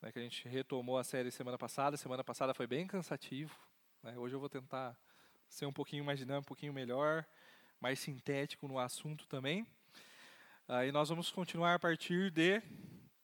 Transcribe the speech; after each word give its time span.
né, 0.00 0.10
que 0.10 0.18
a 0.18 0.22
gente 0.22 0.48
retomou 0.48 0.98
a 0.98 1.04
série 1.04 1.30
semana 1.30 1.58
passada. 1.58 1.96
Semana 1.96 2.24
passada 2.24 2.54
foi 2.54 2.66
bem 2.66 2.86
cansativo. 2.86 3.54
Né? 4.02 4.16
Hoje 4.16 4.34
eu 4.34 4.40
vou 4.40 4.48
tentar 4.48 4.96
ser 5.48 5.66
um 5.66 5.72
pouquinho 5.72 6.04
mais 6.04 6.18
dinâmico, 6.18 6.46
um 6.46 6.48
pouquinho 6.48 6.72
melhor, 6.72 7.26
mais 7.80 7.98
sintético 7.98 8.66
no 8.66 8.78
assunto 8.78 9.26
também. 9.26 9.66
Aí 10.66 10.92
nós 10.92 11.08
vamos 11.08 11.30
continuar 11.30 11.74
a 11.74 11.78
partir 11.78 12.30
de 12.30 12.62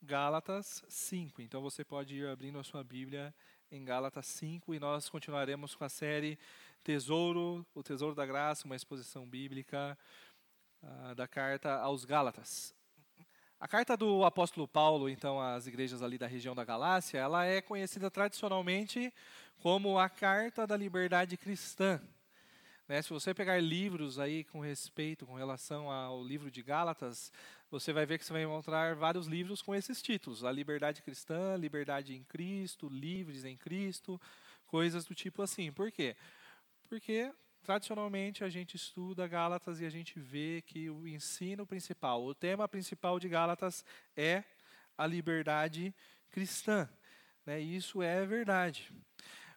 Gálatas 0.02 0.84
5. 0.88 1.40
Então 1.40 1.62
você 1.62 1.84
pode 1.84 2.16
ir 2.16 2.26
abrindo 2.26 2.58
a 2.58 2.64
sua 2.64 2.82
Bíblia 2.82 3.34
em 3.70 3.84
Gálatas 3.84 4.26
5 4.26 4.74
e 4.74 4.78
nós 4.78 5.08
continuaremos 5.08 5.74
com 5.74 5.84
a 5.84 5.88
série 5.88 6.38
Tesouro, 6.82 7.66
o 7.74 7.82
Tesouro 7.82 8.14
da 8.14 8.26
Graça, 8.26 8.64
uma 8.64 8.76
exposição 8.76 9.26
bíblica 9.26 9.98
uh, 10.82 11.14
da 11.14 11.26
carta 11.26 11.74
aos 11.80 12.04
Gálatas. 12.04 12.74
A 13.58 13.66
carta 13.66 13.96
do 13.96 14.22
apóstolo 14.22 14.68
Paulo, 14.68 15.08
então, 15.08 15.40
às 15.40 15.66
igrejas 15.66 16.02
ali 16.02 16.18
da 16.18 16.26
região 16.26 16.54
da 16.54 16.62
Galácia, 16.62 17.16
ela 17.16 17.46
é 17.46 17.62
conhecida 17.62 18.10
tradicionalmente 18.10 19.10
como 19.62 19.98
a 19.98 20.10
carta 20.10 20.66
da 20.66 20.76
liberdade 20.76 21.38
cristã. 21.38 21.98
Né? 22.86 23.00
Se 23.00 23.08
você 23.08 23.32
pegar 23.32 23.58
livros 23.58 24.18
aí 24.18 24.44
com 24.44 24.60
respeito, 24.60 25.24
com 25.24 25.32
relação 25.32 25.90
ao 25.90 26.22
livro 26.22 26.50
de 26.50 26.62
Gálatas, 26.62 27.32
você 27.70 27.94
vai 27.94 28.04
ver 28.04 28.18
que 28.18 28.26
você 28.26 28.32
vai 28.34 28.42
encontrar 28.42 28.94
vários 28.94 29.26
livros 29.26 29.62
com 29.62 29.74
esses 29.74 30.02
títulos: 30.02 30.44
A 30.44 30.52
Liberdade 30.52 31.00
Cristã, 31.00 31.56
Liberdade 31.56 32.14
em 32.14 32.22
Cristo, 32.24 32.90
Livres 32.90 33.42
em 33.42 33.56
Cristo, 33.56 34.20
coisas 34.66 35.06
do 35.06 35.14
tipo 35.14 35.40
assim. 35.40 35.72
Por 35.72 35.90
quê? 35.90 36.14
Porque 36.90 37.32
tradicionalmente 37.66 38.44
a 38.44 38.48
gente 38.48 38.76
estuda 38.76 39.26
Gálatas 39.26 39.80
e 39.80 39.84
a 39.84 39.90
gente 39.90 40.20
vê 40.20 40.62
que 40.64 40.88
o 40.88 41.04
ensino 41.04 41.66
principal, 41.66 42.24
o 42.24 42.32
tema 42.32 42.68
principal 42.68 43.18
de 43.18 43.28
Gálatas 43.28 43.84
é 44.16 44.44
a 44.96 45.04
liberdade 45.04 45.92
cristã. 46.30 46.88
Né? 47.44 47.58
Isso 47.58 48.00
é 48.00 48.24
verdade. 48.24 48.92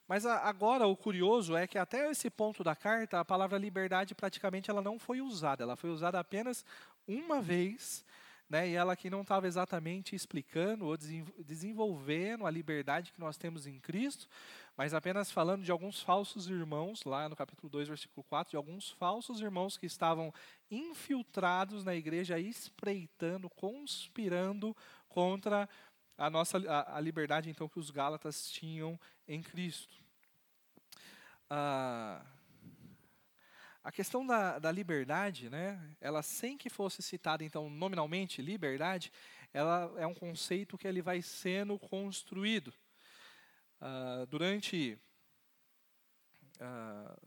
Mas 0.08 0.26
agora 0.26 0.88
o 0.88 0.98
curioso 0.98 1.56
é 1.56 1.68
que 1.68 1.78
até 1.78 2.10
esse 2.10 2.32
ponto 2.32 2.64
da 2.64 2.76
carta, 2.76 3.20
a 3.20 3.26
palavra 3.26 3.60
liberdade 3.60 4.16
praticamente 4.16 4.72
ela 4.72 4.82
não 4.82 4.98
foi 4.98 5.22
usada. 5.22 5.62
Ela 5.62 5.76
foi 5.76 5.92
usada 5.92 6.20
apenas 6.20 6.66
uma 7.08 7.40
vez, 7.40 8.04
né? 8.50 8.68
E 8.68 8.74
ela 8.74 8.94
aqui 8.94 9.10
não 9.10 9.22
estava 9.22 9.48
exatamente 9.48 10.16
explicando 10.16 10.86
ou 10.86 10.98
desenvolvendo 10.98 12.48
a 12.48 12.52
liberdade 12.52 13.12
que 13.12 13.20
nós 13.20 13.38
temos 13.38 13.68
em 13.68 13.80
Cristo, 13.80 14.28
mas 14.76 14.94
apenas 14.94 15.32
falando 15.32 15.64
de 15.64 15.72
alguns 15.72 16.02
falsos 16.02 16.50
irmãos, 16.50 17.04
lá 17.04 17.30
no 17.30 17.36
capítulo 17.36 17.70
2, 17.70 17.88
versículo 17.88 18.24
4, 18.24 18.52
de 18.52 18.58
alguns 18.58 18.90
falsos 18.92 19.40
irmãos 19.40 19.78
que 19.78 19.86
estavam 19.86 20.34
infiltrados 20.72 21.84
na 21.84 21.94
igreja, 21.94 22.40
espreitando, 22.40 23.50
conspirando 23.50 24.76
contra 25.08 25.70
a 26.18 26.30
nossa 26.30 26.58
a, 26.58 26.98
a 26.98 27.00
liberdade 27.00 27.50
então 27.50 27.70
que 27.70 27.80
os 27.80 27.92
gálatas 27.92 28.50
tinham 28.50 29.00
em 29.28 29.42
Cristo. 29.42 29.96
Ah, 31.50 32.26
a 33.90 33.92
questão 33.92 34.24
da, 34.24 34.60
da 34.60 34.72
liberdade, 34.72 35.50
né, 35.50 35.82
ela 36.00 36.22
sem 36.22 36.56
que 36.56 36.70
fosse 36.70 37.02
citada 37.02 37.44
então 37.44 37.72
nominalmente 37.72 38.40
liberdade, 38.40 39.12
ela 39.52 39.92
é 39.98 40.06
um 40.06 40.14
conceito 40.14 40.78
que 40.78 40.88
ele 40.88 41.02
vai 41.02 41.24
sendo 41.24 41.80
construído. 41.80 42.72
Ah, 43.82 44.28
durante 44.30 44.96
ah, 46.60 47.18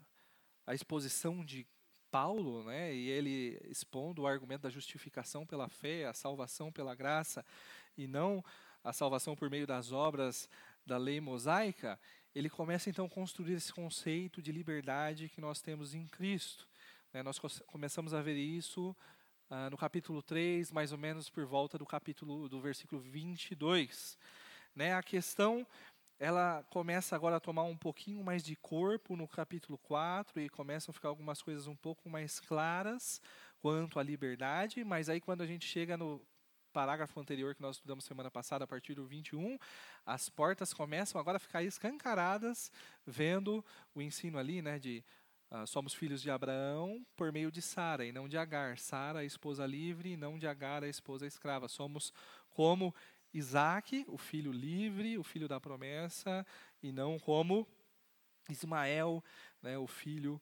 a 0.64 0.72
exposição 0.72 1.44
de 1.44 1.66
Paulo, 2.12 2.62
né, 2.62 2.94
e 2.94 3.08
ele 3.08 3.60
expondo 3.64 4.22
o 4.22 4.26
argumento 4.28 4.62
da 4.62 4.70
justificação 4.70 5.44
pela 5.44 5.68
fé, 5.68 6.06
a 6.06 6.14
salvação 6.14 6.70
pela 6.70 6.94
graça, 6.94 7.44
e 7.98 8.06
não 8.06 8.44
a 8.84 8.92
salvação 8.92 9.34
por 9.34 9.50
meio 9.50 9.66
das 9.66 9.90
obras 9.90 10.48
da 10.86 10.96
lei 10.96 11.20
mosaica, 11.20 11.98
ele 12.34 12.48
começa 12.48 12.88
então 12.88 13.06
a 13.06 13.10
construir 13.10 13.54
esse 13.54 13.72
conceito 13.72 14.40
de 14.40 14.52
liberdade 14.52 15.28
que 15.28 15.40
nós 15.40 15.60
temos 15.60 15.94
em 15.94 16.06
Cristo. 16.06 16.66
Né, 17.12 17.22
nós 17.22 17.38
começamos 17.66 18.14
a 18.14 18.22
ver 18.22 18.36
isso 18.36 18.96
ah, 19.50 19.68
no 19.68 19.76
capítulo 19.76 20.22
3, 20.22 20.72
mais 20.72 20.92
ou 20.92 20.98
menos 20.98 21.28
por 21.28 21.44
volta 21.44 21.76
do 21.76 21.84
capítulo 21.84 22.48
do 22.48 22.60
versículo 22.60 23.00
22. 23.00 24.18
Né, 24.74 24.94
a 24.94 25.02
questão 25.02 25.66
ela 26.18 26.64
começa 26.70 27.16
agora 27.16 27.36
a 27.36 27.40
tomar 27.40 27.64
um 27.64 27.76
pouquinho 27.76 28.22
mais 28.22 28.44
de 28.44 28.54
corpo 28.54 29.16
no 29.16 29.26
capítulo 29.26 29.76
4 29.76 30.40
e 30.40 30.48
começam 30.48 30.92
a 30.92 30.94
ficar 30.94 31.08
algumas 31.08 31.42
coisas 31.42 31.66
um 31.66 31.74
pouco 31.74 32.08
mais 32.08 32.38
claras 32.38 33.20
quanto 33.60 33.98
à 33.98 34.02
liberdade, 34.02 34.84
mas 34.84 35.08
aí 35.08 35.20
quando 35.20 35.42
a 35.42 35.46
gente 35.46 35.66
chega 35.66 35.96
no 35.96 36.24
parágrafo 36.72 37.20
anterior 37.20 37.54
que 37.54 37.62
nós 37.62 37.76
estudamos 37.76 38.04
semana 38.04 38.30
passada, 38.30 38.64
a 38.64 38.66
partir 38.66 38.94
do 38.94 39.04
21, 39.04 39.58
as 40.06 40.28
portas 40.28 40.72
começam 40.72 41.20
agora 41.20 41.36
a 41.36 41.40
ficar 41.40 41.62
escancaradas, 41.62 42.72
vendo 43.06 43.64
o 43.94 44.00
ensino 44.00 44.38
ali, 44.38 44.62
né, 44.62 44.78
de 44.78 45.04
uh, 45.50 45.66
somos 45.66 45.92
filhos 45.92 46.22
de 46.22 46.30
Abraão 46.30 47.04
por 47.14 47.30
meio 47.30 47.52
de 47.52 47.60
Sara 47.60 48.04
e 48.06 48.10
não 48.10 48.26
de 48.26 48.38
Agar. 48.38 48.78
Sara, 48.78 49.20
a 49.20 49.24
esposa 49.24 49.66
livre, 49.66 50.12
e 50.12 50.16
não 50.16 50.38
de 50.38 50.46
Agar, 50.46 50.82
a 50.82 50.88
esposa 50.88 51.26
escrava. 51.26 51.68
Somos 51.68 52.12
como 52.48 52.94
Isaac, 53.34 54.04
o 54.08 54.16
filho 54.16 54.50
livre, 54.50 55.18
o 55.18 55.22
filho 55.22 55.46
da 55.46 55.60
promessa, 55.60 56.46
e 56.82 56.90
não 56.90 57.18
como 57.18 57.68
Ismael, 58.48 59.22
né, 59.62 59.76
o 59.76 59.86
filho 59.86 60.40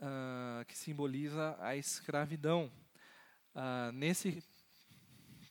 uh, 0.00 0.64
que 0.66 0.76
simboliza 0.76 1.56
a 1.60 1.76
escravidão. 1.76 2.70
Uh, 3.54 3.92
nesse 3.92 4.42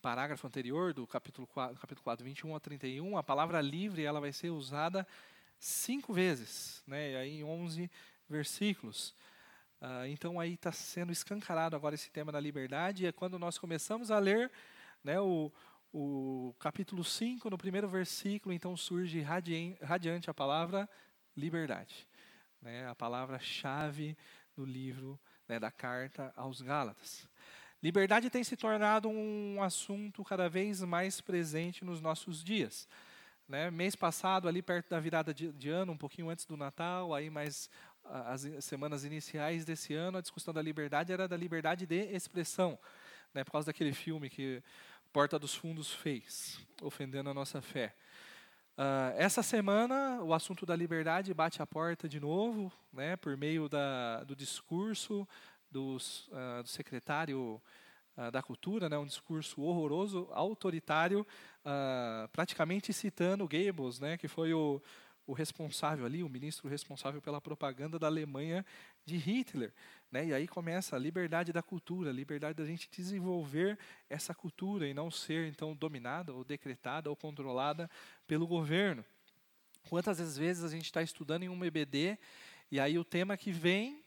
parágrafo 0.01 0.47
anterior, 0.47 0.93
do 0.93 1.05
capítulo 1.05 1.45
4, 1.47 1.77
capítulo 1.79 2.03
4, 2.03 2.25
21 2.25 2.55
a 2.55 2.59
31, 2.59 3.17
a 3.17 3.23
palavra 3.23 3.61
livre 3.61 4.03
ela 4.03 4.19
vai 4.19 4.33
ser 4.33 4.49
usada 4.49 5.07
cinco 5.59 6.11
vezes, 6.11 6.83
né, 6.87 7.15
aí 7.17 7.39
em 7.39 7.43
11 7.43 7.89
versículos. 8.27 9.15
Uh, 9.79 10.05
então 10.07 10.39
aí 10.39 10.53
está 10.53 10.71
sendo 10.71 11.11
escancarado 11.11 11.75
agora 11.75 11.95
esse 11.95 12.09
tema 12.09 12.31
da 12.31 12.39
liberdade, 12.39 13.03
e 13.03 13.07
é 13.07 13.11
quando 13.11 13.37
nós 13.37 13.59
começamos 13.59 14.09
a 14.09 14.17
ler 14.17 14.51
né, 15.03 15.19
o, 15.19 15.51
o 15.93 16.55
capítulo 16.59 17.03
5, 17.03 17.49
no 17.49 17.57
primeiro 17.57 17.87
versículo, 17.87 18.53
então 18.53 18.75
surge 18.75 19.21
radiante 19.21 20.29
a 20.29 20.33
palavra 20.33 20.89
liberdade. 21.37 22.07
Né, 22.59 22.87
a 22.87 22.95
palavra-chave 22.95 24.17
do 24.55 24.65
livro 24.65 25.19
né, 25.47 25.59
da 25.59 25.71
carta 25.71 26.33
aos 26.35 26.61
Gálatas. 26.61 27.27
Liberdade 27.81 28.29
tem 28.29 28.43
se 28.43 28.55
tornado 28.55 29.09
um 29.09 29.61
assunto 29.63 30.23
cada 30.23 30.47
vez 30.47 30.81
mais 30.83 31.19
presente 31.19 31.83
nos 31.83 31.99
nossos 31.99 32.43
dias. 32.43 32.87
Né? 33.47 33.71
Mês 33.71 33.95
passado, 33.95 34.47
ali 34.47 34.61
perto 34.61 34.89
da 34.89 34.99
virada 34.99 35.33
de, 35.33 35.51
de, 35.51 35.69
ano, 35.69 35.93
um 35.93 35.97
pouquinho 35.97 36.29
antes 36.29 36.45
do 36.45 36.55
Natal, 36.55 37.13
aí 37.13 37.29
mais 37.29 37.69
as 38.03 38.47
semanas 38.61 39.03
iniciais 39.03 39.65
desse 39.65 39.95
ano, 39.95 40.19
a 40.19 40.21
discussão 40.21 40.53
da 40.53 40.61
liberdade 40.61 41.11
era 41.11 41.27
da 41.27 41.35
liberdade 41.35 41.87
de 41.87 42.03
expressão, 42.15 42.77
né? 43.33 43.43
por 43.43 43.51
causa 43.51 43.67
daquele 43.67 43.93
filme 43.93 44.29
que 44.29 44.61
Porta 45.11 45.39
dos 45.39 45.55
Fundos 45.55 45.91
fez, 45.91 46.59
ofendendo 46.81 47.31
a 47.31 47.33
nossa 47.33 47.61
fé. 47.61 47.95
Uh, 48.77 49.13
essa 49.17 49.43
semana, 49.43 50.21
o 50.23 50.33
assunto 50.33 50.65
da 50.65 50.75
liberdade 50.75 51.33
bate 51.33 51.61
a 51.61 51.67
porta 51.67 52.07
de 52.07 52.19
novo, 52.19 52.71
né, 52.93 53.17
por 53.17 53.35
meio 53.35 53.67
da, 53.67 54.23
do 54.23 54.35
discurso 54.35 55.27
dos, 55.71 56.27
uh, 56.27 56.63
do 56.63 56.69
secretário 56.69 57.61
uh, 58.17 58.31
da 58.31 58.43
Cultura, 58.43 58.89
né, 58.89 58.97
um 58.97 59.05
discurso 59.05 59.61
horroroso, 59.61 60.27
autoritário, 60.31 61.25
uh, 61.65 62.27
praticamente 62.29 62.91
citando 62.93 63.47
Goebbels, 63.47 63.99
né, 63.99 64.17
que 64.17 64.27
foi 64.27 64.53
o, 64.53 64.81
o 65.25 65.33
responsável 65.33 66.05
ali, 66.05 66.23
o 66.23 66.29
ministro 66.29 66.67
responsável 66.67 67.21
pela 67.21 67.39
propaganda 67.39 67.97
da 67.97 68.07
Alemanha 68.07 68.65
de 69.05 69.17
Hitler. 69.17 69.73
Né? 70.11 70.27
E 70.27 70.33
aí 70.33 70.47
começa 70.47 70.95
a 70.95 70.99
liberdade 70.99 71.53
da 71.53 71.61
cultura, 71.61 72.09
a 72.09 72.13
liberdade 72.13 72.57
da 72.57 72.65
gente 72.65 72.89
desenvolver 72.91 73.79
essa 74.09 74.33
cultura 74.33 74.87
e 74.87 74.93
não 74.93 75.09
ser 75.09 75.47
então 75.47 75.75
dominada 75.75 76.33
ou 76.33 76.43
decretada 76.43 77.09
ou 77.09 77.15
controlada 77.15 77.89
pelo 78.27 78.45
governo. 78.45 79.05
Quantas 79.89 80.37
vezes 80.37 80.63
a 80.63 80.69
gente 80.69 80.85
está 80.85 81.01
estudando 81.01 81.43
em 81.43 81.49
um 81.49 81.63
EBD 81.63 82.17
e 82.69 82.79
aí 82.79 82.97
o 82.99 83.03
tema 83.03 83.35
que 83.37 83.51
vem 83.51 84.00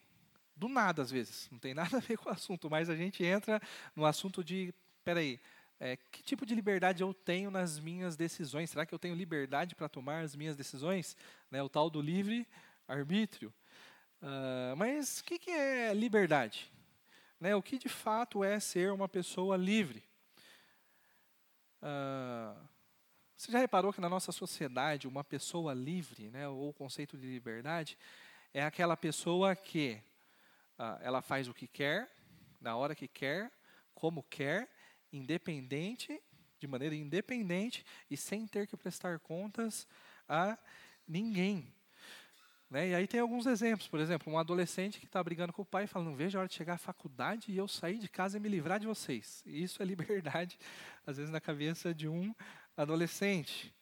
do 0.57 0.69
nada 0.69 1.03
às 1.03 1.11
vezes, 1.11 1.49
não 1.51 1.59
tem 1.59 1.75
nada 1.75 1.97
a 1.97 2.01
ver 2.01 2.17
com 2.17 2.29
o 2.29 2.33
assunto, 2.33 2.71
mas 2.71 2.89
a 2.89 2.97
gente 2.97 3.25
entra 3.25 3.61
no 3.95 4.07
assunto 4.07 4.43
de, 4.43 4.73
peraí, 5.05 5.41
é, 5.81 5.97
que 5.97 6.23
tipo 6.23 6.47
de 6.47 6.55
liberdade 6.55 7.03
eu 7.03 7.13
tenho 7.13 7.51
nas 7.51 7.79
minhas 7.79 8.17
decisões? 8.17 8.71
Será 8.71 8.87
que 8.87 8.95
eu 8.95 8.99
tenho 8.99 9.15
liberdade 9.15 9.75
para 9.75 9.89
tomar 9.89 10.21
as 10.21 10.37
minhas 10.37 10.57
decisões? 10.57 11.17
Né, 11.51 11.63
o 11.63 11.69
tal 11.69 11.91
do 11.91 12.01
livre 12.01 12.47
arbítrio. 12.87 13.53
Uh, 14.23 14.77
mas 14.77 15.21
o 15.21 15.25
que, 15.25 15.39
que 15.39 15.51
é 15.51 15.93
liberdade? 15.93 16.73
Né, 17.41 17.55
o 17.55 17.63
que 17.63 17.77
de 17.77 17.89
fato 17.89 18.43
é 18.43 18.59
ser 18.61 18.93
uma 18.93 19.09
pessoa 19.09 19.57
livre? 19.57 20.03
Uh, 21.83 22.57
você 23.37 23.53
já 23.53 23.59
reparou 23.59 23.93
que 23.93 24.01
na 24.01 24.09
nossa 24.09 24.33
sociedade 24.33 25.07
uma 25.07 25.23
pessoa 25.23 25.75
livre, 25.75 26.31
né, 26.31 26.49
ou 26.49 26.71
o 26.71 26.73
conceito 26.73 27.19
de 27.19 27.27
liberdade, 27.27 27.99
é 28.55 28.63
aquela 28.63 28.97
pessoa 28.97 29.55
que 29.55 30.01
ah, 30.79 30.99
ela 31.03 31.23
faz 31.23 31.49
o 31.49 31.55
que 31.55 31.67
quer, 31.67 32.11
na 32.61 32.77
hora 32.77 32.95
que 32.95 33.09
quer, 33.09 33.53
como 33.95 34.23
quer, 34.23 34.69
independente 35.13 36.21
de 36.59 36.67
maneira 36.67 36.95
independente 36.95 37.85
e 38.11 38.17
sem 38.17 38.47
ter 38.47 38.67
que 38.67 38.77
prestar 38.77 39.19
contas 39.21 39.87
a 40.29 40.59
ninguém. 41.07 41.73
Né? 42.71 42.89
E 42.89 42.95
aí 42.95 43.07
tem 43.07 43.21
alguns 43.21 43.47
exemplos, 43.47 43.87
por 43.87 44.01
exemplo, 44.01 44.33
um 44.33 44.39
adolescente 44.39 44.99
que 44.99 45.05
está 45.05 45.23
brigando 45.23 45.53
com 45.53 45.63
o 45.63 45.67
pai 45.67 45.85
e 45.85 45.87
falando, 45.87 46.09
não 46.09 46.17
vejo 46.17 46.37
a 46.37 46.41
hora 46.41 46.49
de 46.49 46.55
chegar 46.55 46.75
à 46.75 46.79
faculdade 46.79 47.53
e 47.53 47.57
eu 47.57 47.69
sair 47.69 47.99
de 47.99 48.09
casa 48.09 48.39
e 48.39 48.41
me 48.41 48.49
livrar 48.49 48.81
de 48.81 48.87
vocês. 48.87 49.43
Isso 49.47 49.83
é 49.83 49.85
liberdade, 49.87 50.59
às 51.07 51.19
vezes, 51.19 51.31
na 51.31 51.41
cabeça 51.41 51.95
de 51.95 52.09
um 52.09 52.35
adolescente. 52.77 53.75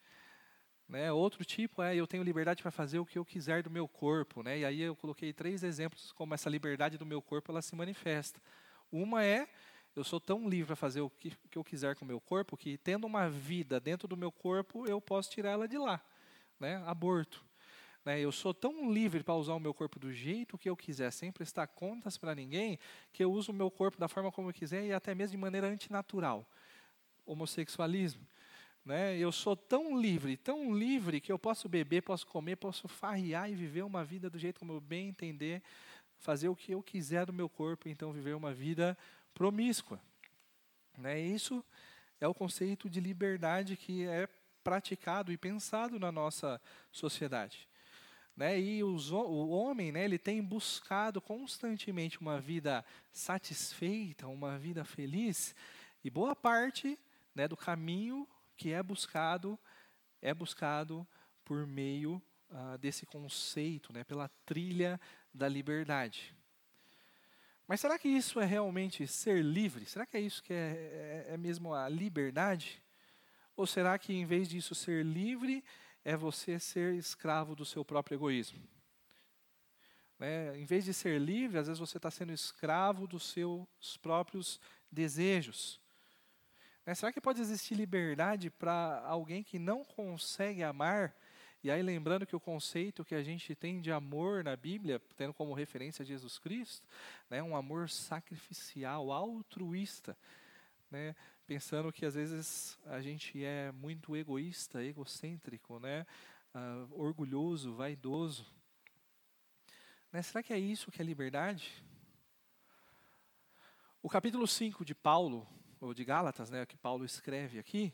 Né? 0.92 1.10
Outro 1.10 1.42
tipo 1.42 1.82
é 1.82 1.96
eu 1.96 2.06
tenho 2.06 2.22
liberdade 2.22 2.60
para 2.60 2.70
fazer 2.70 2.98
o 2.98 3.06
que 3.06 3.18
eu 3.18 3.24
quiser 3.24 3.62
do 3.62 3.70
meu 3.70 3.88
corpo. 3.88 4.42
Né? 4.42 4.58
E 4.58 4.64
aí 4.66 4.82
eu 4.82 4.94
coloquei 4.94 5.32
três 5.32 5.62
exemplos 5.62 6.12
como 6.12 6.34
essa 6.34 6.50
liberdade 6.50 6.98
do 6.98 7.06
meu 7.06 7.22
corpo 7.22 7.50
ela 7.50 7.62
se 7.62 7.74
manifesta. 7.74 8.38
Uma 8.92 9.24
é 9.24 9.48
eu 9.96 10.04
sou 10.04 10.20
tão 10.20 10.46
livre 10.46 10.66
para 10.66 10.76
fazer 10.76 11.00
o 11.00 11.08
que, 11.08 11.32
que 11.50 11.56
eu 11.56 11.64
quiser 11.64 11.96
com 11.96 12.04
o 12.04 12.08
meu 12.08 12.20
corpo 12.20 12.58
que 12.58 12.76
tendo 12.76 13.06
uma 13.06 13.30
vida 13.30 13.80
dentro 13.80 14.06
do 14.06 14.18
meu 14.18 14.30
corpo 14.30 14.86
eu 14.86 15.00
posso 15.00 15.30
tirar 15.30 15.52
ela 15.52 15.66
de 15.66 15.78
lá. 15.78 15.98
Né? 16.60 16.76
Aborto. 16.84 17.42
Né? 18.04 18.20
Eu 18.20 18.30
sou 18.30 18.52
tão 18.52 18.92
livre 18.92 19.22
para 19.22 19.34
usar 19.34 19.54
o 19.54 19.60
meu 19.60 19.72
corpo 19.72 19.98
do 19.98 20.12
jeito 20.12 20.58
que 20.58 20.68
eu 20.68 20.76
quiser, 20.76 21.10
sem 21.10 21.32
prestar 21.32 21.68
contas 21.68 22.18
para 22.18 22.34
ninguém, 22.34 22.78
que 23.14 23.24
eu 23.24 23.32
uso 23.32 23.50
o 23.50 23.54
meu 23.54 23.70
corpo 23.70 23.98
da 23.98 24.08
forma 24.08 24.30
como 24.30 24.50
eu 24.50 24.52
quiser 24.52 24.84
e 24.84 24.92
até 24.92 25.14
mesmo 25.14 25.30
de 25.30 25.38
maneira 25.38 25.68
antinatural. 25.68 26.46
Homossexualismo. 27.24 28.26
Né? 28.84 29.16
Eu 29.16 29.30
sou 29.30 29.56
tão 29.56 29.98
livre, 29.98 30.36
tão 30.36 30.74
livre, 30.74 31.20
que 31.20 31.30
eu 31.30 31.38
posso 31.38 31.68
beber, 31.68 32.02
posso 32.02 32.26
comer, 32.26 32.56
posso 32.56 32.88
farrear 32.88 33.50
e 33.50 33.54
viver 33.54 33.82
uma 33.82 34.04
vida 34.04 34.28
do 34.28 34.38
jeito 34.38 34.58
como 34.58 34.72
eu 34.72 34.80
bem 34.80 35.08
entender, 35.08 35.62
fazer 36.18 36.48
o 36.48 36.56
que 36.56 36.72
eu 36.72 36.82
quiser 36.82 37.26
do 37.26 37.32
meu 37.32 37.48
corpo, 37.48 37.88
então 37.88 38.12
viver 38.12 38.34
uma 38.34 38.52
vida 38.52 38.96
promíscua. 39.34 40.00
Né? 40.98 41.20
Isso 41.20 41.64
é 42.20 42.26
o 42.26 42.34
conceito 42.34 42.90
de 42.90 43.00
liberdade 43.00 43.76
que 43.76 44.04
é 44.04 44.28
praticado 44.62 45.32
e 45.32 45.36
pensado 45.36 45.98
na 45.98 46.10
nossa 46.10 46.60
sociedade. 46.90 47.68
Né? 48.36 48.60
E 48.60 48.82
os, 48.82 49.10
o 49.10 49.48
homem 49.48 49.92
né, 49.92 50.04
ele 50.04 50.18
tem 50.18 50.42
buscado 50.42 51.20
constantemente 51.20 52.20
uma 52.20 52.40
vida 52.40 52.84
satisfeita, 53.12 54.26
uma 54.26 54.58
vida 54.58 54.84
feliz, 54.84 55.54
e 56.04 56.10
boa 56.10 56.34
parte 56.34 56.98
né, 57.34 57.46
do 57.46 57.56
caminho 57.56 58.26
que 58.62 58.72
é 58.72 58.80
buscado 58.80 59.58
é 60.20 60.32
buscado 60.32 61.04
por 61.44 61.66
meio 61.66 62.22
uh, 62.48 62.78
desse 62.78 63.04
conceito, 63.04 63.92
né, 63.92 64.04
pela 64.04 64.28
trilha 64.46 65.00
da 65.34 65.48
liberdade. 65.48 66.32
Mas 67.66 67.80
será 67.80 67.98
que 67.98 68.08
isso 68.08 68.38
é 68.38 68.44
realmente 68.44 69.04
ser 69.04 69.42
livre? 69.42 69.84
Será 69.84 70.06
que 70.06 70.16
é 70.16 70.20
isso 70.20 70.40
que 70.44 70.52
é, 70.52 71.26
é, 71.28 71.34
é 71.34 71.36
mesmo 71.36 71.74
a 71.74 71.88
liberdade? 71.88 72.80
Ou 73.56 73.66
será 73.66 73.98
que 73.98 74.12
em 74.12 74.24
vez 74.24 74.48
disso 74.48 74.76
ser 74.76 75.04
livre, 75.04 75.64
é 76.04 76.16
você 76.16 76.60
ser 76.60 76.94
escravo 76.94 77.56
do 77.56 77.64
seu 77.64 77.84
próprio 77.84 78.14
egoísmo? 78.14 78.62
Né? 80.20 80.56
Em 80.56 80.64
vez 80.64 80.84
de 80.84 80.94
ser 80.94 81.20
livre, 81.20 81.58
às 81.58 81.66
vezes 81.66 81.80
você 81.80 81.96
está 81.96 82.12
sendo 82.12 82.32
escravo 82.32 83.08
dos 83.08 83.24
seus 83.24 83.96
próprios 84.00 84.60
desejos. 84.88 85.81
Né? 86.84 86.94
Será 86.94 87.12
que 87.12 87.20
pode 87.20 87.40
existir 87.40 87.74
liberdade 87.74 88.50
para 88.50 89.02
alguém 89.06 89.42
que 89.42 89.58
não 89.58 89.84
consegue 89.84 90.62
amar? 90.62 91.14
E 91.64 91.70
aí, 91.70 91.80
lembrando 91.80 92.26
que 92.26 92.34
o 92.34 92.40
conceito 92.40 93.04
que 93.04 93.14
a 93.14 93.22
gente 93.22 93.54
tem 93.54 93.80
de 93.80 93.92
amor 93.92 94.42
na 94.42 94.56
Bíblia, 94.56 95.00
tendo 95.16 95.32
como 95.32 95.54
referência 95.54 96.04
Jesus 96.04 96.36
Cristo, 96.36 96.88
é 97.30 97.36
né, 97.36 97.42
um 97.42 97.54
amor 97.54 97.88
sacrificial, 97.88 99.12
altruísta. 99.12 100.16
Né, 100.90 101.14
pensando 101.46 101.92
que 101.92 102.04
às 102.04 102.14
vezes 102.14 102.78
a 102.86 103.00
gente 103.00 103.44
é 103.44 103.70
muito 103.72 104.16
egoísta, 104.16 104.82
egocêntrico, 104.82 105.78
né, 105.78 106.04
uh, 106.54 107.00
orgulhoso, 107.00 107.74
vaidoso. 107.74 108.44
Né, 110.12 110.20
será 110.20 110.42
que 110.42 110.52
é 110.52 110.58
isso 110.58 110.90
que 110.90 111.00
é 111.00 111.04
liberdade? 111.04 111.84
O 114.02 114.08
capítulo 114.08 114.48
5 114.48 114.84
de 114.84 114.94
Paulo, 114.96 115.46
ou 115.82 115.92
de 115.92 116.04
Gálatas, 116.04 116.48
né, 116.48 116.64
que 116.64 116.76
Paulo 116.76 117.04
escreve 117.04 117.58
aqui, 117.58 117.92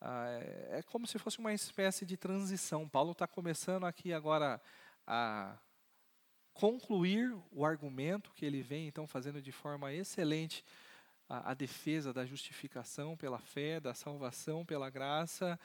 ah, 0.00 0.26
é, 0.30 0.78
é 0.78 0.82
como 0.82 1.06
se 1.06 1.18
fosse 1.18 1.38
uma 1.38 1.52
espécie 1.52 2.06
de 2.06 2.16
transição. 2.16 2.88
Paulo 2.88 3.12
está 3.12 3.26
começando 3.26 3.84
aqui 3.84 4.12
agora 4.12 4.60
a 5.06 5.58
concluir 6.54 7.36
o 7.52 7.64
argumento 7.64 8.32
que 8.32 8.44
ele 8.44 8.62
vem 8.62 8.88
então 8.88 9.06
fazendo 9.06 9.40
de 9.40 9.52
forma 9.52 9.92
excelente 9.92 10.64
a, 11.28 11.50
a 11.50 11.54
defesa 11.54 12.12
da 12.12 12.24
justificação 12.24 13.16
pela 13.16 13.38
fé, 13.38 13.78
da 13.78 13.92
salvação 13.92 14.64
pela 14.64 14.88
graça, 14.88 15.60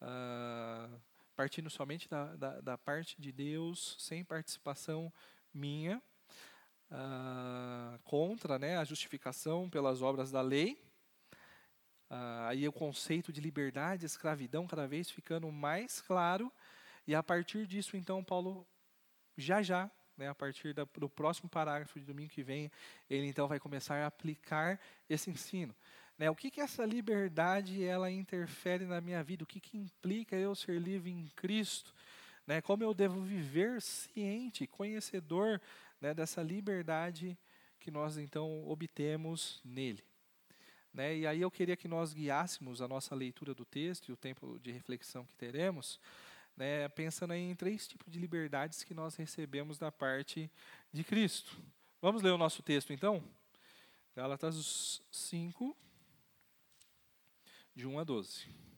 ah, 0.00 0.88
partindo 1.34 1.68
somente 1.68 2.08
da, 2.08 2.36
da, 2.36 2.60
da, 2.60 2.78
parte 2.78 3.20
de 3.20 3.32
Deus, 3.32 3.96
sem 3.98 4.24
participação 4.24 5.12
minha, 5.52 6.00
ah, 6.90 7.98
contra 8.04 8.58
né, 8.58 8.78
a 8.78 8.84
justificação 8.84 9.68
pelas 9.68 10.00
obras 10.00 10.30
da 10.30 10.40
lei. 10.40 10.91
Ah, 12.14 12.48
aí 12.48 12.68
o 12.68 12.72
conceito 12.72 13.32
de 13.32 13.40
liberdade, 13.40 14.04
escravidão, 14.04 14.66
cada 14.66 14.86
vez 14.86 15.10
ficando 15.10 15.50
mais 15.50 16.02
claro. 16.02 16.52
E 17.06 17.14
a 17.14 17.22
partir 17.22 17.66
disso, 17.66 17.96
então, 17.96 18.22
Paulo, 18.22 18.66
já 19.34 19.62
já, 19.62 19.90
né, 20.14 20.28
a 20.28 20.34
partir 20.34 20.74
da, 20.74 20.84
do 20.84 21.08
próximo 21.08 21.48
parágrafo 21.48 21.98
de 21.98 22.04
domingo 22.04 22.28
que 22.28 22.42
vem, 22.42 22.70
ele 23.08 23.26
então 23.28 23.48
vai 23.48 23.58
começar 23.58 23.96
a 23.96 24.06
aplicar 24.08 24.78
esse 25.08 25.30
ensino. 25.30 25.74
Né, 26.18 26.28
o 26.28 26.36
que, 26.36 26.50
que 26.50 26.60
essa 26.60 26.84
liberdade 26.84 27.82
ela 27.82 28.10
interfere 28.10 28.84
na 28.84 29.00
minha 29.00 29.24
vida? 29.24 29.42
O 29.44 29.46
que, 29.46 29.58
que 29.58 29.78
implica 29.78 30.36
eu 30.36 30.54
ser 30.54 30.78
livre 30.78 31.10
em 31.10 31.28
Cristo? 31.34 31.94
Né, 32.46 32.60
como 32.60 32.84
eu 32.84 32.92
devo 32.92 33.22
viver 33.22 33.80
ciente, 33.80 34.66
conhecedor 34.66 35.58
né, 35.98 36.12
dessa 36.12 36.42
liberdade 36.42 37.38
que 37.80 37.90
nós 37.90 38.18
então 38.18 38.68
obtemos 38.68 39.62
nele. 39.64 40.04
Né? 40.92 41.16
E 41.18 41.26
aí 41.26 41.40
eu 41.40 41.50
queria 41.50 41.76
que 41.76 41.88
nós 41.88 42.12
guiássemos 42.12 42.82
a 42.82 42.88
nossa 42.88 43.14
leitura 43.14 43.54
do 43.54 43.64
texto 43.64 44.08
e 44.08 44.12
o 44.12 44.16
tempo 44.16 44.58
de 44.60 44.70
reflexão 44.70 45.24
que 45.24 45.34
teremos, 45.36 45.98
né, 46.56 46.88
pensando 46.90 47.32
em 47.32 47.54
três 47.54 47.88
tipos 47.88 48.12
de 48.12 48.18
liberdades 48.18 48.84
que 48.84 48.92
nós 48.92 49.16
recebemos 49.16 49.78
da 49.78 49.90
parte 49.90 50.50
de 50.92 51.02
Cristo. 51.02 51.56
Vamos 52.00 52.20
ler 52.20 52.30
o 52.30 52.38
nosso 52.38 52.62
texto 52.62 52.92
então? 52.92 53.22
Gálatas 54.14 55.00
5, 55.10 55.74
de 57.74 57.86
1 57.86 57.98
a 57.98 58.04
12. 58.04 58.71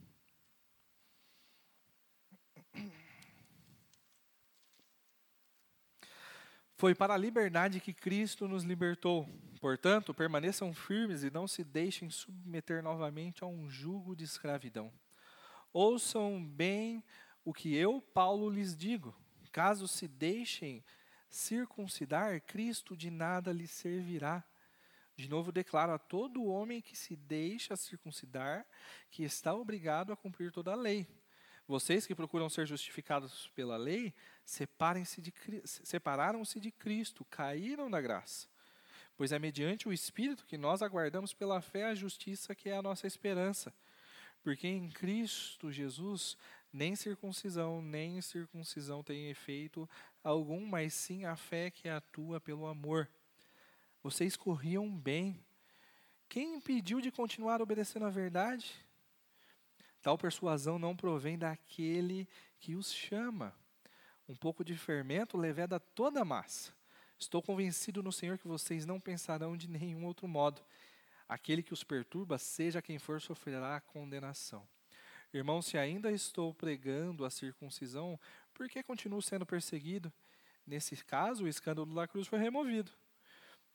Foi 6.77 6.93
para 6.93 7.13
a 7.13 7.17
liberdade 7.17 7.79
que 7.79 7.93
Cristo 7.93 8.49
nos 8.49 8.63
libertou. 8.63 9.29
Portanto, 9.61 10.13
permaneçam 10.13 10.73
firmes 10.73 11.23
e 11.23 11.31
não 11.31 11.47
se 11.47 11.63
deixem 11.63 12.09
submeter 12.09 12.83
novamente 12.83 13.43
a 13.43 13.47
um 13.47 13.69
jugo 13.69 14.13
de 14.13 14.25
escravidão. 14.25 14.91
Ouçam 15.71 16.43
bem 16.45 17.01
o 17.45 17.53
que 17.53 17.73
eu, 17.73 18.01
Paulo, 18.01 18.49
lhes 18.49 18.75
digo. 18.75 19.15
Caso 19.53 19.87
se 19.87 20.05
deixem 20.05 20.83
circuncidar, 21.29 22.41
Cristo 22.41 22.95
de 22.95 23.09
nada 23.09 23.53
lhes 23.53 23.71
servirá. 23.71 24.43
De 25.15 25.29
novo 25.29 25.53
declaro 25.53 25.93
a 25.93 25.97
todo 25.97 26.43
homem 26.43 26.81
que 26.81 26.97
se 26.97 27.15
deixa 27.15 27.77
circuncidar 27.77 28.65
que 29.09 29.23
está 29.23 29.53
obrigado 29.53 30.11
a 30.11 30.17
cumprir 30.17 30.51
toda 30.51 30.73
a 30.73 30.75
lei. 30.75 31.07
Vocês 31.67 32.05
que 32.05 32.13
procuram 32.13 32.47
ser 32.47 32.67
justificados 32.67 33.49
pela 33.55 33.75
lei, 33.75 34.13
separem-se 34.43 35.19
de, 35.19 35.33
separaram-se 35.63 36.59
de 36.59 36.71
Cristo, 36.71 37.25
caíram 37.25 37.89
da 37.89 37.99
graça. 37.99 38.47
Pois 39.17 39.31
é 39.31 39.39
mediante 39.39 39.87
o 39.87 39.93
Espírito 39.93 40.45
que 40.45 40.57
nós 40.57 40.81
aguardamos 40.81 41.33
pela 41.33 41.61
fé 41.61 41.85
a 41.85 41.95
justiça 41.95 42.53
que 42.53 42.69
é 42.69 42.77
a 42.77 42.81
nossa 42.81 43.07
esperança. 43.07 43.73
Porque 44.43 44.67
em 44.67 44.89
Cristo 44.89 45.71
Jesus 45.71 46.37
nem 46.71 46.95
circuncisão 46.95 47.81
nem 47.81 48.21
circuncisão 48.21 49.01
tem 49.01 49.29
efeito 49.29 49.89
algum, 50.23 50.65
mas 50.65 50.93
sim 50.93 51.25
a 51.25 51.35
fé 51.35 51.71
que 51.71 51.89
atua 51.89 52.39
pelo 52.39 52.67
amor. 52.67 53.09
Vocês 54.03 54.35
corriam 54.35 54.87
bem. 54.95 55.43
Quem 56.29 56.55
impediu 56.55 57.01
de 57.01 57.09
continuar 57.09 57.61
obedecendo 57.61 58.05
à 58.05 58.09
verdade? 58.09 58.84
Tal 60.05 60.19
persuasão 60.19 60.77
não 60.77 60.95
provém 60.95 61.35
daquele 61.35 62.27
que 62.59 62.75
os 62.75 62.93
chama. 62.93 63.55
Um 64.29 64.35
pouco 64.35 64.63
de 64.63 64.77
fermento 64.77 65.35
leveda 65.35 65.79
toda 65.79 66.21
a 66.21 66.23
massa. 66.23 66.71
Estou 67.17 67.41
convencido 67.41 68.03
no 68.03 68.11
Senhor 68.11 68.37
que 68.37 68.47
vocês 68.47 68.85
não 68.85 68.99
pensarão 68.99 69.57
de 69.57 69.67
nenhum 69.67 70.05
outro 70.05 70.27
modo. 70.27 70.61
Aquele 71.27 71.63
que 71.63 71.73
os 71.73 71.83
perturba, 71.83 72.37
seja 72.37 72.83
quem 72.83 72.99
for, 72.99 73.19
sofrerá 73.19 73.81
condenação. 73.81 74.67
Irmão, 75.33 75.59
se 75.59 75.75
ainda 75.75 76.11
estou 76.11 76.53
pregando 76.53 77.25
a 77.25 77.31
circuncisão, 77.31 78.19
por 78.53 78.69
que 78.69 78.83
continuo 78.83 79.23
sendo 79.23 79.43
perseguido? 79.43 80.13
Nesse 80.67 81.03
caso, 81.03 81.45
o 81.45 81.47
escândalo 81.47 81.95
da 81.95 82.07
cruz 82.07 82.27
foi 82.27 82.37
removido. 82.37 82.91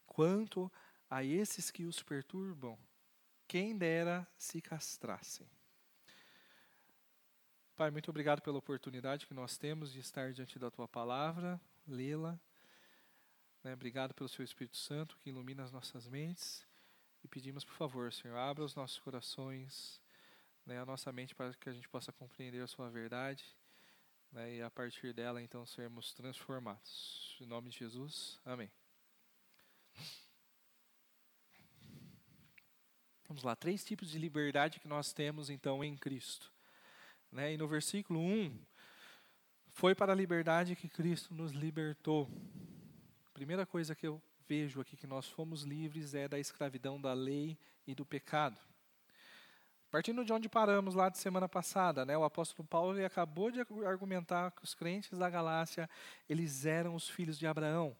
Quanto 0.05 0.71
a 1.09 1.25
esses 1.25 1.69
que 1.69 1.83
os 1.83 2.01
perturbam, 2.01 2.79
quem 3.49 3.77
dera 3.77 4.25
se 4.37 4.61
castrassem. 4.61 5.45
Pai, 7.81 7.89
muito 7.89 8.11
obrigado 8.11 8.43
pela 8.43 8.59
oportunidade 8.59 9.25
que 9.25 9.33
nós 9.33 9.57
temos 9.57 9.91
de 9.91 9.99
estar 9.99 10.31
diante 10.33 10.59
da 10.59 10.69
tua 10.69 10.87
palavra, 10.87 11.59
lê-la. 11.87 12.39
Né, 13.63 13.73
obrigado 13.73 14.13
pelo 14.13 14.29
seu 14.29 14.45
Espírito 14.45 14.77
Santo 14.77 15.17
que 15.17 15.31
ilumina 15.31 15.63
as 15.63 15.71
nossas 15.71 16.07
mentes. 16.07 16.63
E 17.23 17.27
pedimos, 17.27 17.65
por 17.65 17.73
favor, 17.73 18.13
Senhor, 18.13 18.37
abra 18.37 18.63
os 18.63 18.75
nossos 18.75 18.99
corações, 18.99 19.99
né, 20.63 20.79
a 20.79 20.85
nossa 20.85 21.11
mente 21.11 21.33
para 21.33 21.55
que 21.55 21.69
a 21.69 21.73
gente 21.73 21.89
possa 21.89 22.11
compreender 22.11 22.61
a 22.61 22.67
sua 22.67 22.87
verdade 22.87 23.43
né, 24.31 24.57
e 24.57 24.61
a 24.61 24.69
partir 24.69 25.11
dela, 25.11 25.41
então, 25.41 25.65
sermos 25.65 26.13
transformados. 26.13 27.35
Em 27.41 27.47
nome 27.47 27.71
de 27.71 27.79
Jesus, 27.79 28.39
amém. 28.45 28.69
Vamos 33.27 33.41
lá, 33.41 33.55
três 33.55 33.83
tipos 33.83 34.11
de 34.11 34.19
liberdade 34.19 34.79
que 34.79 34.87
nós 34.87 35.11
temos, 35.11 35.49
então, 35.49 35.83
em 35.83 35.97
Cristo. 35.97 36.53
Né, 37.31 37.53
e 37.53 37.57
no 37.57 37.67
versículo 37.67 38.19
1, 38.19 38.59
foi 39.69 39.95
para 39.95 40.11
a 40.11 40.15
liberdade 40.15 40.75
que 40.75 40.89
Cristo 40.89 41.33
nos 41.33 41.53
libertou. 41.53 42.29
Primeira 43.33 43.65
coisa 43.65 43.95
que 43.95 44.05
eu 44.05 44.21
vejo 44.47 44.81
aqui 44.81 44.97
que 44.97 45.07
nós 45.07 45.29
fomos 45.29 45.63
livres 45.63 46.13
é 46.13 46.27
da 46.27 46.37
escravidão 46.37 46.99
da 46.99 47.13
lei 47.13 47.57
e 47.87 47.95
do 47.95 48.05
pecado. 48.05 48.59
Partindo 49.89 50.25
de 50.25 50.33
onde 50.33 50.49
paramos 50.49 50.93
lá 50.93 51.07
de 51.07 51.17
semana 51.17 51.47
passada, 51.47 52.05
né, 52.05 52.17
o 52.17 52.23
apóstolo 52.25 52.67
Paulo 52.67 52.97
ele 52.97 53.05
acabou 53.05 53.49
de 53.49 53.61
argumentar 53.85 54.51
que 54.51 54.63
os 54.63 54.73
crentes 54.73 55.17
da 55.17 55.29
Galácia 55.29 55.89
eles 56.27 56.65
eram 56.65 56.95
os 56.95 57.09
filhos 57.09 57.39
de 57.39 57.47
Abraão, 57.47 57.95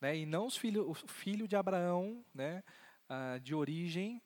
né, 0.00 0.16
e 0.16 0.26
não 0.26 0.46
os 0.46 0.56
filho, 0.56 0.90
o 0.90 0.94
filho 0.94 1.46
de 1.46 1.54
Abraão, 1.54 2.24
né, 2.34 2.64
uh, 3.08 3.38
de 3.38 3.54
origem 3.54 4.20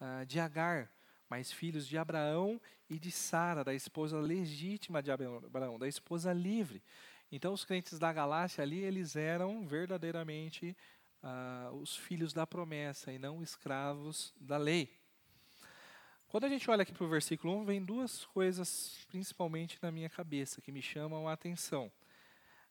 uh, 0.00 0.24
de 0.24 0.40
Agar, 0.40 0.90
mas 1.28 1.52
filhos 1.52 1.86
de 1.86 1.98
Abraão 1.98 2.60
e 2.88 2.98
de 2.98 3.10
Sara, 3.10 3.62
da 3.62 3.74
esposa 3.74 4.18
legítima 4.18 5.02
de 5.02 5.10
Abraão, 5.10 5.78
da 5.78 5.86
esposa 5.86 6.32
livre. 6.32 6.82
Então, 7.30 7.52
os 7.52 7.64
crentes 7.64 7.98
da 7.98 8.12
Galácia 8.12 8.62
ali 8.62 8.78
eles 8.78 9.14
eram 9.14 9.66
verdadeiramente 9.66 10.76
uh, 11.22 11.74
os 11.76 11.96
filhos 11.96 12.32
da 12.32 12.46
promessa 12.46 13.12
e 13.12 13.18
não 13.18 13.42
escravos 13.42 14.32
da 14.40 14.56
lei. 14.56 14.96
Quando 16.28 16.44
a 16.44 16.48
gente 16.48 16.70
olha 16.70 16.82
aqui 16.82 16.92
para 16.92 17.04
o 17.04 17.08
versículo 17.08 17.56
1, 17.60 17.64
vem 17.64 17.84
duas 17.84 18.24
coisas 18.26 19.06
principalmente 19.08 19.78
na 19.80 19.90
minha 19.90 20.10
cabeça 20.10 20.60
que 20.60 20.70
me 20.70 20.82
chamam 20.82 21.26
a 21.26 21.32
atenção. 21.32 21.90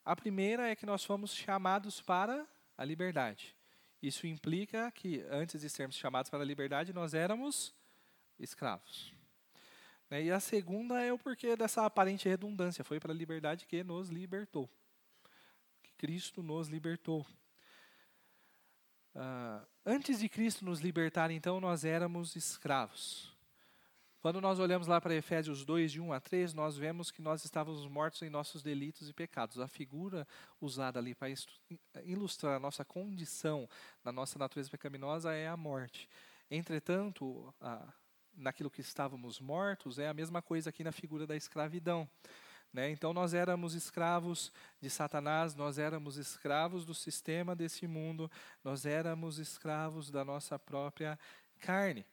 A 0.06 0.16
primeira 0.16 0.70
é 0.70 0.76
que 0.76 0.86
nós 0.86 1.04
fomos 1.04 1.34
chamados 1.34 2.00
para 2.00 2.48
a 2.78 2.86
liberdade. 2.86 3.56
Isso 4.02 4.28
implica 4.28 4.92
que 4.92 5.26
antes 5.30 5.62
de 5.62 5.70
sermos 5.70 5.98
chamados 5.98 6.30
para 6.30 6.42
a 6.42 6.46
liberdade, 6.46 6.94
nós 6.94 7.14
éramos 7.16 7.74
escravos. 8.40 9.14
Né, 10.10 10.24
e 10.24 10.32
a 10.32 10.40
segunda 10.40 11.02
é 11.02 11.12
o 11.12 11.18
porquê 11.18 11.56
dessa 11.56 11.86
aparente 11.86 12.30
redundância. 12.30 12.84
Foi 12.84 13.00
para 13.00 13.12
a 13.12 13.16
liberdade 13.16 13.66
que 13.66 13.84
nos 13.84 14.10
libertou. 14.10 14.70
Que 15.84 15.92
Cristo 15.94 16.42
nos 16.42 16.68
libertou. 16.68 17.26
Uh, 19.16 19.66
antes 19.86 20.20
de 20.20 20.30
Cristo 20.30 20.64
nos 20.64 20.80
libertar, 20.80 21.32
então, 21.32 21.60
nós 21.60 21.84
éramos 21.84 22.36
escravos. 22.36 23.36
Quando 24.20 24.42
nós 24.42 24.60
olhamos 24.60 24.88
lá 24.88 25.00
para 25.00 25.16
Efésios 25.16 25.64
2, 25.64 25.92
de 25.92 26.02
1 26.02 26.12
a 26.12 26.20
3, 26.20 26.54
nós 26.54 26.76
vemos 26.76 27.12
que 27.12 27.22
nós 27.22 27.46
estávamos 27.46 27.88
mortos 27.88 28.22
em 28.22 28.30
nossos 28.30 28.62
delitos 28.62 29.10
e 29.10 29.14
pecados. 29.14 29.60
A 29.60 29.68
figura 29.68 30.28
usada 30.60 31.00
ali 31.00 31.16
para 31.16 31.30
ilustrar 32.04 32.56
a 32.56 32.60
nossa 32.60 32.84
condição 32.84 33.70
na 34.04 34.12
nossa 34.12 34.38
natureza 34.38 34.70
pecaminosa 34.70 35.34
é 35.34 35.48
a 35.48 35.56
morte. 35.56 36.10
Entretanto, 36.50 37.54
a, 37.62 37.88
naquilo 38.38 38.70
que 38.70 38.82
estávamos 38.82 39.40
mortos 39.40 40.00
é 40.00 40.08
a 40.08 40.14
mesma 40.14 40.42
coisa 40.42 40.70
aqui 40.70 40.84
na 40.84 40.92
figura 40.92 41.26
da 41.26 41.36
escravidão. 41.36 42.08
Né? 42.72 42.92
Então, 42.92 43.14
nós 43.14 43.34
éramos 43.34 43.74
escravos 43.74 44.52
de 44.80 44.90
Satanás, 44.90 45.56
nós 45.56 45.78
éramos 45.80 46.18
escravos 46.18 46.86
do 46.86 46.94
sistema 46.94 47.56
desse 47.56 47.88
mundo, 47.88 48.30
nós 48.64 48.86
éramos 48.86 49.40
escravos 49.40 50.12
da 50.12 50.24
nossa 50.24 50.60
própria 50.60 51.18
carne. 51.60 52.06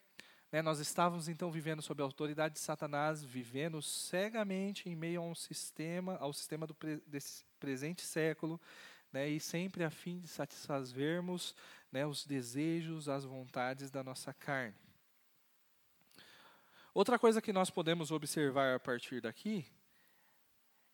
Né, 0.50 0.62
nós 0.62 0.78
estávamos 0.78 1.28
então 1.28 1.50
vivendo 1.50 1.82
sob 1.82 2.00
a 2.00 2.04
autoridade 2.04 2.54
de 2.54 2.60
Satanás, 2.60 3.24
vivendo 3.24 3.82
cegamente 3.82 4.88
em 4.88 4.94
meio 4.94 5.20
a 5.20 5.24
um 5.24 5.34
sistema, 5.34 6.16
ao 6.18 6.32
sistema 6.32 6.64
do 6.64 6.72
pre, 6.72 7.02
desse 7.08 7.44
presente 7.58 8.02
século, 8.02 8.60
né, 9.12 9.28
e 9.28 9.40
sempre 9.40 9.82
a 9.82 9.90
fim 9.90 10.20
de 10.20 10.28
satisfazermos 10.28 11.56
né, 11.90 12.06
os 12.06 12.24
desejos, 12.24 13.08
as 13.08 13.24
vontades 13.24 13.90
da 13.90 14.04
nossa 14.04 14.32
carne. 14.32 14.83
Outra 16.94 17.18
coisa 17.18 17.42
que 17.42 17.52
nós 17.52 17.70
podemos 17.70 18.12
observar 18.12 18.76
a 18.76 18.78
partir 18.78 19.20
daqui 19.20 19.66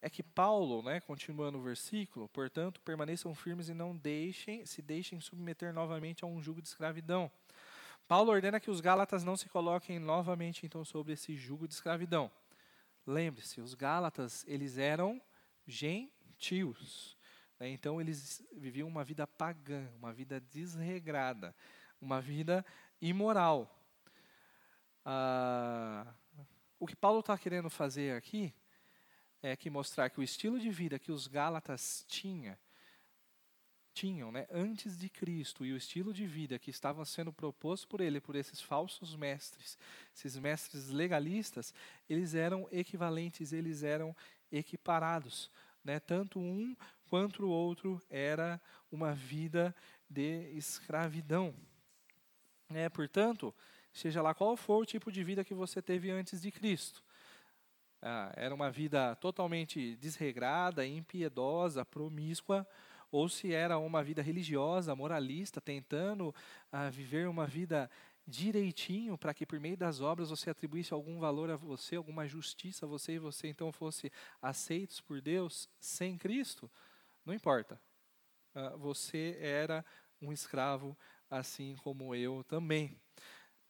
é 0.00 0.08
que 0.08 0.22
Paulo, 0.22 0.82
né, 0.82 0.98
continuando 0.98 1.58
o 1.58 1.62
versículo, 1.62 2.26
portanto, 2.30 2.80
permaneçam 2.80 3.34
firmes 3.34 3.68
e 3.68 3.74
não 3.74 3.94
deixem, 3.94 4.64
se 4.64 4.80
deixem 4.80 5.20
submeter 5.20 5.74
novamente 5.74 6.24
a 6.24 6.26
um 6.26 6.40
jugo 6.40 6.62
de 6.62 6.68
escravidão. 6.68 7.30
Paulo 8.08 8.30
ordena 8.30 8.58
que 8.58 8.70
os 8.70 8.80
Gálatas 8.80 9.22
não 9.22 9.36
se 9.36 9.50
coloquem 9.50 9.98
novamente 9.98 10.64
então 10.64 10.86
sobre 10.86 11.12
esse 11.12 11.36
jugo 11.36 11.68
de 11.68 11.74
escravidão. 11.74 12.32
Lembre-se, 13.06 13.60
os 13.60 13.74
Gálatas 13.74 14.42
eles 14.48 14.78
eram 14.78 15.20
gentios, 15.66 17.14
né? 17.58 17.68
então 17.68 18.00
eles 18.00 18.42
viviam 18.56 18.88
uma 18.88 19.04
vida 19.04 19.26
pagã, 19.26 19.86
uma 19.98 20.14
vida 20.14 20.40
desregrada, 20.40 21.54
uma 22.00 22.22
vida 22.22 22.64
imoral. 23.02 23.76
Ah, 25.12 26.06
o 26.78 26.86
que 26.86 26.94
Paulo 26.94 27.18
está 27.18 27.36
querendo 27.36 27.68
fazer 27.68 28.16
aqui 28.16 28.54
é 29.42 29.56
que 29.56 29.68
mostrar 29.68 30.08
que 30.08 30.20
o 30.20 30.22
estilo 30.22 30.56
de 30.60 30.70
vida 30.70 31.00
que 31.00 31.10
os 31.10 31.26
Gálatas 31.26 32.04
tinham 32.06 32.56
tinham 33.92 34.30
né, 34.30 34.46
antes 34.52 34.96
de 34.96 35.08
Cristo 35.08 35.66
e 35.66 35.72
o 35.72 35.76
estilo 35.76 36.14
de 36.14 36.24
vida 36.28 36.60
que 36.60 36.70
estava 36.70 37.04
sendo 37.04 37.32
proposto 37.32 37.88
por 37.88 38.00
ele, 38.00 38.20
por 38.20 38.36
esses 38.36 38.60
falsos 38.60 39.16
mestres, 39.16 39.76
esses 40.14 40.36
mestres 40.36 40.90
legalistas, 40.90 41.74
eles 42.08 42.36
eram 42.36 42.68
equivalentes, 42.70 43.52
eles 43.52 43.82
eram 43.82 44.14
equiparados. 44.52 45.50
Né? 45.82 45.98
Tanto 45.98 46.38
um 46.38 46.76
quanto 47.08 47.44
o 47.44 47.50
outro 47.50 48.00
era 48.08 48.60
uma 48.92 49.12
vida 49.12 49.74
de 50.08 50.52
escravidão. 50.56 51.52
É, 52.72 52.88
portanto, 52.88 53.52
seja 53.92 54.22
lá 54.22 54.34
qual 54.34 54.56
for 54.56 54.82
o 54.82 54.86
tipo 54.86 55.10
de 55.10 55.22
vida 55.24 55.44
que 55.44 55.54
você 55.54 55.80
teve 55.82 56.10
antes 56.10 56.40
de 56.40 56.50
Cristo, 56.50 57.02
ah, 58.02 58.32
era 58.34 58.54
uma 58.54 58.70
vida 58.70 59.14
totalmente 59.16 59.94
desregrada, 59.96 60.86
impiedosa, 60.86 61.84
promíscua, 61.84 62.66
ou 63.10 63.28
se 63.28 63.52
era 63.52 63.78
uma 63.78 64.02
vida 64.02 64.22
religiosa, 64.22 64.94
moralista, 64.94 65.60
tentando 65.60 66.28
uh, 66.28 66.90
viver 66.90 67.28
uma 67.28 67.46
vida 67.46 67.90
direitinho 68.26 69.18
para 69.18 69.34
que 69.34 69.44
por 69.44 69.58
meio 69.58 69.76
das 69.76 70.00
obras 70.00 70.30
você 70.30 70.50
atribuísse 70.50 70.94
algum 70.94 71.18
valor 71.18 71.50
a 71.50 71.56
você, 71.56 71.96
alguma 71.96 72.26
justiça 72.28 72.86
a 72.86 72.88
você 72.88 73.14
e 73.14 73.18
você 73.18 73.48
então 73.48 73.72
fosse 73.72 74.12
aceitos 74.40 75.00
por 75.00 75.20
Deus 75.20 75.68
sem 75.80 76.16
Cristo, 76.16 76.70
não 77.24 77.34
importa. 77.34 77.80
Uh, 78.54 78.78
você 78.78 79.36
era 79.40 79.84
um 80.22 80.32
escravo 80.32 80.96
assim 81.28 81.76
como 81.82 82.14
eu 82.14 82.44
também. 82.44 82.96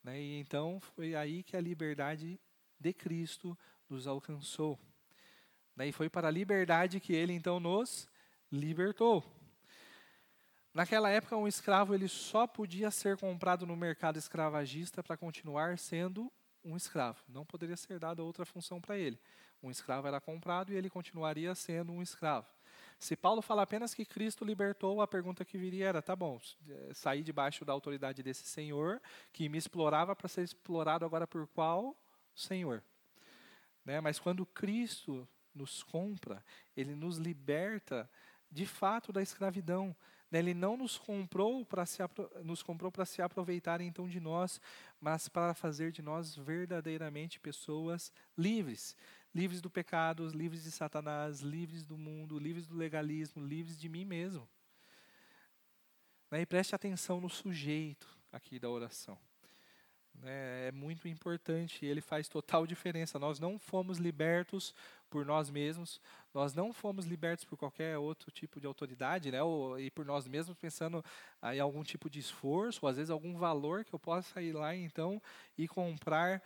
Né? 0.02 0.21
E 0.21 0.40
então 0.40 0.80
foi 0.80 1.14
aí 1.14 1.42
que 1.42 1.57
a 1.57 1.61
liberdade 1.61 2.40
de 2.78 2.92
Cristo 2.92 3.57
nos 3.88 4.07
alcançou. 4.07 4.78
Né? 5.76 5.88
E 5.88 5.92
foi 5.92 6.09
para 6.09 6.28
a 6.28 6.30
liberdade 6.30 7.00
que 7.00 7.12
ele 7.12 7.33
então 7.33 7.61
nos 7.61 8.09
libertou. 8.50 9.25
Naquela 10.73 11.11
época, 11.11 11.37
um 11.37 11.49
escravo 11.49 11.95
ele 11.95 12.07
só 12.07 12.47
podia 12.47 12.90
ser 12.90 13.16
comprado 13.16 13.66
no 13.66 13.76
mercado 13.76 14.19
escravagista 14.19 15.02
para 15.02 15.16
continuar 15.16 15.76
sendo 15.78 16.33
um 16.64 16.76
escravo. 16.76 17.19
Não 17.28 17.45
poderia 17.45 17.76
ser 17.76 17.99
dada 17.99 18.23
outra 18.23 18.45
função 18.45 18.80
para 18.80 18.97
ele. 18.97 19.19
Um 19.62 19.71
escravo 19.71 20.07
era 20.07 20.21
comprado 20.21 20.73
e 20.73 20.76
ele 20.76 20.88
continuaria 20.88 21.54
sendo 21.54 21.92
um 21.92 22.00
escravo. 22.00 22.47
Se 23.00 23.16
Paulo 23.16 23.40
fala 23.40 23.62
apenas 23.62 23.95
que 23.95 24.04
Cristo 24.04 24.45
libertou, 24.45 25.00
a 25.00 25.09
pergunta 25.09 25.42
que 25.42 25.57
viria 25.57 25.88
era: 25.88 26.02
tá 26.02 26.14
bom, 26.14 26.38
eh, 26.69 26.90
saí 26.92 27.23
debaixo 27.23 27.64
da 27.64 27.73
autoridade 27.73 28.23
desse 28.23 28.45
Senhor 28.45 29.00
que 29.33 29.49
me 29.49 29.57
explorava 29.57 30.14
para 30.14 30.28
ser 30.28 30.42
explorado 30.42 31.07
agora 31.07 31.26
por 31.26 31.49
qual 31.49 31.97
Senhor? 32.35 32.85
Né? 33.87 34.02
Mas 34.02 34.19
quando 34.19 34.45
Cristo 34.45 35.26
nos 35.54 35.83
compra, 35.83 36.45
ele 36.76 36.95
nos 36.95 37.16
liberta 37.16 38.09
de 38.50 38.66
fato 38.66 39.12
da 39.14 39.23
escravidão. 39.23 39.97
Né, 40.30 40.38
ele 40.38 40.54
não 40.54 40.76
nos 40.76 40.99
comprou 40.99 41.64
para 41.64 41.87
se 41.87 42.02
nos 42.45 42.62
comprou 42.62 42.92
para 42.92 43.07
se 43.07 43.23
aproveitar 43.23 43.80
então 43.80 44.07
de 44.07 44.21
nós, 44.21 44.61
mas 45.00 45.26
para 45.26 45.54
fazer 45.54 45.90
de 45.90 46.02
nós 46.02 46.37
verdadeiramente 46.37 47.40
pessoas 47.40 48.12
livres, 48.37 48.95
livres 49.34 49.60
do 49.60 49.70
pecado, 49.70 50.26
livres 50.28 50.64
de 50.64 50.70
Satanás, 50.70 51.40
livres 51.40 51.87
do 51.87 51.96
mundo, 51.96 52.38
livres 52.38 52.66
do 52.66 52.76
legalismo, 52.76 53.44
livres 53.44 53.78
de 53.78 53.88
mim 53.88 54.04
mesmo. 54.04 54.49
Né, 56.30 56.42
e 56.42 56.46
preste 56.46 56.75
atenção 56.75 57.20
no 57.20 57.28
sujeito 57.28 58.06
aqui 58.32 58.58
da 58.58 58.68
oração. 58.68 59.18
né, 60.14 60.68
é 60.68 60.72
muito 60.72 61.08
importante, 61.08 61.84
ele 61.87 62.00
faz 62.00 62.28
total 62.28 62.66
diferença. 62.66 63.18
Nós 63.18 63.40
não 63.40 63.58
fomos 63.58 63.99
libertos 63.99 64.75
por 65.08 65.25
nós 65.25 65.50
mesmos, 65.50 66.00
nós 66.32 66.54
não 66.54 66.72
fomos 66.72 67.04
libertos 67.06 67.44
por 67.44 67.56
qualquer 67.56 67.99
outro 67.99 68.30
tipo 68.30 68.60
de 68.60 68.66
autoridade, 68.66 69.30
né, 69.30 69.42
ou, 69.42 69.78
e 69.80 69.90
por 69.90 70.04
nós 70.04 70.26
mesmos 70.28 70.56
pensando 70.56 71.04
em 71.52 71.58
algum 71.60 71.82
tipo 71.82 72.08
de 72.10 72.20
esforço, 72.20 72.80
ou 72.82 72.88
às 72.88 72.96
vezes 72.96 73.10
algum 73.10 73.37
valor 73.37 73.84
que 73.84 73.94
eu 73.94 73.99
possa 73.99 74.42
ir 74.42 74.52
lá 74.52 74.75
então 74.75 75.20
e 75.58 75.66
comprar 75.66 76.42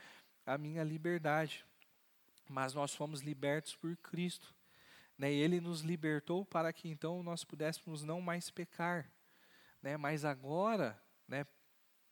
a 0.46 0.56
minha 0.56 0.84
liberdade. 0.84 1.64
Mas 2.48 2.74
nós 2.74 2.94
fomos 2.94 3.20
libertos 3.20 3.74
por 3.76 3.96
Cristo. 3.96 4.54
Né, 5.16 5.32
e 5.32 5.36
Ele 5.36 5.60
nos 5.60 5.80
libertou 5.80 6.44
para 6.44 6.72
que 6.72 6.88
então 6.88 7.22
nós 7.22 7.44
pudéssemos 7.44 8.02
não 8.02 8.20
mais 8.20 8.50
pecar. 8.50 9.10
Né, 9.82 9.96
mas 9.96 10.24
agora, 10.24 11.00
né, 11.28 11.46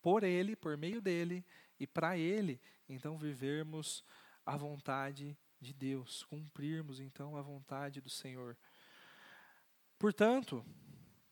por 0.00 0.22
Ele, 0.22 0.54
por 0.54 0.76
meio 0.76 1.00
dele 1.00 1.44
e 1.78 1.86
para 1.86 2.16
Ele, 2.16 2.60
então 2.88 3.16
vivermos 3.16 4.04
a 4.44 4.56
vontade 4.56 5.36
de 5.60 5.72
Deus, 5.72 6.24
cumprirmos 6.24 7.00
então 7.00 7.36
a 7.36 7.42
vontade 7.42 8.00
do 8.00 8.10
Senhor. 8.10 8.56
Portanto, 9.98 10.64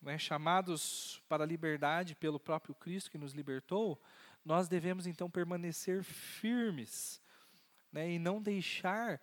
né, 0.01 0.17
chamados 0.17 1.23
para 1.29 1.45
a 1.45 1.47
liberdade 1.47 2.15
pelo 2.15 2.39
próprio 2.39 2.75
Cristo 2.75 3.11
que 3.11 3.19
nos 3.19 3.33
libertou, 3.33 4.01
nós 4.45 4.69
devemos 4.69 5.07
então 5.07 5.29
permanecer 5.29 6.03
firmes 6.03 7.21
né, 7.93 8.11
e 8.11 8.19
não 8.19 8.41
deixar. 8.41 9.21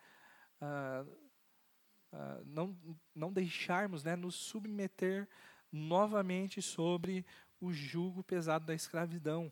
Uh, 0.61 1.07
uh, 2.13 2.43
não, 2.45 2.75
não 3.13 3.31
deixarmos 3.31 4.03
né, 4.03 4.15
nos 4.15 4.35
submeter 4.35 5.27
novamente 5.71 6.61
sobre 6.61 7.25
o 7.59 7.71
jugo 7.71 8.23
pesado 8.23 8.65
da 8.65 8.73
escravidão. 8.73 9.51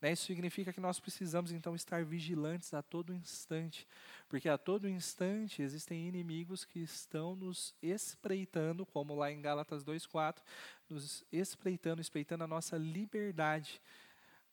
Né? 0.00 0.12
Isso 0.12 0.26
significa 0.26 0.72
que 0.72 0.80
nós 0.80 1.00
precisamos 1.00 1.52
então 1.52 1.74
estar 1.74 2.04
vigilantes 2.04 2.74
a 2.74 2.82
todo 2.82 3.14
instante, 3.14 3.86
porque 4.28 4.48
a 4.48 4.58
todo 4.58 4.88
instante 4.88 5.62
existem 5.62 6.06
inimigos 6.06 6.64
que 6.64 6.80
estão 6.80 7.34
nos 7.34 7.74
espreitando, 7.82 8.84
como 8.84 9.14
lá 9.14 9.30
em 9.30 9.40
Gálatas 9.40 9.84
2:4, 9.84 10.42
nos 10.88 11.24
espreitando, 11.32 12.00
espreitando 12.00 12.44
a 12.44 12.48
nossa 12.48 12.76
liberdade, 12.76 13.80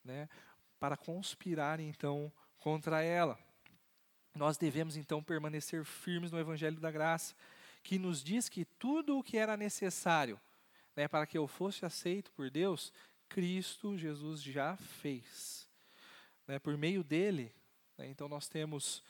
né? 0.02 0.28
para 0.78 0.96
conspirar 0.96 1.78
então 1.80 2.32
contra 2.58 3.02
ela. 3.02 3.38
Nós 4.34 4.56
devemos 4.56 4.96
então 4.96 5.22
permanecer 5.22 5.84
firmes 5.84 6.32
no 6.32 6.38
evangelho 6.38 6.80
da 6.80 6.90
graça, 6.90 7.34
que 7.82 7.98
nos 7.98 8.22
diz 8.22 8.48
que 8.48 8.64
tudo 8.64 9.18
o 9.18 9.22
que 9.22 9.36
era 9.36 9.56
necessário 9.56 10.40
né, 10.96 11.08
para 11.08 11.26
que 11.26 11.36
eu 11.36 11.46
fosse 11.46 11.84
aceito 11.84 12.30
por 12.32 12.50
Deus, 12.50 12.92
Cristo 13.28 13.96
Jesus 13.96 14.42
já 14.42 14.76
fez. 14.76 15.68
Né, 16.46 16.58
por 16.58 16.76
meio 16.76 17.02
dele, 17.02 17.52
né, 17.96 18.06
então 18.08 18.28
nós 18.28 18.48
temos 18.48 19.02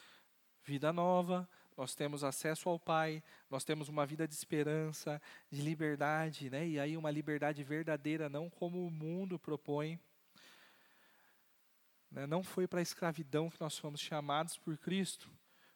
vida 0.64 0.92
nova, 0.92 1.48
nós 1.76 1.94
temos 1.94 2.22
acesso 2.22 2.68
ao 2.68 2.78
Pai, 2.78 3.22
nós 3.50 3.64
temos 3.64 3.88
uma 3.88 4.06
vida 4.06 4.26
de 4.26 4.34
esperança, 4.34 5.20
de 5.50 5.60
liberdade, 5.60 6.48
né, 6.48 6.66
e 6.66 6.78
aí 6.78 6.96
uma 6.96 7.10
liberdade 7.10 7.62
verdadeira, 7.62 8.28
não 8.28 8.48
como 8.48 8.86
o 8.86 8.90
mundo 8.90 9.38
propõe. 9.38 9.98
Né, 12.14 12.28
não 12.28 12.44
foi 12.44 12.68
para 12.68 12.78
a 12.78 12.82
escravidão 12.82 13.50
que 13.50 13.60
nós 13.60 13.76
fomos 13.76 14.00
chamados 14.00 14.56
por 14.56 14.78
Cristo. 14.78 15.28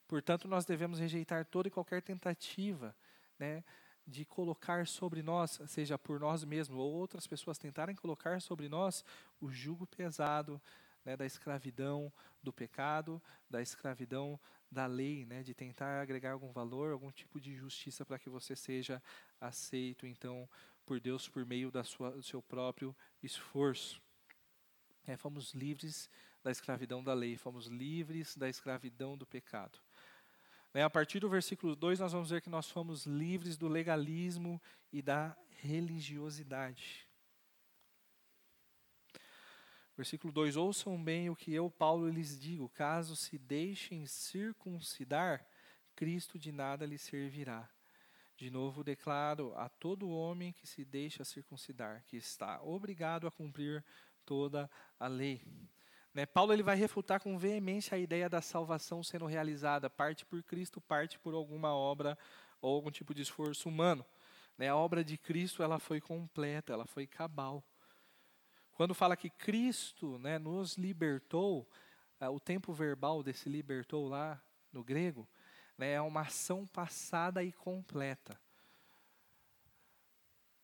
Portanto, 0.06 0.46
nós 0.46 0.64
devemos 0.64 1.00
rejeitar 1.00 1.44
toda 1.44 1.66
e 1.66 1.70
qualquer 1.70 2.00
tentativa 2.00 2.94
né, 3.36 3.64
de 4.06 4.24
colocar 4.24 4.86
sobre 4.86 5.20
nós, 5.20 5.60
seja 5.66 5.98
por 5.98 6.20
nós 6.20 6.44
mesmos 6.44 6.78
ou 6.78 6.92
outras 6.92 7.26
pessoas 7.26 7.58
tentarem 7.58 7.96
colocar 7.96 8.40
sobre 8.40 8.68
nós 8.68 9.04
o 9.40 9.50
jugo 9.50 9.84
pesado 9.84 10.62
né, 11.04 11.16
da 11.16 11.26
escravidão 11.26 12.12
do 12.40 12.52
pecado, 12.52 13.20
da 13.50 13.60
escravidão 13.60 14.38
da 14.70 14.86
lei, 14.86 15.26
né, 15.26 15.42
de 15.42 15.54
tentar 15.54 16.00
agregar 16.00 16.32
algum 16.32 16.52
valor, 16.52 16.92
algum 16.92 17.10
tipo 17.10 17.40
de 17.40 17.52
justiça 17.56 18.06
para 18.06 18.18
que 18.18 18.30
você 18.30 18.54
seja 18.54 19.02
aceito, 19.40 20.06
então, 20.06 20.48
por 20.86 21.00
Deus 21.00 21.28
por 21.28 21.44
meio 21.44 21.72
da 21.72 21.82
sua, 21.82 22.12
do 22.12 22.22
seu 22.22 22.40
próprio 22.40 22.94
esforço. 23.20 24.00
É, 25.04 25.16
fomos 25.16 25.52
livres 25.52 26.08
da 26.42 26.50
escravidão 26.50 27.02
da 27.02 27.14
lei, 27.14 27.36
fomos 27.36 27.66
livres 27.66 28.36
da 28.36 28.48
escravidão 28.48 29.16
do 29.16 29.26
pecado. 29.26 29.78
Né, 30.72 30.82
a 30.82 30.90
partir 30.90 31.20
do 31.20 31.28
versículo 31.28 31.74
2, 31.74 31.98
nós 31.98 32.12
vamos 32.12 32.30
ver 32.30 32.42
que 32.42 32.50
nós 32.50 32.70
fomos 32.70 33.06
livres 33.06 33.56
do 33.56 33.68
legalismo 33.68 34.60
e 34.92 35.00
da 35.00 35.36
religiosidade. 35.60 37.08
Versículo 39.96 40.32
2: 40.32 40.56
Ouçam 40.56 41.02
bem 41.02 41.28
o 41.28 41.34
que 41.34 41.52
eu, 41.52 41.68
Paulo, 41.68 42.08
lhes 42.08 42.38
digo: 42.38 42.68
caso 42.68 43.16
se 43.16 43.36
deixem 43.36 44.06
circuncidar, 44.06 45.44
Cristo 45.96 46.38
de 46.38 46.52
nada 46.52 46.86
lhes 46.86 47.02
servirá. 47.02 47.68
De 48.36 48.48
novo 48.48 48.84
declaro 48.84 49.52
a 49.56 49.68
todo 49.68 50.08
homem 50.08 50.52
que 50.52 50.64
se 50.64 50.84
deixa 50.84 51.24
circuncidar, 51.24 52.04
que 52.06 52.16
está 52.16 52.62
obrigado 52.62 53.26
a 53.26 53.32
cumprir 53.32 53.84
toda 54.24 54.70
a 55.00 55.08
lei. 55.08 55.42
Né? 56.14 56.26
Paulo 56.26 56.52
ele 56.52 56.62
vai 56.62 56.76
refutar 56.76 57.20
com 57.20 57.38
veemência 57.38 57.94
a 57.94 57.98
ideia 57.98 58.28
da 58.28 58.40
salvação 58.40 59.02
sendo 59.02 59.26
realizada 59.26 59.90
parte 59.90 60.24
por 60.24 60.42
Cristo, 60.42 60.80
parte 60.80 61.18
por 61.18 61.34
alguma 61.34 61.74
obra 61.74 62.18
ou 62.60 62.74
algum 62.74 62.90
tipo 62.90 63.14
de 63.14 63.22
esforço 63.22 63.68
humano. 63.68 64.04
Né? 64.56 64.68
A 64.68 64.76
obra 64.76 65.04
de 65.04 65.16
Cristo 65.16 65.62
ela 65.62 65.78
foi 65.78 66.00
completa, 66.00 66.72
ela 66.72 66.86
foi 66.86 67.06
cabal. 67.06 67.62
Quando 68.72 68.94
fala 68.94 69.16
que 69.16 69.30
Cristo 69.30 70.18
né, 70.18 70.38
nos 70.38 70.76
libertou, 70.76 71.68
uh, 72.20 72.30
o 72.30 72.38
tempo 72.38 72.72
verbal 72.72 73.22
desse 73.22 73.48
libertou 73.48 74.08
lá 74.08 74.40
no 74.72 74.84
grego 74.84 75.28
né, 75.76 75.92
é 75.92 76.00
uma 76.00 76.22
ação 76.22 76.66
passada 76.66 77.42
e 77.42 77.52
completa. 77.52 78.38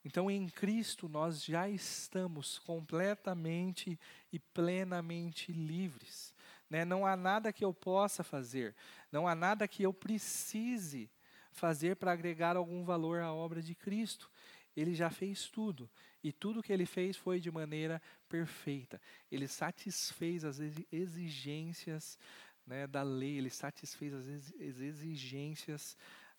Então, 0.04 0.30
em 0.30 0.48
Cristo, 0.48 1.08
nós 1.08 1.42
já 1.42 1.68
estamos 1.68 2.58
completamente 2.58 3.98
e 4.30 4.38
plenamente 4.38 5.50
livres. 5.50 6.34
Né? 6.68 6.84
Não 6.84 7.06
há 7.06 7.16
nada 7.16 7.52
que 7.52 7.64
eu 7.64 7.72
possa 7.72 8.22
fazer, 8.22 8.74
não 9.10 9.26
há 9.26 9.34
nada 9.34 9.66
que 9.66 9.82
eu 9.82 9.94
precise 9.94 11.10
fazer 11.52 11.96
para 11.96 12.12
agregar 12.12 12.56
algum 12.56 12.84
valor 12.84 13.20
à 13.20 13.32
obra 13.32 13.62
de 13.62 13.74
Cristo. 13.74 14.30
Ele 14.76 14.94
já 14.94 15.08
fez 15.08 15.48
tudo. 15.48 15.88
E 16.22 16.32
tudo 16.32 16.62
que 16.62 16.72
ele 16.72 16.84
fez 16.84 17.16
foi 17.16 17.38
de 17.38 17.50
maneira 17.50 18.02
perfeita. 18.28 19.00
Ele 19.30 19.46
satisfez 19.46 20.44
as 20.44 20.58
exigências 20.90 22.18
né, 22.66 22.86
da 22.86 23.02
lei, 23.02 23.38
ele 23.38 23.50
satisfez 23.50 24.12
as 24.14 24.26
exigências 24.58 25.96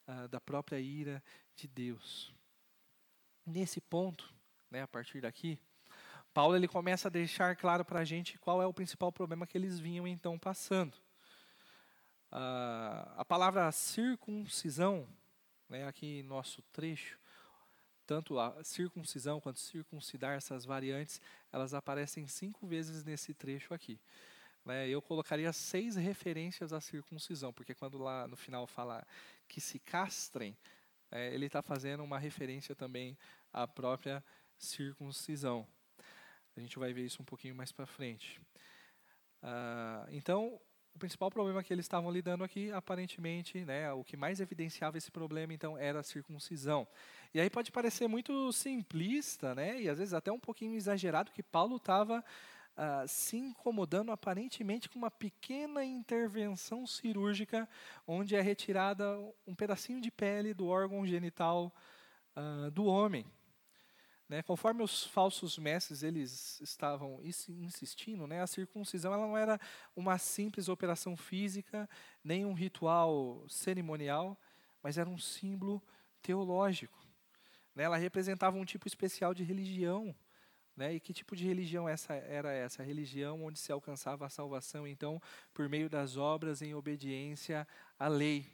uh, 0.08 0.28
da 0.28 0.42
própria 0.42 0.80
ira 0.80 1.24
de 1.56 1.68
Deus. 1.68 2.34
Nesse 3.46 3.80
ponto, 3.80 4.34
né, 4.72 4.82
a 4.82 4.88
partir 4.88 5.22
daqui, 5.22 5.60
Paulo 6.34 6.56
ele 6.56 6.68
começa 6.68 7.08
a 7.08 7.12
deixar 7.12 7.56
claro 7.56 7.86
para 7.86 8.00
a 8.00 8.04
gente 8.04 8.38
qual 8.40 8.62
é 8.62 8.66
o 8.66 8.74
principal 8.74 9.12
problema 9.12 9.46
que 9.46 9.58
eles 9.58 9.80
vinham 9.80 10.08
então 10.08 10.38
passando. 10.38 10.96
Uh, 12.32 13.08
a 13.16 13.24
palavra 13.26 13.72
circuncisão, 13.72 15.08
né, 15.70 15.88
aqui 15.88 16.20
em 16.20 16.24
nosso 16.24 16.62
trecho, 16.74 17.20
tanto 18.06 18.40
a 18.40 18.64
circuncisão 18.64 19.40
quanto 19.40 19.60
circuncidar, 19.60 20.36
essas 20.36 20.66
variantes, 20.66 21.22
elas 21.52 21.74
aparecem 21.74 22.28
cinco 22.28 22.68
vezes 22.68 23.04
nesse 23.04 23.34
trecho 23.34 23.74
aqui. 23.74 24.00
Né, 24.66 24.90
eu 24.90 25.02
colocaria 25.02 25.54
seis 25.54 25.96
referências 25.96 26.74
à 26.74 26.82
circuncisão, 26.82 27.54
porque 27.54 27.76
quando 27.76 27.98
lá 27.98 28.28
no 28.28 28.36
final 28.36 28.66
fala 28.66 29.06
que 29.48 29.62
se 29.62 29.80
castrem, 29.80 30.58
é, 31.16 31.34
ele 31.34 31.46
está 31.46 31.62
fazendo 31.62 32.04
uma 32.04 32.20
referência 32.20 32.76
também 32.76 33.18
à 33.54 33.66
própria 33.66 34.24
circuncisão. 34.58 35.66
A 36.56 36.60
gente 36.60 36.78
vai 36.78 36.94
ver 36.94 37.06
isso 37.06 37.22
um 37.22 37.26
pouquinho 37.26 37.56
mais 37.56 37.72
para 37.72 37.86
frente. 37.86 38.42
Ah, 39.42 40.06
então, 40.10 40.60
o 40.94 41.00
principal 41.00 41.30
problema 41.30 41.64
que 41.64 41.74
eles 41.74 41.86
estavam 41.86 42.12
lidando 42.12 42.44
aqui, 42.44 42.72
aparentemente, 42.72 43.64
né, 43.64 43.92
o 43.94 44.04
que 44.04 44.18
mais 44.18 44.40
evidenciava 44.40 44.98
esse 44.98 45.12
problema, 45.12 45.54
então, 45.54 45.78
era 45.78 46.00
a 46.00 46.04
circuncisão. 46.04 46.88
E 47.34 47.40
aí 47.40 47.50
pode 47.50 47.72
parecer 47.72 48.08
muito 48.08 48.52
simplista, 48.52 49.56
né, 49.56 49.82
e 49.82 49.90
às 49.90 50.00
vezes 50.00 50.14
até 50.14 50.32
um 50.32 50.40
pouquinho 50.40 50.74
exagerado, 50.76 51.32
que 51.32 51.44
Paulo 51.44 51.78
estava 51.78 52.24
ah, 52.78 53.08
se 53.08 53.38
incomodando 53.38 54.12
aparentemente 54.12 54.90
com 54.90 55.00
uma 55.00 55.10
pequena 55.10 55.86
intervenção 55.86 56.86
cirúrgica, 56.86 57.70
onde 58.06 58.36
é 58.36 58.42
retirada 58.42 59.18
um 59.48 59.56
pedacinho 59.56 60.02
de 60.02 60.12
pele 60.12 60.54
do 60.54 60.68
órgão 60.68 61.08
genital 61.08 61.74
uh, 62.36 62.70
do 62.72 62.84
homem. 62.84 63.26
Né, 64.28 64.42
conforme 64.42 64.84
os 64.84 65.06
falsos 65.06 65.58
mestres 65.58 66.04
eles 66.04 66.60
estavam 66.60 67.22
insistindo, 67.24 68.26
né, 68.28 68.42
a 68.42 68.48
circuncisão 68.48 69.14
ela 69.14 69.26
não 69.26 69.38
era 69.38 69.58
uma 69.96 70.18
simples 70.18 70.68
operação 70.68 71.16
física, 71.16 71.88
nem 72.24 72.44
um 72.44 72.54
ritual 72.54 73.46
cerimonial, 73.48 74.38
mas 74.82 74.98
era 74.98 75.08
um 75.08 75.20
símbolo 75.20 75.82
teológico. 76.24 76.98
Né, 77.74 77.84
ela 77.84 77.98
representava 77.98 78.58
um 78.58 78.66
tipo 78.66 78.88
especial 78.88 79.34
de 79.34 79.44
religião 79.44 80.14
Né? 80.76 80.96
E 80.96 81.00
que 81.00 81.14
tipo 81.14 81.36
de 81.36 81.46
religião 81.46 81.88
essa 81.88 82.14
era 82.14 82.52
essa? 82.52 82.82
A 82.82 82.86
religião 82.86 83.44
onde 83.44 83.58
se 83.58 83.72
alcançava 83.72 84.26
a 84.26 84.30
salvação, 84.30 84.86
então, 84.86 85.22
por 85.54 85.70
meio 85.70 85.90
das 85.90 86.18
obras 86.18 86.62
em 86.62 86.74
obediência 86.74 87.68
à 87.98 88.08
lei. 88.08 88.46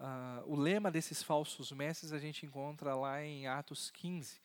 Uh, 0.00 0.42
o 0.46 0.56
lema 0.56 0.90
desses 0.90 1.22
falsos 1.22 1.70
mestres 1.70 2.12
a 2.12 2.18
gente 2.18 2.44
encontra 2.44 2.94
lá 2.94 3.22
em 3.22 3.46
Atos 3.46 3.90
15. 3.90 4.40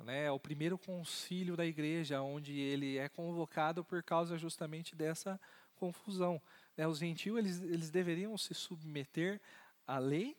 Né, 0.00 0.26
é 0.26 0.30
o 0.30 0.38
primeiro 0.38 0.78
concílio 0.78 1.56
da 1.56 1.66
igreja, 1.66 2.22
onde 2.22 2.56
ele 2.56 2.98
é 2.98 3.08
convocado 3.08 3.84
por 3.84 4.00
causa 4.00 4.38
justamente 4.38 4.94
dessa 4.94 5.40
confusão. 5.74 6.40
Né, 6.76 6.86
os 6.86 6.98
gentios 6.98 7.36
eles, 7.36 7.60
eles 7.62 7.90
deveriam 7.90 8.38
se 8.38 8.54
submeter 8.54 9.40
à 9.84 9.98
lei, 9.98 10.36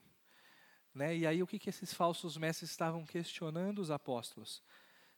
né, 0.94 1.16
e 1.16 1.26
aí 1.26 1.42
o 1.42 1.46
que, 1.46 1.58
que 1.58 1.70
esses 1.70 1.94
falsos 1.94 2.36
mestres 2.36 2.70
estavam 2.70 3.04
questionando 3.04 3.78
os 3.80 3.90
apóstolos? 3.90 4.62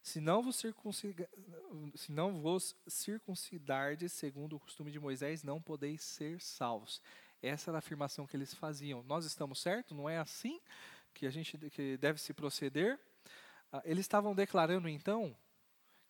Se 0.02 0.20
não 0.20 0.42
vos, 0.42 0.60
se 1.94 2.10
não 2.10 2.42
vos 2.42 2.74
circuncidardes 2.88 4.12
segundo 4.12 4.56
o 4.56 4.60
costume 4.60 4.90
de 4.90 4.98
Moisés, 4.98 5.44
não 5.44 5.62
podeis 5.62 6.02
ser 6.02 6.40
salvos. 6.40 7.00
Essa 7.40 7.70
era 7.70 7.78
a 7.78 7.80
afirmação 7.80 8.26
que 8.26 8.36
eles 8.36 8.52
faziam. 8.52 9.02
Nós 9.04 9.24
estamos 9.24 9.60
certos? 9.60 9.96
Não 9.96 10.08
é 10.08 10.18
assim 10.18 10.60
que 11.14 11.24
a 11.24 11.30
gente 11.30 11.56
que 11.70 11.96
deve 11.96 12.20
se 12.20 12.34
proceder? 12.34 12.98
Ah, 13.70 13.80
eles 13.84 14.00
estavam 14.00 14.34
declarando 14.34 14.88
então 14.88 15.36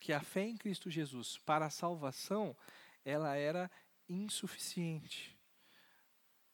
que 0.01 0.13
a 0.13 0.21
fé 0.21 0.43
em 0.43 0.57
Cristo 0.57 0.91
Jesus 0.91 1.39
para 1.39 1.67
a 1.67 1.71
salvação 1.71 2.57
ela 3.05 3.37
era 3.37 3.71
insuficiente. 4.09 5.37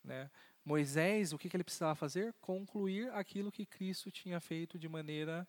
Né? 0.02 0.30
Moisés, 0.68 1.32
o 1.32 1.38
que, 1.38 1.48
que, 1.48 1.56
ele 1.56 1.64
precisava 1.64 1.94
fazer? 1.94 2.34
Concluir 2.42 3.10
aquilo 3.14 3.50
que 3.50 3.64
Cristo 3.64 4.10
tinha 4.10 4.38
feito 4.38 4.78
de 4.78 4.86
maneira 4.86 5.48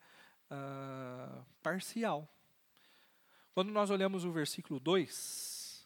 uh, 0.49 1.45
parcial. 1.61 2.25
Quando 3.53 3.69
nós 3.69 3.89
olhamos 3.89 4.23
o 4.23 4.31
versículo 4.31 4.79
2, 4.79 5.85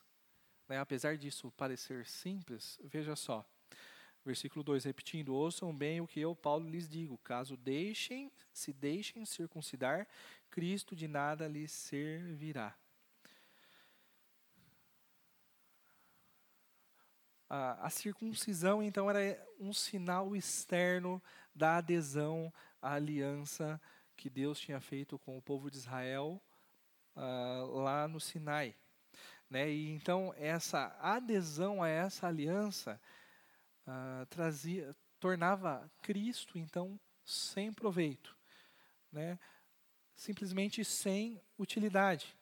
né, 0.69 0.77
apesar 0.77 1.17
disso 1.17 1.51
parecer 1.57 2.05
simples, 2.05 2.79
veja 2.83 3.15
só. 3.15 3.43
Versículo 4.23 4.63
2, 4.63 4.83
repetindo: 4.83 5.33
Ouçam 5.33 5.75
bem 5.75 5.99
o 5.99 6.05
que 6.05 6.19
eu, 6.19 6.35
Paulo, 6.35 6.69
lhes 6.69 6.87
digo. 6.87 7.17
Caso 7.17 7.57
deixem, 7.57 8.31
se 8.53 8.71
deixem 8.71 9.25
circuncidar, 9.25 10.07
Cristo 10.51 10.95
de 10.95 11.07
nada 11.07 11.47
lhes 11.47 11.71
servirá. 11.71 12.75
A, 17.55 17.85
a 17.85 17.89
circuncisão, 17.91 18.81
então, 18.81 19.07
era 19.07 19.39
um 19.59 19.71
sinal 19.71 20.35
externo 20.35 21.21
da 21.53 21.77
adesão 21.77 22.51
à 22.81 22.93
aliança 22.93 23.79
que 24.17 24.27
Deus 24.27 24.59
tinha 24.59 24.81
feito 24.81 25.19
com 25.19 25.37
o 25.37 25.41
povo 25.41 25.69
de 25.69 25.77
Israel 25.77 26.41
uh, 27.15 27.77
lá 27.77 28.07
no 28.07 28.19
Sinai. 28.19 28.75
Né? 29.47 29.69
E 29.69 29.91
então, 29.91 30.33
essa 30.35 30.97
adesão 30.99 31.83
a 31.83 31.87
essa 31.87 32.25
aliança 32.25 32.99
uh, 33.85 34.25
trazia, 34.31 34.95
tornava 35.19 35.87
Cristo, 36.01 36.57
então, 36.57 36.99
sem 37.23 37.71
proveito, 37.71 38.35
né? 39.11 39.37
simplesmente 40.15 40.83
sem 40.83 41.39
utilidade. 41.59 42.35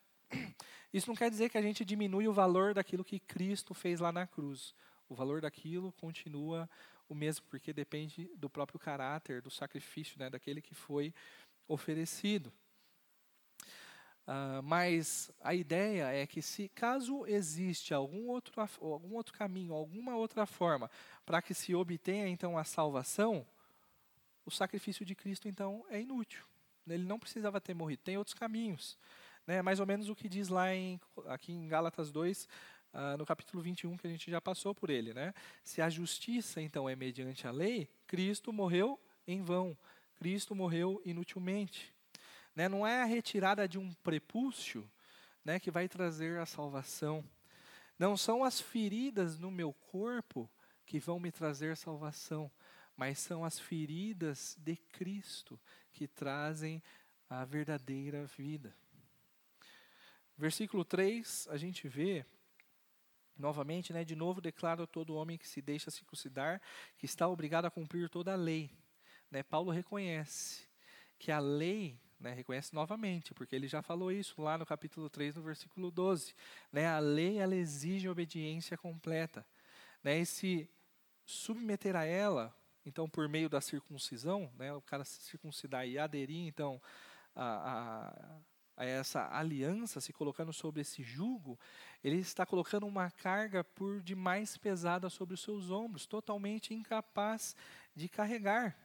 Isso 0.93 1.09
não 1.09 1.17
quer 1.17 1.29
dizer 1.29 1.49
que 1.49 1.57
a 1.57 1.61
gente 1.61 1.83
diminui 1.83 2.29
o 2.29 2.33
valor 2.33 2.73
daquilo 2.73 3.03
que 3.03 3.19
Cristo 3.19 3.73
fez 3.73 3.99
lá 3.99 4.13
na 4.13 4.25
cruz. 4.25 4.73
O 5.11 5.13
valor 5.13 5.41
daquilo 5.41 5.91
continua 5.99 6.69
o 7.09 7.13
mesmo, 7.13 7.45
porque 7.49 7.73
depende 7.73 8.31
do 8.37 8.49
próprio 8.49 8.79
caráter, 8.79 9.41
do 9.41 9.51
sacrifício, 9.51 10.17
né, 10.17 10.29
daquele 10.29 10.61
que 10.61 10.73
foi 10.73 11.13
oferecido. 11.67 12.49
Uh, 14.25 14.63
mas 14.63 15.29
a 15.41 15.53
ideia 15.53 16.05
é 16.13 16.25
que 16.25 16.41
se 16.41 16.69
caso 16.69 17.25
existe 17.25 17.93
algum 17.93 18.29
outro, 18.29 18.53
algum 18.79 19.15
outro 19.15 19.33
caminho, 19.33 19.73
alguma 19.73 20.15
outra 20.15 20.45
forma 20.45 20.89
para 21.25 21.41
que 21.41 21.53
se 21.53 21.75
obtenha 21.75 22.29
então 22.29 22.57
a 22.57 22.63
salvação, 22.63 23.45
o 24.45 24.49
sacrifício 24.49 25.05
de 25.05 25.13
Cristo 25.13 25.49
então 25.49 25.85
é 25.89 25.99
inútil. 25.99 26.45
Ele 26.87 27.03
não 27.03 27.19
precisava 27.19 27.59
ter 27.59 27.73
morrido. 27.73 28.01
Tem 28.01 28.17
outros 28.17 28.33
caminhos. 28.33 28.97
Né? 29.45 29.61
Mais 29.61 29.81
ou 29.81 29.85
menos 29.85 30.07
o 30.07 30.15
que 30.15 30.29
diz 30.29 30.47
lá 30.47 30.73
em, 30.73 31.01
aqui 31.27 31.51
em 31.51 31.67
Gálatas 31.67 32.11
2, 32.13 32.45
uh, 32.45 32.47
ah, 32.93 33.15
no 33.17 33.25
capítulo 33.25 33.63
21, 33.63 33.97
que 33.97 34.07
a 34.07 34.09
gente 34.09 34.29
já 34.29 34.41
passou 34.41 34.75
por 34.75 34.89
ele. 34.89 35.13
Né? 35.13 35.33
Se 35.63 35.81
a 35.81 35.89
justiça 35.89 36.61
então 36.61 36.89
é 36.89 36.95
mediante 36.95 37.47
a 37.47 37.51
lei, 37.51 37.89
Cristo 38.05 38.51
morreu 38.51 38.99
em 39.27 39.41
vão. 39.41 39.77
Cristo 40.15 40.53
morreu 40.53 41.01
inutilmente. 41.05 41.93
Né? 42.55 42.67
Não 42.67 42.85
é 42.85 43.01
a 43.01 43.05
retirada 43.05 43.67
de 43.67 43.79
um 43.79 43.93
prepúcio 43.95 44.89
né, 45.43 45.59
que 45.59 45.71
vai 45.71 45.87
trazer 45.87 46.39
a 46.39 46.45
salvação. 46.45 47.23
Não 47.97 48.17
são 48.17 48.43
as 48.43 48.59
feridas 48.59 49.39
no 49.39 49.49
meu 49.49 49.73
corpo 49.73 50.49
que 50.85 50.99
vão 50.99 51.19
me 51.19 51.31
trazer 51.31 51.77
salvação, 51.77 52.51
mas 52.97 53.19
são 53.19 53.45
as 53.45 53.57
feridas 53.57 54.57
de 54.59 54.75
Cristo 54.75 55.59
que 55.93 56.07
trazem 56.07 56.83
a 57.29 57.45
verdadeira 57.45 58.25
vida. 58.25 58.75
Versículo 60.37 60.83
3, 60.83 61.47
a 61.49 61.57
gente 61.57 61.87
vê 61.87 62.25
novamente, 63.41 63.91
né, 63.91 64.05
de 64.05 64.15
novo 64.15 64.39
declara 64.39 64.87
todo 64.87 65.15
homem 65.15 65.37
que 65.37 65.47
se 65.47 65.61
deixa 65.61 65.91
circuncidar 65.91 66.61
que 66.97 67.05
está 67.05 67.27
obrigado 67.27 67.65
a 67.65 67.71
cumprir 67.71 68.09
toda 68.09 68.31
a 68.31 68.35
lei. 68.35 68.71
Né, 69.29 69.43
Paulo 69.43 69.71
reconhece 69.71 70.65
que 71.17 71.31
a 71.31 71.39
lei 71.39 71.99
né, 72.19 72.33
reconhece 72.33 72.73
novamente, 72.73 73.33
porque 73.33 73.55
ele 73.55 73.67
já 73.67 73.81
falou 73.81 74.11
isso 74.11 74.41
lá 74.41 74.57
no 74.57 74.65
capítulo 74.65 75.09
3, 75.09 75.35
no 75.35 75.41
versículo 75.41 75.89
12. 75.89 76.33
Né, 76.71 76.87
a 76.87 76.99
lei 76.99 77.39
ela 77.39 77.55
exige 77.55 78.07
obediência 78.07 78.77
completa. 78.77 79.45
Né, 80.03 80.19
e 80.19 80.25
se 80.25 80.69
submeter 81.25 81.95
a 81.95 82.03
ela, 82.05 82.55
então 82.85 83.09
por 83.09 83.27
meio 83.27 83.49
da 83.49 83.61
circuncisão, 83.61 84.51
né, 84.57 84.73
o 84.73 84.81
cara 84.81 85.03
se 85.03 85.21
circuncidar 85.21 85.87
e 85.87 85.97
aderir 85.97 86.47
então 86.47 86.81
a, 87.35 87.45
a, 87.45 88.37
a 88.81 88.85
essa 88.85 89.29
aliança, 89.31 90.01
se 90.01 90.11
colocando 90.11 90.51
sobre 90.51 90.81
esse 90.81 91.03
jugo, 91.03 91.59
ele 92.03 92.17
está 92.17 92.47
colocando 92.47 92.87
uma 92.87 93.11
carga 93.11 93.63
por 93.63 94.01
demais 94.01 94.57
pesada 94.57 95.07
sobre 95.07 95.35
os 95.35 95.41
seus 95.41 95.69
ombros, 95.69 96.07
totalmente 96.07 96.73
incapaz 96.73 97.55
de 97.95 98.09
carregar. 98.09 98.75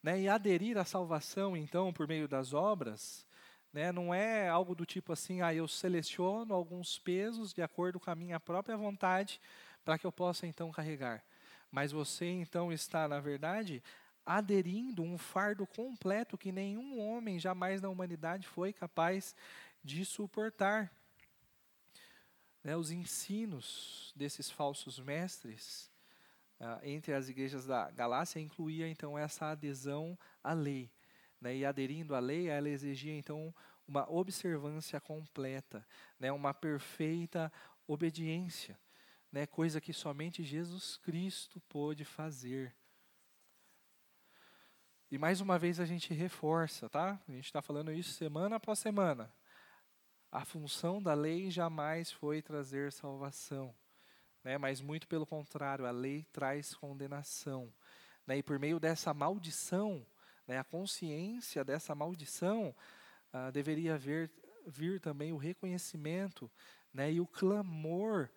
Né? 0.00 0.20
E 0.20 0.28
aderir 0.28 0.78
à 0.78 0.84
salvação, 0.84 1.56
então, 1.56 1.92
por 1.92 2.06
meio 2.06 2.28
das 2.28 2.52
obras, 2.52 3.26
né? 3.72 3.90
não 3.90 4.14
é 4.14 4.48
algo 4.48 4.76
do 4.76 4.86
tipo 4.86 5.12
assim, 5.12 5.42
ah, 5.42 5.52
eu 5.52 5.66
seleciono 5.66 6.54
alguns 6.54 6.96
pesos 6.96 7.52
de 7.52 7.62
acordo 7.62 7.98
com 7.98 8.12
a 8.12 8.14
minha 8.14 8.38
própria 8.38 8.76
vontade 8.76 9.40
para 9.84 9.98
que 9.98 10.06
eu 10.06 10.12
possa 10.12 10.46
então 10.46 10.70
carregar. 10.70 11.24
Mas 11.68 11.90
você 11.90 12.26
então 12.26 12.72
está, 12.72 13.08
na 13.08 13.18
verdade, 13.18 13.82
aderindo 14.26 15.02
um 15.02 15.18
fardo 15.18 15.66
completo 15.66 16.38
que 16.38 16.52
nenhum 16.52 16.98
homem 16.98 17.38
jamais 17.38 17.80
na 17.80 17.88
humanidade 17.88 18.46
foi 18.46 18.72
capaz 18.72 19.34
de 19.82 20.04
suportar. 20.04 20.90
Né, 22.62 22.74
os 22.76 22.90
ensinos 22.90 24.12
desses 24.16 24.50
falsos 24.50 24.98
mestres 24.98 25.90
ah, 26.58 26.80
entre 26.82 27.12
as 27.12 27.28
igrejas 27.28 27.66
da 27.66 27.90
Galácia 27.90 28.40
incluía 28.40 28.88
então 28.88 29.18
essa 29.18 29.50
adesão 29.50 30.18
à 30.42 30.54
lei. 30.54 30.90
Né? 31.40 31.56
E 31.56 31.64
aderindo 31.64 32.14
à 32.14 32.20
lei, 32.20 32.48
ela 32.48 32.70
exigia 32.70 33.14
então 33.14 33.54
uma 33.86 34.10
observância 34.10 34.98
completa, 34.98 35.86
né? 36.18 36.32
uma 36.32 36.54
perfeita 36.54 37.52
obediência, 37.86 38.78
né? 39.30 39.46
coisa 39.46 39.78
que 39.78 39.92
somente 39.92 40.42
Jesus 40.42 40.96
Cristo 40.96 41.60
pôde 41.68 42.02
fazer. 42.02 42.74
E 45.14 45.18
mais 45.18 45.40
uma 45.40 45.56
vez 45.56 45.78
a 45.78 45.84
gente 45.84 46.12
reforça, 46.12 46.90
tá? 46.90 47.20
A 47.28 47.30
gente 47.30 47.44
está 47.44 47.62
falando 47.62 47.92
isso 47.92 48.14
semana 48.14 48.56
após 48.56 48.80
semana. 48.80 49.32
A 50.28 50.44
função 50.44 51.00
da 51.00 51.14
lei 51.14 51.52
jamais 51.52 52.10
foi 52.10 52.42
trazer 52.42 52.90
salvação 52.90 53.72
né? 54.44 54.58
mas 54.58 54.80
muito 54.80 55.08
pelo 55.08 55.24
contrário, 55.24 55.86
a 55.86 55.90
lei 55.90 56.26
traz 56.30 56.74
condenação. 56.74 57.72
Né? 58.26 58.38
E 58.38 58.42
por 58.42 58.58
meio 58.58 58.78
dessa 58.78 59.14
maldição, 59.14 60.06
né, 60.46 60.58
a 60.58 60.64
consciência 60.64 61.64
dessa 61.64 61.94
maldição, 61.94 62.74
ah, 63.32 63.50
deveria 63.50 63.96
vir, 63.96 64.30
vir 64.66 65.00
também 65.00 65.32
o 65.32 65.38
reconhecimento 65.38 66.50
né, 66.92 67.10
e 67.10 67.20
o 67.20 67.26
clamor 67.26 68.28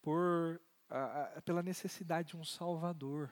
por, 0.00 0.60
ah, 0.88 1.42
pela 1.44 1.62
necessidade 1.62 2.28
de 2.28 2.36
um 2.36 2.44
Salvador. 2.44 3.30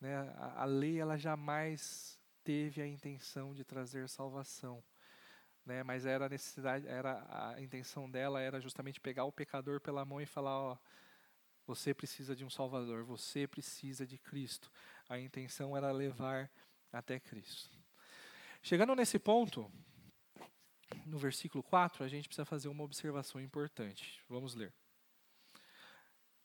Né? 0.00 0.16
A, 0.36 0.62
a 0.62 0.64
lei 0.64 0.98
ela 0.98 1.16
jamais 1.16 2.18
teve 2.42 2.80
a 2.80 2.86
intenção 2.86 3.54
de 3.54 3.64
trazer 3.64 4.08
salvação 4.08 4.82
né? 5.64 5.82
Mas 5.82 6.06
era 6.06 6.26
a 6.26 6.28
necessidade, 6.28 6.86
era 6.88 7.24
a 7.28 7.60
intenção 7.60 8.10
dela 8.10 8.40
era 8.40 8.60
justamente 8.60 9.00
pegar 9.00 9.24
o 9.24 9.32
pecador 9.32 9.80
pela 9.80 10.04
mão 10.04 10.20
e 10.20 10.26
falar, 10.26 10.58
ó, 10.58 10.78
você 11.66 11.94
precisa 11.94 12.34
de 12.34 12.44
um 12.44 12.50
Salvador, 12.50 13.04
você 13.04 13.46
precisa 13.46 14.06
de 14.06 14.18
Cristo. 14.18 14.70
A 15.08 15.18
intenção 15.18 15.76
era 15.76 15.92
levar 15.92 16.50
até 16.92 17.20
Cristo. 17.20 17.70
Chegando 18.62 18.94
nesse 18.94 19.18
ponto, 19.18 19.70
no 21.06 21.18
versículo 21.18 21.62
4, 21.62 22.04
a 22.04 22.08
gente 22.08 22.28
precisa 22.28 22.44
fazer 22.44 22.68
uma 22.68 22.82
observação 22.82 23.40
importante. 23.40 24.20
Vamos 24.28 24.54
ler. 24.54 24.74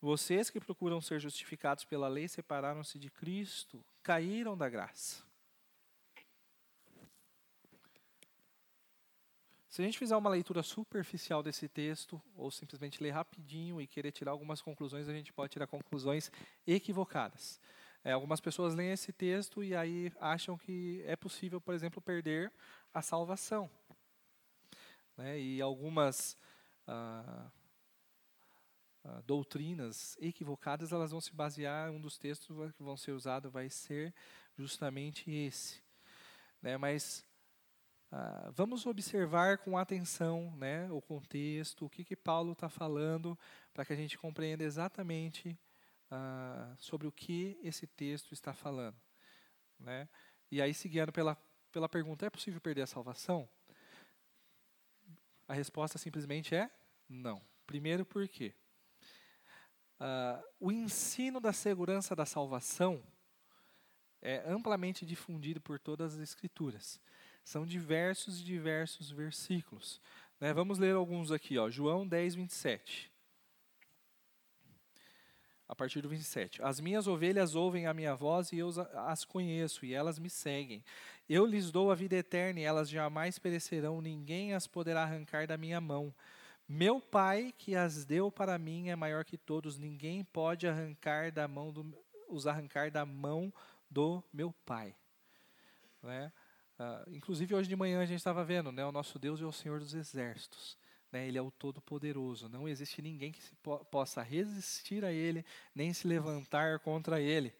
Vocês 0.06 0.52
que 0.52 0.60
procuram 0.60 1.02
ser 1.02 1.20
justificados 1.20 1.84
pela 1.84 2.08
lei 2.08 2.28
separaram-se 2.28 3.00
de 3.00 3.10
Cristo, 3.10 3.84
caíram 4.04 4.56
da 4.56 4.70
graça. 4.70 5.24
Se 9.68 9.82
a 9.82 9.86
gente 9.86 9.98
fizer 9.98 10.16
uma 10.16 10.30
leitura 10.30 10.62
superficial 10.62 11.42
desse 11.42 11.68
texto, 11.68 12.22
ou 12.36 12.52
simplesmente 12.52 13.02
ler 13.02 13.10
rapidinho 13.10 13.82
e 13.82 13.88
querer 13.88 14.12
tirar 14.12 14.30
algumas 14.30 14.62
conclusões, 14.62 15.10
a 15.10 15.12
gente 15.12 15.34
pode 15.34 15.52
tirar 15.52 15.66
conclusões 15.66 16.32
equivocadas. 16.68 17.60
É, 18.04 18.12
algumas 18.12 18.40
pessoas 18.40 18.76
leem 18.76 18.92
esse 18.92 19.12
texto 19.12 19.64
e 19.64 19.76
aí 19.76 20.14
acham 20.22 20.56
que 20.56 21.02
é 21.08 21.16
possível, 21.16 21.60
por 21.60 21.74
exemplo, 21.74 22.00
perder 22.00 22.54
a 22.94 23.02
salvação. 23.02 23.72
Né? 25.18 25.40
E 25.40 25.60
algumas 25.60 26.38
ah, 26.86 27.50
ah, 29.08 29.22
doutrinas 29.24 30.18
equivocadas, 30.20 30.92
elas 30.92 31.12
vão 31.12 31.22
se 31.22 31.32
basear, 31.32 31.92
um 31.92 32.02
dos 32.02 32.18
textos 32.18 32.72
que 32.74 32.82
vão 32.82 32.98
ser 32.98 33.12
usados 33.12 33.52
vai 33.52 33.70
ser 33.70 34.12
justamente 34.58 35.30
esse. 35.30 35.80
Né? 36.60 36.76
Mas 36.76 37.24
ah, 38.12 38.50
vamos 38.56 38.84
observar 38.88 39.60
com 39.60 39.78
atenção 39.78 40.52
né, 40.58 40.90
o 40.92 41.00
contexto, 41.00 41.86
o 41.86 41.90
que, 41.90 42.04
que 42.04 42.16
Paulo 42.16 42.54
está 42.54 42.68
falando, 42.68 43.38
para 43.76 43.86
que 43.86 43.94
a 43.94 43.96
gente 43.96 44.18
compreenda 44.18 44.64
exatamente 44.64 45.56
ah, 46.10 46.74
sobre 46.80 47.06
o 47.06 47.12
que 47.12 47.60
esse 47.62 47.86
texto 47.86 48.34
está 48.34 48.56
falando. 48.56 49.00
Né? 49.80 50.10
E 50.50 50.60
aí, 50.64 50.74
seguindo 50.74 51.12
pela, 51.12 51.38
pela 51.72 51.88
pergunta, 51.88 52.26
é 52.26 52.30
possível 52.32 52.60
perder 52.60 52.82
a 52.82 52.88
salvação? 52.88 53.48
A 55.48 55.54
resposta 55.54 56.00
simplesmente 56.00 56.56
é 56.56 56.72
não. 57.08 57.40
Primeiro, 57.68 58.04
por 58.04 58.28
quê? 58.28 58.56
Uh, 60.00 60.44
o 60.60 60.72
ensino 60.72 61.40
da 61.40 61.54
segurança 61.54 62.16
da 62.16 62.26
salvação 62.26 63.02
é 64.22 64.44
amplamente 64.46 65.06
difundido 65.06 65.62
por 65.62 65.80
todas 65.80 66.16
as 66.16 66.20
Escrituras. 66.20 67.00
São 67.44 67.66
diversos 67.66 68.42
e 68.42 68.44
diversos 68.44 69.12
versículos. 69.12 70.02
Né? 70.40 70.52
Vamos 70.52 70.80
ler 70.80 70.96
alguns 70.96 71.32
aqui. 71.32 71.58
Ó. 71.58 71.70
João 71.70 72.08
10, 72.08 72.36
27. 72.36 73.12
A 75.68 75.76
partir 75.76 76.02
do 76.02 76.10
27. 76.10 76.62
As 76.64 76.80
minhas 76.80 77.08
ovelhas 77.08 77.56
ouvem 77.56 77.88
a 77.88 77.94
minha 77.94 78.16
voz 78.16 78.52
e 78.52 78.58
eu 78.58 78.70
as 79.08 79.24
conheço, 79.24 79.86
e 79.86 79.94
elas 79.94 80.20
me 80.20 80.30
seguem. 80.30 80.84
Eu 81.28 81.46
lhes 81.46 81.72
dou 81.72 81.92
a 81.92 81.96
vida 81.96 82.16
eterna 82.16 82.60
e 82.60 82.64
elas 82.64 82.90
jamais 82.90 83.40
perecerão, 83.40 84.02
ninguém 84.02 84.54
as 84.54 84.68
poderá 84.68 85.04
arrancar 85.04 85.48
da 85.48 85.58
minha 85.58 85.82
mão. 85.82 86.14
Meu 86.68 87.00
Pai, 87.00 87.54
que 87.58 87.76
as 87.76 88.06
deu 88.06 88.32
para 88.32 88.58
mim, 88.58 88.90
é 88.90 88.96
maior 88.96 89.24
que 89.24 89.38
todos, 89.38 89.78
ninguém 89.78 90.24
pode 90.24 90.68
arrancar 90.68 91.32
da 91.32 91.48
mão 91.48 91.72
do, 91.72 91.96
os 92.28 92.48
arrancar 92.48 92.90
da 92.90 93.06
mão 93.06 93.54
do 93.90 94.24
meu 94.34 94.52
Pai. 94.66 94.96
Né? 96.02 96.32
Uh, 96.80 97.16
inclusive, 97.16 97.54
hoje 97.54 97.70
de 97.70 97.76
manhã 97.76 98.02
a 98.02 98.06
gente 98.06 98.18
estava 98.18 98.44
vendo, 98.44 98.72
né, 98.72 98.86
o 98.86 98.92
nosso 98.92 99.18
Deus 99.18 99.42
é 99.42 99.46
o 99.46 99.52
Senhor 99.52 99.80
dos 99.80 99.94
Exércitos. 99.94 100.78
Né, 101.12 101.28
ele 101.28 101.38
é 101.38 101.42
o 101.42 101.52
Todo-Poderoso. 101.52 102.50
Não 102.50 102.68
existe 102.68 103.02
ninguém 103.02 103.32
que 103.32 103.40
po 103.64 103.78
possa 103.86 104.22
resistir 104.22 105.06
a 105.06 105.12
Ele, 105.12 105.46
nem 105.74 105.94
se 105.94 106.08
levantar 106.08 106.80
contra 106.80 107.22
Ele. 107.22 107.54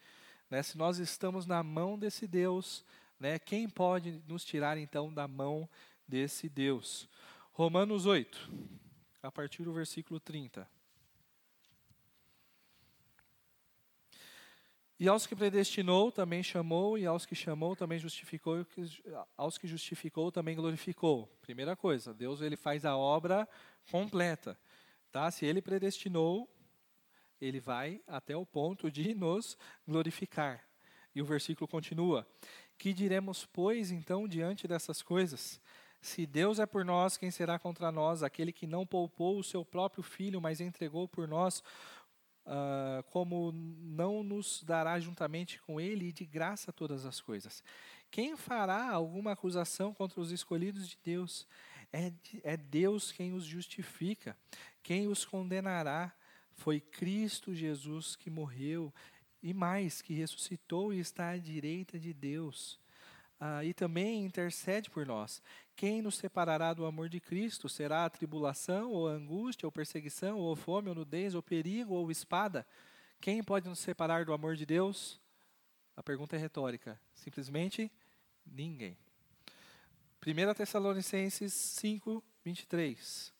Né, 0.50 0.62
se 0.64 0.78
nós 0.78 0.98
estamos 0.98 1.46
na 1.46 1.64
mão 1.64 1.98
desse 1.98 2.28
Deus, 2.28 2.84
né, 3.20 3.40
quem 3.40 3.70
pode 3.70 4.22
nos 4.28 4.44
tirar 4.44 4.78
então 4.78 5.14
da 5.14 5.28
mão 5.28 5.70
desse 6.08 6.50
Deus? 6.50 7.08
Romanos 7.54 8.06
8, 8.06 8.52
a 9.26 9.32
partir 9.32 9.64
do 9.64 9.74
versículo 9.74 10.20
30. 10.20 10.68
E 14.98 15.10
aos 15.10 15.28
que 15.28 15.36
predestinou 15.36 16.10
também 16.10 16.42
chamou, 16.42 16.98
e 16.98 17.06
aos 17.06 17.26
que 17.26 17.36
chamou 17.36 17.76
também 17.76 18.00
justificou, 18.00 18.60
e 18.60 18.66
aos 19.36 19.58
que 19.58 19.68
justificou 19.68 20.32
também 20.32 20.56
glorificou. 20.56 21.28
Primeira 21.42 21.76
coisa, 21.76 22.14
Deus 22.14 22.40
ele 22.40 22.56
faz 22.56 22.86
a 22.86 22.96
obra 22.96 23.48
completa. 23.92 24.58
Tá? 25.12 25.30
Se 25.32 25.46
ele 25.46 25.62
predestinou, 25.62 26.50
ele 27.42 27.60
vai 27.60 28.02
até 28.08 28.38
o 28.38 28.46
ponto 28.46 28.90
de 28.90 29.14
nos 29.14 29.58
glorificar. 29.86 30.66
E 31.14 31.22
o 31.22 31.26
versículo 31.26 31.68
continua: 31.68 32.26
Que 32.78 32.94
diremos, 32.94 33.46
pois, 33.46 33.92
então, 33.92 34.28
diante 34.28 34.66
dessas 34.66 35.02
coisas? 35.02 35.60
Se 36.06 36.24
Deus 36.24 36.60
é 36.60 36.68
por 36.68 36.86
nós, 36.86 37.18
quem 37.18 37.32
será 37.32 37.58
contra 37.58 37.92
nós? 37.92 38.22
Aquele 38.22 38.52
que 38.52 38.68
não 38.68 38.86
poupou 38.86 39.40
o 39.40 39.44
seu 39.44 39.66
próprio 39.66 40.04
filho, 40.04 40.40
mas 40.40 40.62
entregou 40.62 41.08
por 41.08 41.28
nós, 41.28 41.64
uh, 42.46 43.02
como 43.10 43.52
não 43.52 44.22
nos 44.22 44.64
dará 44.64 45.00
juntamente 45.00 45.60
com 45.64 45.82
ele 45.82 46.10
e 46.10 46.14
de 46.14 46.24
graça 46.24 46.72
todas 46.72 47.08
as 47.08 47.20
coisas. 47.20 47.64
Quem 48.12 48.38
fará 48.38 48.92
alguma 48.92 49.32
acusação 49.32 49.96
contra 49.96 50.22
os 50.22 50.32
escolhidos 50.32 50.90
de 50.90 50.98
Deus? 51.04 51.48
É, 51.92 52.14
é 52.44 52.56
Deus 52.56 53.12
quem 53.12 53.34
os 53.34 53.44
justifica. 53.44 54.38
Quem 54.84 55.08
os 55.08 55.26
condenará? 55.26 56.14
Foi 56.54 56.80
Cristo 56.80 57.52
Jesus 57.52 58.16
que 58.16 58.30
morreu 58.30 58.94
e 59.42 59.56
mais, 59.56 60.04
que 60.04 60.14
ressuscitou 60.14 60.94
e 60.94 61.00
está 61.00 61.30
à 61.30 61.38
direita 61.38 61.98
de 61.98 62.14
Deus. 62.14 62.80
Ah, 63.40 63.64
e 63.64 63.74
também 63.74 64.24
intercede 64.24 64.90
por 64.90 65.06
nós. 65.06 65.42
Quem 65.76 66.02
nos 66.02 66.16
separará 66.16 66.74
do 66.74 66.86
amor 66.86 67.10
de 67.10 67.20
Cristo? 67.20 67.68
Será 67.68 68.06
a 68.06 68.10
tribulação, 68.10 68.92
ou 68.92 69.10
a 69.10 69.12
angústia, 69.12 69.68
ou 69.68 69.72
perseguição, 69.72 70.38
ou 70.38 70.56
fome, 70.56 70.90
ou 70.90 70.96
nudez, 70.96 71.36
ou 71.36 71.44
perigo, 71.44 71.94
ou 71.94 72.10
espada? 72.10 72.66
Quem 73.20 73.44
pode 73.44 73.68
nos 73.68 73.80
separar 73.80 74.24
do 74.24 74.34
amor 74.34 74.56
de 74.56 74.66
Deus? 74.66 75.20
A 75.98 76.04
pergunta 76.04 76.36
é 76.36 76.40
retórica. 76.40 77.00
Simplesmente 77.14 77.92
ninguém. 78.46 78.98
1 80.26 80.54
Tessalonicenses 80.54 81.54
5, 81.54 82.24
23. 82.44 83.35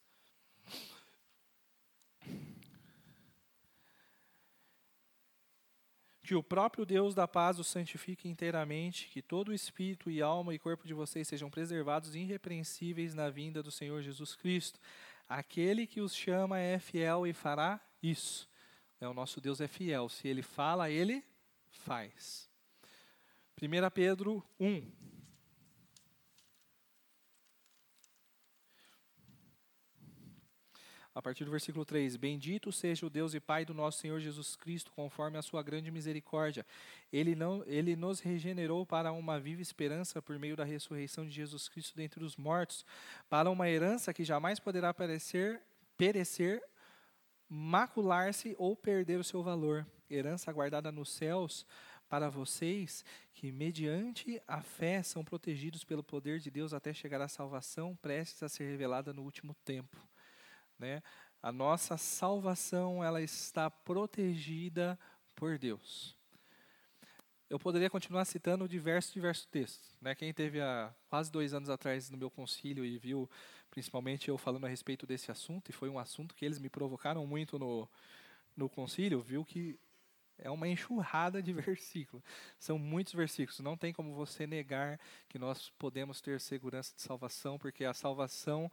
Que 6.26 6.34
o 6.34 6.42
próprio 6.42 6.88
Deus 6.88 7.14
da 7.14 7.28
paz 7.28 7.60
os 7.60 7.68
santifique 7.68 8.28
inteiramente, 8.28 9.10
que 9.10 9.22
todo 9.22 9.50
o 9.50 9.54
espírito 9.54 10.10
e 10.10 10.24
alma 10.24 10.56
e 10.56 10.58
corpo 10.58 10.88
de 10.88 10.94
vocês 10.94 11.28
sejam 11.28 11.52
preservados 11.52 12.16
irrepreensíveis 12.16 13.14
na 13.14 13.30
vinda 13.30 13.62
do 13.62 13.70
Senhor 13.70 14.02
Jesus 14.02 14.36
Cristo. 14.36 14.80
Aquele 15.30 15.86
que 15.86 16.02
os 16.02 16.16
chama 16.16 16.60
é 16.60 16.80
fiel 16.80 17.28
e 17.28 17.32
fará 17.32 17.80
isso. 18.02 18.50
É, 19.00 19.08
o 19.08 19.14
nosso 19.14 19.40
Deus 19.40 19.62
é 19.62 19.68
fiel. 19.68 20.10
Se 20.10 20.28
ele 20.28 20.42
fala, 20.42 20.90
ele 20.90 21.24
faz. 21.70 22.50
1 23.62 23.90
Pedro 23.94 24.44
1, 24.60 24.92
a 31.16 31.22
partir 31.22 31.46
do 31.46 31.52
versículo 31.52 31.86
3: 31.86 32.18
Bendito 32.18 32.72
seja 32.72 33.06
o 33.06 33.10
Deus 33.10 33.34
e 33.34 33.40
Pai 33.40 33.64
do 33.64 33.74
nosso 33.74 34.00
Senhor 34.00 34.20
Jesus 34.20 34.56
Cristo, 34.58 34.92
conforme 34.92 35.38
a 35.38 35.42
sua 35.42 35.64
grande 35.64 35.90
misericórdia. 35.90 36.66
Ele, 37.12 37.34
não, 37.34 37.64
ele 37.66 37.96
nos 37.96 38.20
regenerou 38.20 38.86
para 38.86 39.14
uma 39.14 39.40
viva 39.40 39.62
esperança 39.62 40.22
por 40.22 40.38
meio 40.38 40.58
da 40.58 40.66
ressurreição 40.66 41.26
de 41.26 41.32
Jesus 41.32 41.70
Cristo 41.70 41.96
dentre 41.96 42.24
os 42.24 42.36
mortos, 42.36 42.86
para 43.30 43.50
uma 43.50 43.70
herança 43.70 44.14
que 44.14 44.26
jamais 44.26 44.60
poderá 44.60 44.94
perecer, 44.94 45.62
perecer 45.98 46.62
macular-se 47.50 48.56
ou 48.58 48.76
perder 48.76 49.20
o 49.20 49.24
seu 49.24 49.42
valor. 49.42 49.86
Herança 50.10 50.52
guardada 50.52 50.92
nos 50.92 51.10
céus 51.10 51.66
para 52.10 52.30
vocês 52.30 53.04
que, 53.34 53.52
mediante 53.52 54.42
a 54.48 54.62
fé, 54.62 55.02
são 55.02 55.24
protegidos 55.24 55.84
pelo 55.84 56.04
poder 56.04 56.40
de 56.40 56.52
Deus 56.52 56.74
até 56.74 56.94
chegar 56.94 57.22
à 57.22 57.28
salvação 57.28 57.96
prestes 57.96 58.44
a 58.44 58.50
ser 58.50 58.70
revelada 58.70 59.14
no 59.14 59.24
último 59.24 59.56
tempo. 59.66 59.98
Né? 60.78 61.02
A 61.42 61.52
nossa 61.52 61.98
salvação 61.98 63.04
ela 63.04 63.22
está 63.22 63.70
protegida 63.70 65.00
por 65.36 65.58
Deus. 65.58 66.16
Eu 67.48 67.60
poderia 67.60 67.90
continuar 67.90 68.26
citando 68.26 68.68
diversos, 68.68 69.14
diversos 69.14 69.46
textos. 69.46 69.98
Né? 70.02 70.16
Quem 70.16 70.34
teve 70.34 70.60
há 70.60 70.94
quase 71.08 71.32
dois 71.32 71.54
anos 71.54 71.70
atrás 71.70 72.10
no 72.10 72.18
meu 72.18 72.32
concílio 72.32 72.84
e 72.84 72.98
viu, 72.98 73.30
principalmente 73.70 74.30
eu 74.30 74.38
falando 74.38 74.66
a 74.66 74.70
respeito 74.70 75.06
desse 75.06 75.30
assunto, 75.30 75.70
e 75.70 75.74
foi 75.74 75.88
um 75.88 76.00
assunto 76.00 76.34
que 76.34 76.44
eles 76.44 76.58
me 76.58 76.70
provocaram 76.70 77.26
muito 77.28 77.60
no, 77.60 77.88
no 78.58 78.68
concílio, 78.68 79.22
viu 79.22 79.46
que 79.46 79.80
é 80.38 80.50
uma 80.50 80.68
enxurrada 80.68 81.42
de 81.42 81.54
versículos. 81.54 82.24
São 82.60 82.78
muitos 82.78 83.14
versículos. 83.14 83.60
Não 83.60 83.78
tem 83.78 83.94
como 83.94 84.14
você 84.14 84.46
negar 84.48 85.00
que 85.30 85.38
nós 85.38 85.70
podemos 85.78 86.22
ter 86.22 86.40
segurança 86.42 86.94
de 86.96 87.02
salvação, 87.02 87.58
porque 87.58 87.86
a 87.86 87.94
salvação 87.94 88.72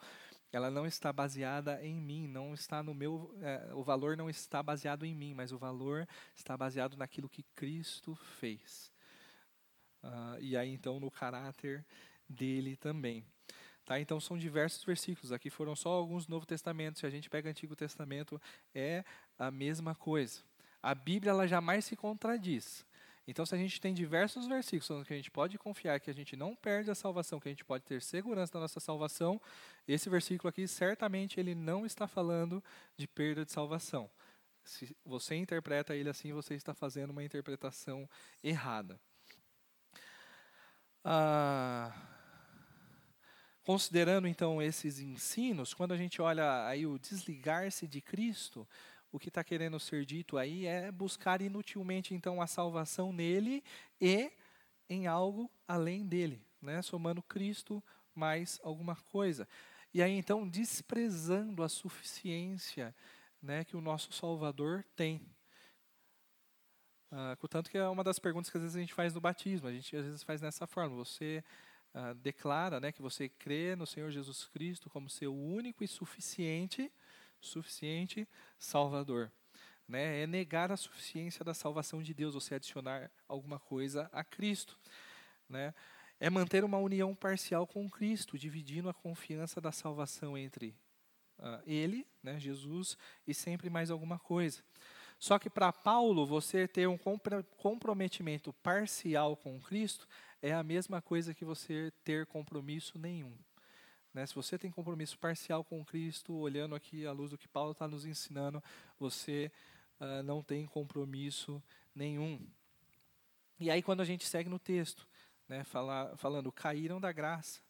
ela 0.53 0.71
não 0.71 0.87
está 0.87 1.13
baseada 1.13 1.83
em 1.83 1.95
mim, 1.95 2.29
não 2.29 2.53
está 2.53 2.83
no 2.83 2.95
meu, 2.95 3.35
é, 3.41 3.73
o 3.75 3.83
valor 3.83 4.17
não 4.17 4.29
está 4.29 4.63
baseado 4.63 5.07
em 5.07 5.15
mim, 5.15 5.33
mas 5.33 5.51
o 5.51 5.59
valor 5.59 6.07
está 6.37 6.57
baseado 6.57 6.97
naquilo 6.97 7.29
que 7.29 7.43
Cristo 7.55 8.15
fez. 8.15 8.93
Uh, 10.03 10.39
e 10.41 10.57
aí 10.57 10.69
então 10.69 11.01
no 11.01 11.11
caráter 11.11 11.85
dele 12.29 12.77
também. 12.77 13.25
Tá? 13.85 13.99
Então 13.99 14.21
são 14.21 14.37
diversos 14.37 14.85
versículos. 14.85 15.33
Aqui 15.33 15.49
foram 15.49 15.75
só 15.75 15.91
alguns 15.91 16.27
do 16.27 16.31
Novo 16.31 16.47
Testamento. 16.47 16.99
Se 16.99 17.07
a 17.07 17.11
gente 17.11 17.31
pega 17.31 17.49
o 17.49 17.51
Antigo 17.51 17.75
Testamento, 17.75 18.41
é 18.75 19.05
a 19.39 19.51
mesma 19.51 19.95
coisa. 19.95 20.41
A 20.83 20.95
Bíblia 20.95 21.31
ela 21.31 21.47
jamais 21.47 21.85
se 21.85 21.97
contradiz. 21.97 22.85
Então, 23.27 23.47
se 23.47 23.55
a 23.55 23.59
gente 23.59 23.81
tem 23.81 23.95
diversos 23.95 24.47
versículos 24.49 25.07
que 25.07 25.13
a 25.13 25.17
gente 25.17 25.31
pode 25.31 25.57
confiar 25.57 26.01
que 26.01 26.11
a 26.11 26.15
gente 26.15 26.35
não 26.35 26.57
perde 26.57 26.91
a 26.91 26.95
salvação, 26.95 27.39
que 27.39 27.49
a 27.49 27.53
gente 27.53 27.65
pode 27.65 27.85
ter 27.85 28.03
segurança 28.03 28.53
da 28.53 28.61
nossa 28.61 28.81
salvação, 28.81 29.41
esse 29.87 30.11
versículo 30.11 30.49
aqui 30.49 30.67
certamente 30.67 31.39
ele 31.39 31.55
não 31.55 31.87
está 31.87 32.09
falando 32.09 32.63
de 32.97 33.07
perda 33.07 33.45
de 33.45 33.53
salvação. 33.53 34.11
Se 34.65 34.97
você 35.05 35.37
interpreta 35.37 35.95
ele 35.95 36.09
assim, 36.09 36.33
você 36.33 36.55
está 36.55 36.75
fazendo 36.75 37.11
uma 37.11 37.23
interpretação 37.23 38.09
errada. 38.43 39.01
Ah, 41.05 41.93
considerando 43.65 44.29
então 44.29 44.61
esses 44.61 44.99
ensinos, 44.99 45.75
quando 45.75 45.93
a 45.93 45.97
gente 45.97 46.21
olha 46.21 46.67
aí 46.67 46.87
o 46.87 46.99
desligar-se 46.99 47.87
de 47.87 48.01
Cristo, 48.01 48.67
o 49.13 49.19
que 49.19 49.29
está 49.29 49.45
querendo 49.45 49.79
ser 49.79 50.05
dito 50.07 50.39
aí 50.39 50.67
é 50.67 50.91
buscar 50.91 51.43
inutilmente 51.43 52.15
então 52.15 52.41
a 52.41 52.47
salvação 52.47 53.13
nele 53.13 53.63
e 54.01 54.33
em 54.89 55.07
algo 55.07 55.51
além 55.69 56.07
dele, 56.07 56.43
né? 56.61 56.81
somando 56.83 57.23
Cristo 57.23 57.83
mais 58.15 58.59
alguma 58.65 58.97
coisa. 58.97 59.47
E 59.93 60.03
aí 60.03 60.13
então 60.13 60.49
desprezando 60.49 61.63
a 61.63 61.69
suficiência 61.69 62.95
né, 63.41 63.65
que 63.65 63.77
o 63.77 63.81
nosso 63.81 64.13
Salvador 64.13 64.85
tem. 64.97 65.21
Ah, 67.11 67.37
portanto, 67.39 67.71
que 67.71 67.77
é 67.77 67.87
uma 67.89 68.03
das 68.03 68.19
perguntas 68.19 68.51
que 68.51 68.57
às 68.57 68.63
vezes 68.63 68.77
a 68.77 68.81
gente 68.81 68.95
faz 68.95 69.13
no 69.13 69.21
batismo. 69.21 69.69
A 69.69 69.73
gente 69.73 69.95
às 69.95 70.05
vezes 70.07 70.23
faz 70.23 70.41
nessa 70.41 70.67
forma. 70.67 70.97
Você 70.97 71.45
ah, 71.93 72.15
declara 72.15 72.81
né, 72.81 72.91
que 72.91 73.03
você 73.03 73.29
crê 73.29 73.77
no 73.77 73.87
Senhor 73.87 74.11
Jesus 74.11 74.47
Cristo 74.47 74.89
como 74.89 75.11
seu 75.11 75.35
único 75.35 75.85
e 75.85 75.89
suficiente 75.89 76.91
suficiente 77.43 78.27
Salvador. 78.59 79.31
Né? 79.87 80.23
É 80.23 80.27
negar 80.27 80.73
a 80.73 80.77
suficiência 80.77 81.45
da 81.45 81.53
salvação 81.53 82.03
de 82.03 82.15
Deus, 82.15 82.35
você 82.35 82.55
adicionar 82.55 83.11
alguma 83.29 83.59
coisa 83.59 84.09
a 84.13 84.25
Cristo. 84.25 84.79
Né? 85.49 85.75
É 86.19 86.31
manter 86.31 86.65
uma 86.65 86.79
união 86.79 87.15
parcial 87.15 87.67
com 87.67 87.91
Cristo, 87.91 88.39
dividindo 88.39 88.89
a 88.89 88.95
confiança 88.95 89.61
da 89.61 89.73
salvação 89.73 90.39
entre 90.39 90.75
uh, 91.39 91.61
Ele, 91.67 92.07
né, 92.23 92.39
Jesus, 92.39 92.97
e 93.27 93.35
sempre 93.35 93.69
mais 93.69 93.91
alguma 93.91 94.19
coisa. 94.19 94.63
Só 95.19 95.39
que 95.39 95.51
para 95.51 95.73
Paulo, 95.73 96.27
você 96.27 96.67
ter 96.67 96.89
um 96.89 96.99
comprometimento 96.99 98.53
parcial 98.55 99.37
com 99.37 99.61
Cristo 99.61 100.09
é 100.41 100.53
a 100.53 100.65
mesma 100.65 101.01
coisa 101.01 101.33
que 101.33 101.45
você 101.45 101.93
ter 102.03 102.27
compromisso 102.27 102.99
nenhum. 102.99 103.37
Né? 104.13 104.27
Se 104.27 104.35
você 104.35 104.59
tem 104.59 104.71
compromisso 104.71 105.19
parcial 105.19 105.65
com 105.65 105.85
Cristo, 105.85 106.35
olhando 106.35 106.75
aqui 106.75 107.07
à 107.07 107.13
luz 107.13 107.31
do 107.31 107.39
que 107.39 107.49
Paulo 107.49 107.73
está 107.73 107.89
nos 107.89 108.05
ensinando, 108.05 108.63
você 108.99 109.51
uh, 110.01 110.23
não 110.23 110.43
tem 110.43 110.67
compromisso 110.67 111.63
nenhum. 111.95 112.41
E 113.59 113.71
aí, 113.71 113.83
quando 113.83 114.01
a 114.01 114.05
gente 114.05 114.27
segue 114.27 114.51
no 114.51 114.59
texto, 114.59 115.07
né, 115.49 115.65
fala, 115.65 116.15
falando, 116.17 116.53
caíram 116.53 117.01
da 117.01 117.13
graça. 117.13 117.61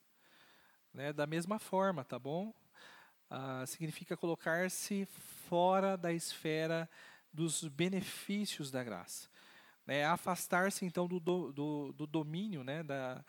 Né, 0.93 1.13
da 1.13 1.27
mesma 1.27 1.59
forma, 1.59 2.05
tá 2.05 2.19
bom? 2.19 2.53
Uh, 3.31 3.67
significa 3.67 4.17
colocar-se 4.17 5.07
fora 5.49 5.97
da 5.97 6.13
esfera 6.13 6.89
dos 7.33 7.67
benefícios 7.67 8.71
da 8.71 8.85
graça. 8.85 9.29
Né, 9.87 10.05
afastar-se, 10.05 10.85
então, 10.85 11.07
do, 11.07 11.19
do, 11.19 11.93
do 11.93 12.07
domínio, 12.07 12.63
né, 12.63 12.83
da, 12.83 13.25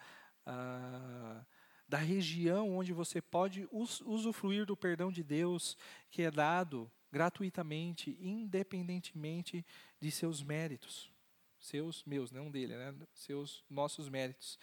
uh, 0.48 1.46
da 1.94 2.00
região 2.00 2.76
onde 2.76 2.92
você 2.92 3.22
pode 3.22 3.70
usufruir 3.72 4.66
do 4.66 4.76
perdão 4.76 5.12
de 5.12 5.22
Deus 5.22 5.78
que 6.10 6.24
é 6.24 6.32
dado 6.32 6.92
gratuitamente, 7.12 8.18
independentemente 8.20 9.64
de 10.02 10.10
seus 10.10 10.42
méritos. 10.42 11.14
Seus, 11.60 12.04
meus, 12.04 12.32
não 12.32 12.50
dele, 12.50 12.76
né? 12.76 12.96
Seus, 13.14 13.64
nossos 13.70 14.10
méritos. 14.10 14.58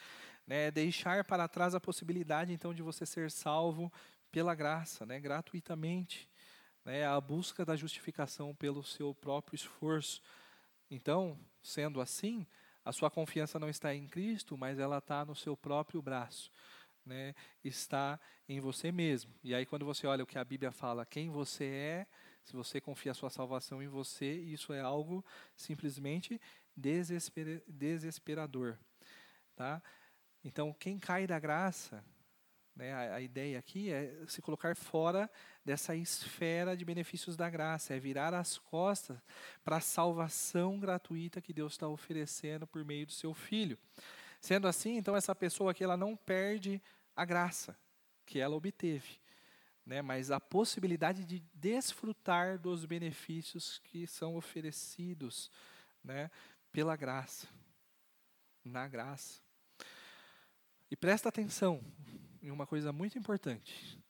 Né? 0.45 0.73
Deixar 0.73 1.23
para 1.23 1.47
trás 1.47 1.73
a 1.73 1.79
possibilidade, 1.79 2.53
então, 2.53 2.75
de 2.75 2.83
você 2.83 3.07
ser 3.07 3.31
salvo 3.31 3.93
pela 4.33 4.53
graça, 4.53 5.07
né? 5.07 5.21
gratuitamente. 5.21 6.29
Né? 6.85 7.07
A 7.07 7.21
busca 7.21 7.65
da 7.65 7.77
justificação 7.77 8.53
pelo 8.57 8.83
seu 8.83 9.15
próprio 9.15 9.55
esforço. 9.55 10.21
Então, 10.91 11.39
sendo 11.63 12.01
assim, 12.01 12.45
a 12.85 12.91
sua 12.91 13.09
confiança 13.09 13.57
não 13.57 13.69
está 13.69 13.95
em 13.95 14.09
Cristo, 14.09 14.59
mas 14.59 14.81
ela 14.81 14.99
está 14.99 15.25
no 15.25 15.37
seu 15.37 15.57
próprio 15.57 16.03
braço 16.03 16.51
né, 17.11 17.35
está 17.65 18.19
em 18.49 18.61
você 18.61 18.93
mesmo. 18.93 19.35
E 19.43 19.53
aí, 19.53 19.67
quando 19.67 19.85
você 19.85 20.07
olha 20.07 20.23
o 20.23 20.27
que 20.27 20.39
a 20.39 20.45
Bíblia 20.45 20.71
fala, 20.71 21.05
quem 21.05 21.29
você 21.29 21.65
é, 21.65 22.07
se 22.45 22.55
você 22.55 22.81
confia 22.81 23.11
a 23.11 23.15
sua 23.15 23.31
salvação 23.31 23.83
em 23.83 23.89
você, 23.89 24.33
isso 24.33 24.73
é 24.73 24.81
algo 24.81 25.25
simplesmente 25.57 26.41
desesper 26.77 27.63
desesperador. 27.67 28.79
Tá? 29.57 29.83
Então, 30.45 30.73
quem 30.73 30.99
cai 30.99 31.27
da 31.27 31.39
graça, 31.39 32.03
né, 32.77 32.93
a, 32.93 33.17
a, 33.17 33.21
ideia 33.21 33.59
aqui 33.59 33.91
é 33.93 34.25
se 34.29 34.41
colocar 34.41 34.75
fora 34.77 35.29
dessa 35.65 35.95
esfera 35.97 36.77
de 36.77 36.85
benefícios 36.85 37.37
da 37.37 37.51
graça, 37.51 37.93
é 37.95 37.99
virar 37.99 38.33
as 38.33 38.57
costas 38.57 39.19
para 39.65 39.77
a 39.77 39.81
salvação 39.81 40.79
gratuita 40.79 41.43
que 41.43 41.53
Deus 41.53 41.73
está 41.73 41.89
oferecendo 41.89 42.67
por 42.69 42.85
meio 42.85 43.05
do 43.05 43.13
seu 43.13 43.35
Filho. 43.35 43.77
Sendo 44.41 44.67
assim, 44.67 44.97
então 44.97 45.15
essa 45.15 45.35
pessoa 45.35 45.73
aqui 45.73 45.85
ela 45.85 45.97
não 45.97 46.17
perde 46.17 46.81
a 47.21 47.25
graça 47.27 47.77
que 48.25 48.39
ela 48.39 48.57
obteve, 48.57 49.21
né? 49.85 50.01
mas 50.01 50.31
a 50.31 50.41
possibilidade 50.41 51.23
de 51.23 51.41
desfrutar 51.53 52.59
dos 52.59 52.87
benefícios 52.87 53.79
que 53.85 54.07
são 54.07 54.37
oferecidos 54.37 55.51
né? 56.03 56.31
pela 56.73 56.97
graça, 56.97 57.47
na 58.65 58.89
graça. 58.89 59.39
E 60.91 60.97
presta 60.97 61.29
atenção 61.29 61.85
em 62.41 62.51
uma 62.51 62.67
coisa 62.67 62.91
muito 62.91 63.19
importante. 63.19 64.03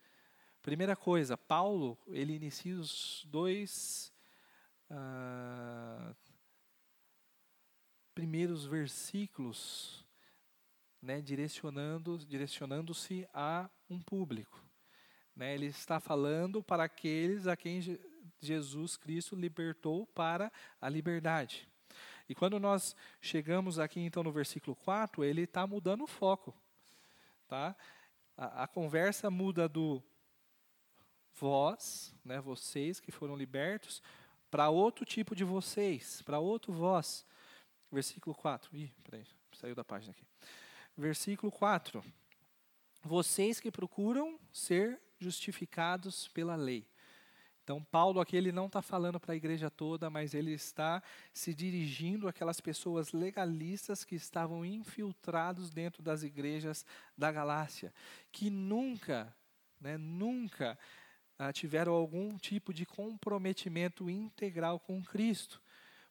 Primeira 0.63 0.95
coisa, 0.95 1.37
Paulo 1.37 1.99
ele 2.07 2.33
inicia 2.33 2.77
os 2.77 3.27
dois 3.29 4.13
ah, 4.89 6.15
primeiros 8.15 8.67
versículos 8.67 10.07
né, 11.03 11.21
direcionando, 11.21 12.19
direcionando-se 12.19 13.27
a 13.33 13.69
um 13.89 14.01
público. 14.01 14.63
Né, 15.35 15.55
ele 15.55 15.67
está 15.67 15.99
falando 15.99 16.63
para 16.63 16.85
aqueles 16.85 17.47
a 17.47 17.57
quem 17.57 17.81
Jesus 18.39 18.97
Cristo 18.97 19.35
libertou 19.35 20.07
para 20.09 20.53
a 20.81 20.89
liberdade. 20.89 21.69
E 22.29 22.35
quando 22.35 22.61
nós 22.61 22.95
chegamos 23.21 23.79
aqui 23.79 24.01
então 24.01 24.23
no 24.23 24.31
versículo 24.31 24.77
4, 24.77 25.25
ele 25.25 25.43
está 25.43 25.67
mudando 25.67 26.05
o 26.05 26.07
foco. 26.07 26.55
Tá? 27.49 27.75
A, 28.37 28.65
a, 28.65 28.67
conversa 28.69 29.31
muda 29.31 29.69
do 29.69 30.03
vós, 31.35 32.15
né, 32.25 32.41
vocês 32.41 33.01
que 33.01 33.11
foram 33.11 33.37
libertos, 33.37 34.03
para 34.51 34.69
outro 34.69 35.05
tipo 35.05 35.35
de 35.35 35.43
vocês, 35.43 36.23
para 36.23 36.39
outro 36.39 36.73
vós. 36.73 37.27
Versículo 37.91 38.37
4. 38.37 38.77
Ih, 38.77 38.93
peraí, 39.03 39.27
saiu 39.53 39.75
da 39.75 39.83
página 39.83 40.13
aqui 40.13 40.25
versículo 41.01 41.51
4. 41.51 42.05
Vocês 43.03 43.59
que 43.59 43.73
procuram 43.73 44.39
ser 44.53 45.01
justificados 45.19 46.29
pela 46.29 46.55
lei. 46.55 46.87
Então, 47.65 47.83
Paulo 47.85 48.21
aqui 48.21 48.37
ele 48.37 48.53
não 48.53 48.67
está 48.67 48.83
falando 48.83 49.19
para 49.19 49.33
a 49.33 49.37
igreja 49.37 49.71
toda, 49.71 50.11
mas 50.11 50.35
ele 50.35 50.53
está 50.53 51.03
se 51.33 51.55
dirigindo 51.55 52.29
àquelas 52.29 52.61
pessoas 52.61 53.13
legalistas 53.13 54.05
que 54.05 54.15
estavam 54.15 54.65
infiltrados 54.65 55.71
dentro 55.71 56.03
das 56.03 56.23
igrejas 56.23 56.85
da 57.17 57.31
Galácia, 57.31 57.93
que 58.33 58.51
nunca, 58.51 59.35
né, 59.81 59.97
nunca 59.97 60.79
ah, 61.39 61.53
tiveram 61.53 61.93
algum 61.93 62.37
tipo 62.37 62.75
de 62.75 62.85
comprometimento 62.85 64.11
integral 64.11 64.81
com 64.81 65.03
Cristo. 65.03 65.63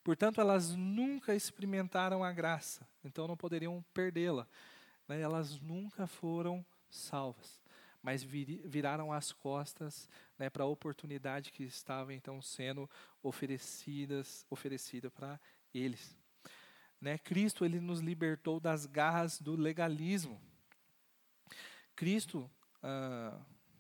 Portanto, 0.04 0.40
elas 0.40 0.76
nunca 0.76 1.36
experimentaram 1.36 2.24
a 2.24 2.32
graça, 2.32 2.88
então 3.04 3.28
não 3.28 3.36
poderiam 3.36 3.84
perdê-la 3.94 4.48
né, 5.10 5.20
elas 5.20 5.60
nunca 5.60 6.06
foram 6.06 6.64
salvas, 6.90 7.60
mas 8.02 8.24
vir, 8.24 8.62
viraram 8.64 9.12
as 9.12 9.32
costas 9.32 10.08
né, 10.38 10.50
para 10.50 10.64
a 10.64 10.68
oportunidade 10.68 11.52
que 11.52 11.64
estava 11.64 12.14
então 12.14 12.42
sendo 12.42 12.90
oferecidas, 13.24 14.46
oferecida 14.50 15.10
para 15.10 15.40
eles. 15.74 16.16
Né, 17.02 17.18
Cristo 17.18 17.66
ele 17.66 17.80
nos 17.80 18.00
libertou 18.00 18.60
das 18.60 18.86
garras 18.86 19.42
do 19.42 19.56
legalismo. 19.56 20.40
Cristo 21.96 22.50
ah, 22.84 23.38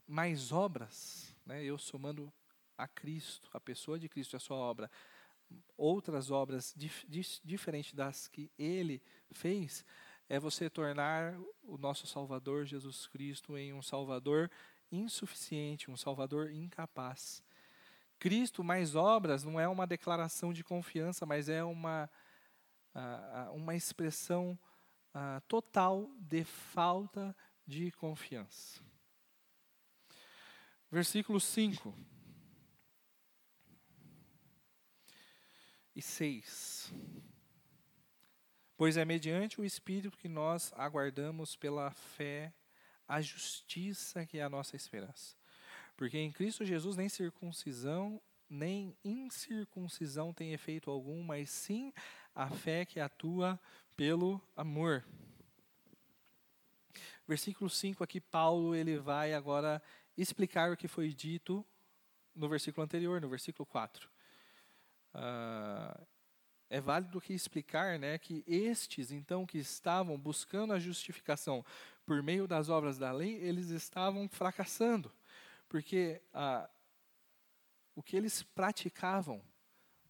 mais 0.07 0.51
obras, 0.51 1.35
né, 1.45 1.63
eu 1.63 1.77
somando 1.77 2.33
a 2.75 2.87
Cristo, 2.87 3.49
a 3.53 3.59
pessoa 3.59 3.99
de 3.99 4.09
Cristo 4.09 4.33
e 4.33 4.37
a 4.37 4.39
sua 4.39 4.57
obra, 4.57 4.89
outras 5.77 6.31
obras 6.31 6.73
dif, 6.75 7.05
dif, 7.07 7.39
diferentes 7.43 7.93
das 7.93 8.27
que 8.27 8.51
Ele 8.57 9.01
fez, 9.31 9.85
é 10.29 10.39
você 10.39 10.69
tornar 10.69 11.35
o 11.63 11.75
nosso 11.77 12.05
Salvador 12.05 12.63
Jesus 12.63 13.07
Cristo 13.07 13.57
em 13.57 13.73
um 13.73 13.81
Salvador 13.81 14.49
insuficiente, 14.91 15.89
um 15.89 15.97
Salvador 15.97 16.51
incapaz. 16.51 17.43
Cristo 18.19 18.63
mais 18.63 18.95
obras 18.95 19.43
não 19.43 19.59
é 19.59 19.67
uma 19.67 19.87
declaração 19.87 20.53
de 20.53 20.63
confiança, 20.63 21.25
mas 21.25 21.49
é 21.49 21.63
uma, 21.63 22.09
uma 23.53 23.75
expressão 23.75 24.57
total 25.47 26.07
de 26.19 26.43
falta 26.43 27.35
de 27.65 27.91
confiança. 27.93 28.81
Versículo 30.91 31.39
5 31.39 31.95
e 35.95 36.01
6. 36.01 36.93
Pois 38.79 38.95
é 38.95 39.03
mediante 39.03 39.59
o 39.59 39.65
Espírito 39.65 40.17
que 40.17 40.29
nós 40.29 40.71
aguardamos 40.77 41.53
pela 41.53 41.91
fé 41.91 42.53
a 43.05 43.19
justiça 43.19 44.25
que 44.25 44.37
é 44.37 44.41
a 44.41 44.49
nossa 44.49 44.77
esperança. 44.77 45.35
Porque 45.97 46.17
em 46.17 46.31
Cristo 46.31 46.63
Jesus 46.63 46.95
nem 46.95 47.09
circuncisão 47.09 48.21
nem 48.49 48.95
incircuncisão 49.03 50.31
tem 50.31 50.53
efeito 50.53 50.89
algum, 50.89 51.21
mas 51.21 51.49
sim 51.49 51.91
a 52.33 52.49
fé 52.49 52.85
que 52.85 53.01
atua 53.01 53.59
pelo 53.97 54.41
amor. 54.55 55.03
Versículo 57.27 57.69
5 57.69 58.01
aqui 58.01 58.21
Paulo 58.21 58.73
ele 58.73 58.97
vai 58.97 59.33
agora 59.33 59.83
explicar 60.15 60.71
o 60.71 60.77
que 60.77 60.87
foi 60.87 61.13
dito 61.13 61.65
no 62.33 62.47
versículo 62.47 62.85
anterior, 62.85 63.19
no 63.19 63.27
versículo 63.27 63.65
4. 63.65 64.09
Uh, 65.13 65.19
é 66.69 66.79
válido 66.79 67.19
que 67.19 67.33
explicar 67.33 67.97
né, 67.97 68.17
que 68.19 68.43
estes, 68.45 69.11
então, 69.11 69.45
que 69.45 69.57
estavam 69.57 70.17
buscando 70.17 70.71
a 70.71 70.79
justificação 70.79 71.65
por 72.05 72.21
meio 72.21 72.47
das 72.47 72.69
obras 72.69 72.97
da 72.97 73.11
lei, 73.11 73.35
eles 73.35 73.69
estavam 73.69 74.29
fracassando. 74.29 75.11
Porque 75.67 76.21
ah, 76.33 76.69
o 77.95 78.03
que 78.03 78.15
eles 78.15 78.43
praticavam, 78.43 79.41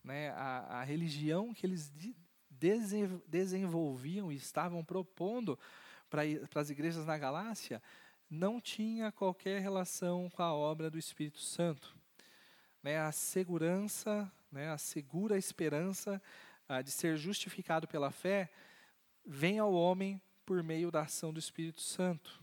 né, 0.04 0.32
a, 0.32 0.80
a 0.80 0.84
religião 0.84 1.54
que 1.54 1.66
eles 1.66 1.92
de, 1.92 2.16
desenvolviam 3.26 4.32
e 4.32 4.36
estavam 4.36 4.84
propondo 4.84 5.58
para 6.10 6.24
as 6.56 6.70
igrejas 6.70 7.06
na 7.06 7.18
Galácia, 7.18 7.82
não 8.30 8.60
tinha 8.60 9.12
qualquer 9.12 9.62
relação 9.62 10.30
com 10.30 10.44
a 10.44 10.54
obra 10.54 10.90
do 10.90 11.00
Espírito 11.00 11.40
Santo. 11.40 11.96
Né, 12.84 13.00
a 13.00 13.12
segurança, 13.12 14.30
né, 14.52 14.70
a 14.70 14.78
segura 14.78 15.38
esperança 15.38 16.22
ah, 16.70 16.84
de 16.84 16.92
ser 16.92 17.18
justificado 17.18 17.88
pela 17.88 18.12
fé, 18.12 18.48
vem 19.26 19.58
ao 19.58 19.74
homem 19.74 20.22
por 20.46 20.62
meio 20.62 20.92
da 20.92 21.02
ação 21.02 21.34
do 21.34 21.40
Espírito 21.40 21.82
Santo. 21.82 22.40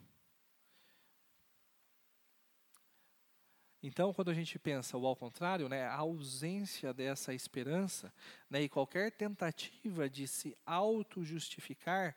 Então, 3.81 4.13
quando 4.13 4.33
a 4.33 4.35
gente 4.35 4.59
pensa 4.59 4.99
o 4.99 5.07
ao 5.07 5.15
contrário, 5.15 5.69
né, 5.69 5.85
a 5.87 5.95
ausência 5.95 6.93
dessa 6.93 7.33
esperança 7.33 8.13
né, 8.51 8.63
e 8.63 8.69
qualquer 8.69 9.13
tentativa 9.13 10.11
de 10.11 10.27
se 10.27 10.57
auto-justificar, 10.67 12.17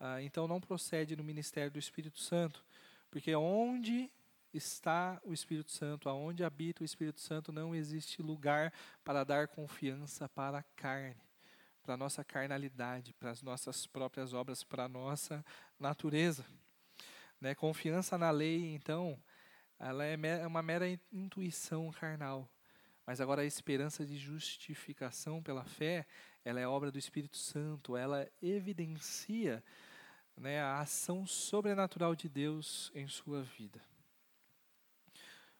ah, 0.00 0.20
então 0.20 0.48
não 0.48 0.60
procede 0.60 1.14
no 1.14 1.22
ministério 1.22 1.70
do 1.70 1.78
Espírito 1.78 2.18
Santo. 2.18 2.64
Porque 3.12 3.32
onde 3.36 4.10
está 4.52 5.20
o 5.22 5.32
Espírito 5.32 5.70
Santo, 5.70 6.08
aonde 6.08 6.42
habita 6.42 6.82
o 6.82 6.84
Espírito 6.84 7.20
Santo, 7.20 7.52
não 7.52 7.76
existe 7.76 8.20
lugar 8.20 8.72
para 9.04 9.22
dar 9.22 9.46
confiança 9.46 10.28
para 10.28 10.58
a 10.58 10.62
carne 10.62 11.27
para 11.88 11.94
a 11.94 11.96
nossa 11.96 12.22
carnalidade, 12.22 13.14
para 13.14 13.30
as 13.30 13.40
nossas 13.40 13.86
próprias 13.86 14.34
obras, 14.34 14.62
para 14.62 14.84
a 14.84 14.88
nossa 14.90 15.42
natureza. 15.80 16.44
Né? 17.40 17.54
Confiança 17.54 18.18
na 18.18 18.30
lei, 18.30 18.74
então, 18.74 19.18
ela 19.78 20.04
é 20.04 20.46
uma 20.46 20.62
mera 20.62 20.86
intuição 21.10 21.90
carnal. 21.90 22.46
Mas 23.06 23.22
agora 23.22 23.40
a 23.40 23.46
esperança 23.46 24.04
de 24.04 24.18
justificação 24.18 25.42
pela 25.42 25.64
fé, 25.64 26.06
ela 26.44 26.60
é 26.60 26.68
obra 26.68 26.92
do 26.92 26.98
Espírito 26.98 27.38
Santo, 27.38 27.96
ela 27.96 28.28
evidencia 28.42 29.64
né, 30.36 30.60
a 30.60 30.80
ação 30.80 31.26
sobrenatural 31.26 32.14
de 32.14 32.28
Deus 32.28 32.92
em 32.94 33.08
sua 33.08 33.42
vida. 33.42 33.80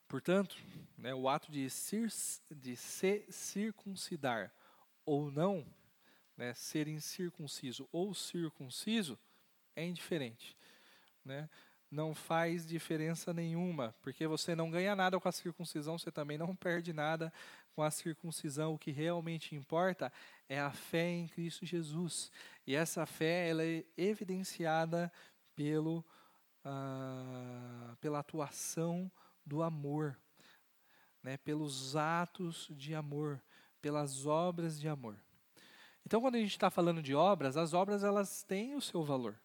Portanto, 0.06 0.58
né, 0.98 1.14
o 1.14 1.26
ato 1.26 1.50
de, 1.50 1.70
cir 1.70 2.10
de 2.54 2.76
se 2.76 3.24
circuncidar 3.30 4.52
ou 5.06 5.32
não 5.32 5.66
né, 6.38 6.54
ser 6.54 6.86
incircunciso 6.86 7.88
ou 7.90 8.14
circunciso 8.14 9.18
é 9.74 9.84
indiferente. 9.84 10.56
Né? 11.24 11.50
Não 11.90 12.14
faz 12.14 12.64
diferença 12.64 13.34
nenhuma, 13.34 13.94
porque 14.00 14.26
você 14.26 14.54
não 14.54 14.70
ganha 14.70 14.94
nada 14.94 15.18
com 15.18 15.28
a 15.28 15.32
circuncisão, 15.32 15.98
você 15.98 16.12
também 16.12 16.38
não 16.38 16.54
perde 16.54 16.92
nada 16.92 17.32
com 17.74 17.82
a 17.82 17.90
circuncisão. 17.90 18.74
O 18.74 18.78
que 18.78 18.92
realmente 18.92 19.56
importa 19.56 20.12
é 20.48 20.60
a 20.60 20.70
fé 20.70 21.10
em 21.10 21.26
Cristo 21.26 21.66
Jesus. 21.66 22.30
E 22.66 22.74
essa 22.74 23.04
fé 23.04 23.48
ela 23.48 23.64
é 23.64 23.84
evidenciada 23.96 25.12
pelo, 25.56 26.04
ah, 26.64 27.96
pela 28.00 28.20
atuação 28.20 29.10
do 29.44 29.62
amor, 29.62 30.16
né, 31.22 31.36
pelos 31.38 31.96
atos 31.96 32.68
de 32.70 32.94
amor, 32.94 33.42
pelas 33.80 34.26
obras 34.26 34.78
de 34.78 34.88
amor. 34.88 35.18
Então, 36.08 36.22
quando 36.22 36.36
a 36.36 36.38
gente 36.38 36.52
está 36.52 36.70
falando 36.70 37.02
de 37.02 37.14
obras, 37.14 37.54
as 37.54 37.74
obras 37.74 38.02
elas 38.02 38.42
têm 38.42 38.74
o 38.74 38.80
seu 38.80 39.04
valor, 39.04 39.38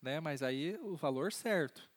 né? 0.00 0.20
Mas 0.20 0.40
aí 0.40 0.78
o 0.80 0.94
valor 0.94 1.32
certo. 1.32 1.90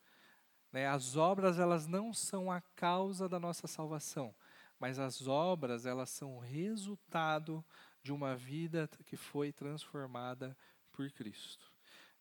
Né? 0.71 0.87
As 0.87 1.15
obras 1.15 1.59
elas 1.59 1.85
não 1.85 2.11
são 2.11 2.51
a 2.51 2.59
causa 2.59 3.29
da 3.29 3.39
nossa 3.39 3.67
salvação, 3.67 4.33
mas 4.79 4.97
as 4.97 5.27
obras 5.27 5.85
elas 5.85 6.09
são 6.09 6.39
resultado 6.39 7.63
de 8.01 8.11
uma 8.11 8.35
vida 8.35 8.89
que 9.05 9.15
foi 9.15 9.51
transformada 9.51 10.57
por 10.91 11.11
Cristo. 11.11 11.71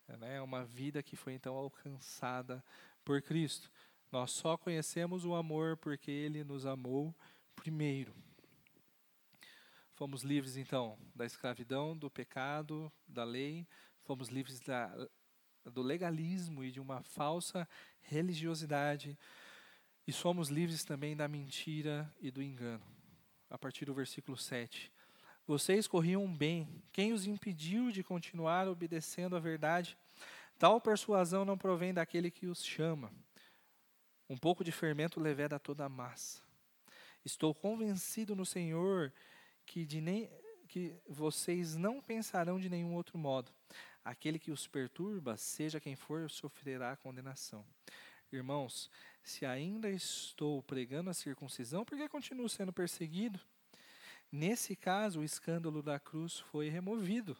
Né? 0.07 0.39
uma 0.39 0.63
vida 0.63 1.01
que 1.01 1.15
foi 1.15 1.33
então 1.33 1.55
alcançada 1.55 2.63
por 3.03 3.19
Cristo. 3.19 3.71
Nós 4.11 4.29
só 4.29 4.57
conhecemos 4.57 5.25
o 5.25 5.33
amor 5.33 5.75
porque 5.75 6.11
Ele 6.11 6.43
nos 6.43 6.67
amou 6.67 7.15
primeiro. 7.55 8.13
Fomos 9.97 10.21
livres, 10.21 10.57
então, 10.57 10.95
da 11.15 11.25
escravidão, 11.25 11.97
do 11.97 12.07
pecado, 12.07 12.93
da 13.07 13.23
lei, 13.23 13.65
fomos 14.03 14.27
livres 14.29 14.59
da, 14.59 14.95
do 15.65 15.81
legalismo 15.81 16.63
e 16.63 16.71
de 16.71 16.79
uma 16.79 17.01
falsa 17.01 17.67
religiosidade, 18.01 19.17
e 20.05 20.13
somos 20.13 20.49
livres 20.49 20.83
também 20.83 21.17
da 21.17 21.27
mentira 21.27 22.13
e 22.21 22.29
do 22.29 22.43
engano. 22.43 22.85
A 23.49 23.57
partir 23.57 23.85
do 23.85 23.93
versículo 23.95 24.37
7. 24.37 24.93
Vocês 25.47 25.87
corriam 25.87 26.31
bem, 26.31 26.83
quem 26.91 27.11
os 27.11 27.25
impediu 27.25 27.91
de 27.91 28.03
continuar 28.03 28.67
obedecendo 28.67 29.35
à 29.35 29.39
verdade? 29.39 29.97
Tal 30.59 30.79
persuasão 30.79 31.43
não 31.43 31.57
provém 31.57 31.91
daquele 31.91 32.29
que 32.29 32.45
os 32.45 32.63
chama. 32.63 33.11
Um 34.29 34.37
pouco 34.37 34.63
de 34.63 34.71
fermento 34.71 35.19
leveda 35.19 35.57
toda 35.57 35.85
a 35.85 35.89
massa. 35.89 36.43
Estou 37.25 37.51
convencido 37.55 38.35
no 38.35 38.45
Senhor 38.45 39.11
que, 39.67 39.85
de 39.85 40.01
nem, 40.01 40.27
que 40.67 40.95
vocês 41.07 41.75
não 41.75 42.01
pensarão 42.01 42.59
de 42.59 42.69
nenhum 42.69 42.95
outro 42.95 43.17
modo. 43.17 43.51
Aquele 44.03 44.39
que 44.39 44.49
os 44.49 44.65
perturba, 44.67 45.37
seja 45.37 45.79
quem 45.79 45.95
for, 45.95 46.29
sofrerá 46.31 46.95
condenação. 46.95 47.63
Irmãos, 48.31 48.89
se 49.21 49.45
ainda 49.45 49.89
estou 49.89 50.63
pregando 50.63 51.09
a 51.09 51.13
circuncisão, 51.13 51.85
por 51.85 51.97
que 51.97 52.09
continuo 52.09 52.49
sendo 52.49 52.73
perseguido? 52.73 53.39
Nesse 54.31 54.75
caso, 54.75 55.19
o 55.19 55.23
escândalo 55.23 55.83
da 55.83 55.99
cruz 55.99 56.39
foi 56.39 56.69
removido. 56.69 57.37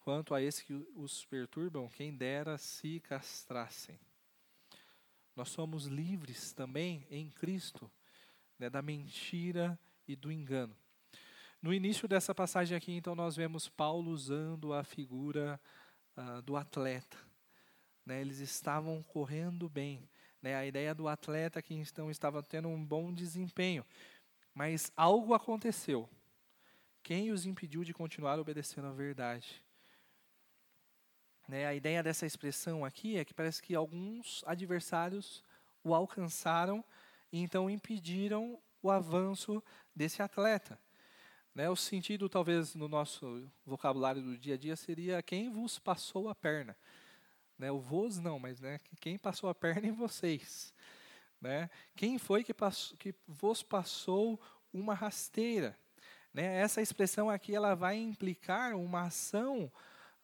Quanto 0.00 0.34
a 0.34 0.42
esses 0.42 0.62
que 0.62 0.74
os 0.94 1.24
perturbam, 1.26 1.88
quem 1.88 2.14
dera 2.14 2.56
se 2.56 3.00
castrassem. 3.00 3.98
Nós 5.36 5.50
somos 5.50 5.84
livres 5.84 6.52
também 6.52 7.06
em 7.10 7.30
Cristo 7.30 7.90
né, 8.58 8.68
da 8.68 8.82
mentira 8.82 9.78
e 10.08 10.16
do 10.16 10.32
engano. 10.32 10.76
No 11.62 11.74
início 11.74 12.08
dessa 12.08 12.34
passagem 12.34 12.74
aqui, 12.74 12.92
então, 12.92 13.14
nós 13.14 13.36
vemos 13.36 13.68
Paulo 13.68 14.10
usando 14.10 14.72
a 14.72 14.82
figura 14.82 15.60
uh, 16.16 16.40
do 16.40 16.56
atleta. 16.56 17.18
Né? 18.06 18.22
Eles 18.22 18.38
estavam 18.38 19.02
correndo 19.02 19.68
bem. 19.68 20.08
Né? 20.40 20.54
A 20.54 20.64
ideia 20.64 20.94
do 20.94 21.06
atleta 21.06 21.60
que 21.60 21.74
então 21.74 22.10
estava 22.10 22.42
tendo 22.42 22.68
um 22.68 22.82
bom 22.82 23.12
desempenho. 23.12 23.84
Mas 24.54 24.90
algo 24.96 25.34
aconteceu. 25.34 26.08
Quem 27.02 27.30
os 27.30 27.44
impediu 27.44 27.84
de 27.84 27.92
continuar 27.92 28.38
obedecendo 28.38 28.86
à 28.88 28.92
verdade? 28.92 29.62
Né? 31.46 31.66
A 31.66 31.74
ideia 31.74 32.02
dessa 32.02 32.24
expressão 32.24 32.86
aqui 32.86 33.18
é 33.18 33.24
que 33.24 33.34
parece 33.34 33.60
que 33.60 33.74
alguns 33.74 34.42
adversários 34.46 35.44
o 35.84 35.94
alcançaram 35.94 36.82
e 37.30 37.38
então 37.38 37.68
impediram 37.68 38.58
o 38.82 38.90
avanço 38.90 39.62
desse 39.94 40.22
atleta. 40.22 40.78
Né, 41.60 41.68
o 41.68 41.76
sentido, 41.76 42.26
talvez, 42.26 42.74
no 42.74 42.88
nosso 42.88 43.46
vocabulário 43.66 44.22
do 44.22 44.34
dia 44.34 44.54
a 44.54 44.56
dia 44.56 44.74
seria 44.76 45.22
quem 45.22 45.50
vos 45.50 45.78
passou 45.78 46.30
a 46.30 46.34
perna. 46.34 46.74
Né, 47.58 47.70
o 47.70 47.78
vos 47.78 48.18
não, 48.18 48.38
mas 48.38 48.58
né, 48.60 48.80
quem 48.98 49.18
passou 49.18 49.50
a 49.50 49.54
perna 49.54 49.86
em 49.86 49.92
vocês. 49.92 50.72
Né? 51.38 51.68
Quem 51.94 52.16
foi 52.16 52.42
que, 52.42 52.54
passou, 52.54 52.96
que 52.96 53.14
vos 53.28 53.62
passou 53.62 54.40
uma 54.72 54.94
rasteira? 54.94 55.78
Né? 56.32 56.62
Essa 56.62 56.80
expressão 56.80 57.28
aqui 57.28 57.54
ela 57.54 57.74
vai 57.74 57.98
implicar 57.98 58.74
uma 58.74 59.02
ação 59.02 59.70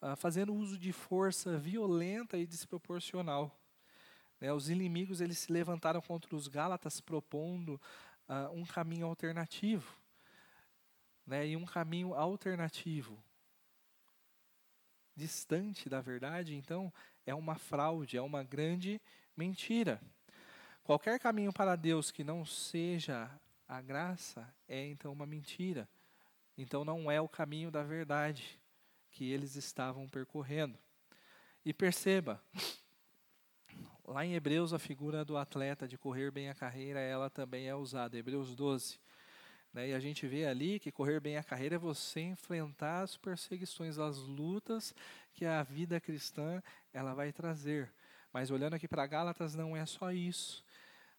ah, 0.01 0.17
fazendo 0.17 0.55
uso 0.55 0.79
de 0.79 0.91
força 0.91 1.59
violenta 1.59 2.39
e 2.39 2.47
desproporcional. 2.47 3.55
Né? 4.41 4.51
Os 4.55 4.71
inimigos 4.71 5.21
eles 5.21 5.37
se 5.37 5.53
levantaram 5.53 6.01
contra 6.01 6.35
os 6.35 6.49
Gálatas 6.49 6.99
propondo 6.99 7.79
ah, 8.27 8.49
um 8.55 8.65
caminho 8.65 9.07
alternativo. 9.07 10.06
Né? 11.27 11.49
E 11.49 11.57
um 11.57 11.65
caminho 11.65 12.15
alternativo, 12.15 13.23
distante 15.15 15.89
da 15.89 16.01
verdade, 16.01 16.55
então, 16.55 16.93
é 17.25 17.35
uma 17.35 17.57
fraude, 17.57 18.17
é 18.17 18.23
uma 18.23 18.43
grande 18.43 19.01
mentira. 19.37 20.01
Qualquer 20.85 21.19
caminho 21.19 21.53
para 21.53 21.75
Deus 21.75 22.11
que 22.11 22.23
não 22.23 22.47
seja 22.47 23.29
a 23.67 23.81
graça 23.81 24.49
é 24.69 24.87
então 24.87 25.13
uma 25.13 25.27
mentira. 25.27 25.89
Então 26.57 26.85
não 26.85 27.11
é 27.11 27.21
o 27.21 27.29
caminho 27.29 27.71
da 27.71 27.83
verdade 27.83 28.61
que 29.11 29.31
eles 29.31 29.57
estavam 29.57 30.09
percorrendo. 30.09 30.79
E 31.65 31.75
perceba, 31.75 32.41
lá 34.05 34.25
em 34.25 34.35
Hebreus 34.35 34.73
a 34.73 34.79
figura 34.79 35.25
do 35.25 35.37
atleta 35.37 35.89
de 35.89 35.99
correr 35.99 36.31
bem 36.31 36.49
a 36.49 36.55
carreira, 36.55 37.01
ela 37.01 37.29
também 37.29 37.67
é 37.67 37.75
usada, 37.75 38.17
Hebreus 38.17 38.55
12. 38.55 39.01
Né? 39.77 39.91
E 39.91 39.95
a 39.95 40.01
gente 40.01 40.27
vê 40.27 40.47
ali 40.47 40.81
que 40.81 40.91
correr 40.91 41.21
bem 41.21 41.37
a 41.37 41.45
carreira 41.45 41.75
é 41.75 41.79
você 41.79 42.23
enfrentar 42.23 43.03
as 43.03 43.15
perseguições, 43.19 43.99
as 43.99 44.17
lutas 44.17 44.95
que 45.35 45.45
a 45.45 45.63
vida 45.63 46.01
cristã 46.01 46.63
ela 46.95 47.13
vai 47.13 47.31
trazer. 47.31 47.93
Mas 48.33 48.51
olhando 48.51 48.73
aqui 48.73 48.89
para 48.89 49.07
Gálatas, 49.07 49.55
não 49.55 49.77
é 49.77 49.85
só 49.85 50.11
isso. 50.11 50.65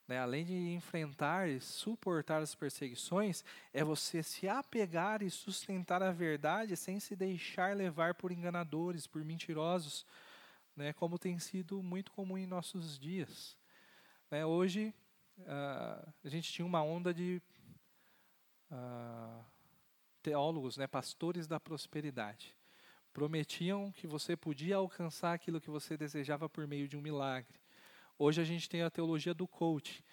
Né? 0.08 0.18
Além 0.18 0.43
de 0.43 0.55
enfrentar 0.72 1.47
e 1.47 1.62
suportar 1.62 2.41
as 2.41 2.55
perseguições, 2.55 3.43
é 3.72 3.84
você 3.84 4.24
se 4.24 4.49
apegar 4.49 5.22
e 5.22 5.30
sustentar 5.30 6.01
a 6.01 6.12
verdade 6.12 6.76
sem 6.76 6.99
se 6.99 7.16
deixar 7.16 7.76
levar 7.76 8.16
por 8.16 8.32
enganadores, 8.32 9.05
por 9.05 9.24
mentirosos, 9.24 10.03
né? 10.76 10.93
como 10.93 11.20
tem 11.20 11.38
sido 11.38 11.84
muito 11.84 12.12
comum 12.12 12.39
em 12.39 12.47
nossos 12.47 12.97
dias. 12.97 13.55
Né? 14.32 14.43
Hoje, 14.47 14.91
uh, 15.41 16.12
a 16.24 16.30
gente 16.30 16.51
tinha 16.51 16.66
uma 16.66 16.82
onda 16.82 17.14
de 17.14 17.39
uh, 18.72 19.45
teólogos, 20.22 20.78
né? 20.78 20.88
pastores 20.88 21.47
da 21.47 21.59
prosperidade. 21.59 22.55
Prometiam 23.13 23.91
que 23.91 24.05
você 24.05 24.36
podia 24.36 24.76
alcançar 24.76 25.34
aquilo 25.34 25.61
que 25.61 25.70
você 25.70 25.97
desejava 25.97 26.47
por 26.47 26.68
meio 26.68 26.88
de 26.88 26.97
um 26.97 27.01
milagre. 27.01 27.59
Hoje 28.20 28.41
a 28.41 28.43
gente 28.43 28.70
tem 28.70 28.82
a 28.82 28.89
teologia 28.89 29.34
do 29.34 29.47
coach. 29.47 30.03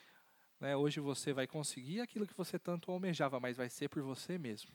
Né? 0.60 0.76
Hoje 0.76 1.00
você 1.00 1.32
vai 1.32 1.46
conseguir 1.46 2.00
aquilo 2.00 2.26
que 2.26 2.36
você 2.36 2.58
tanto 2.58 2.90
almejava, 2.90 3.40
mas 3.40 3.56
vai 3.56 3.68
ser 3.68 3.88
por 3.88 4.02
você 4.02 4.38
mesmo. 4.38 4.70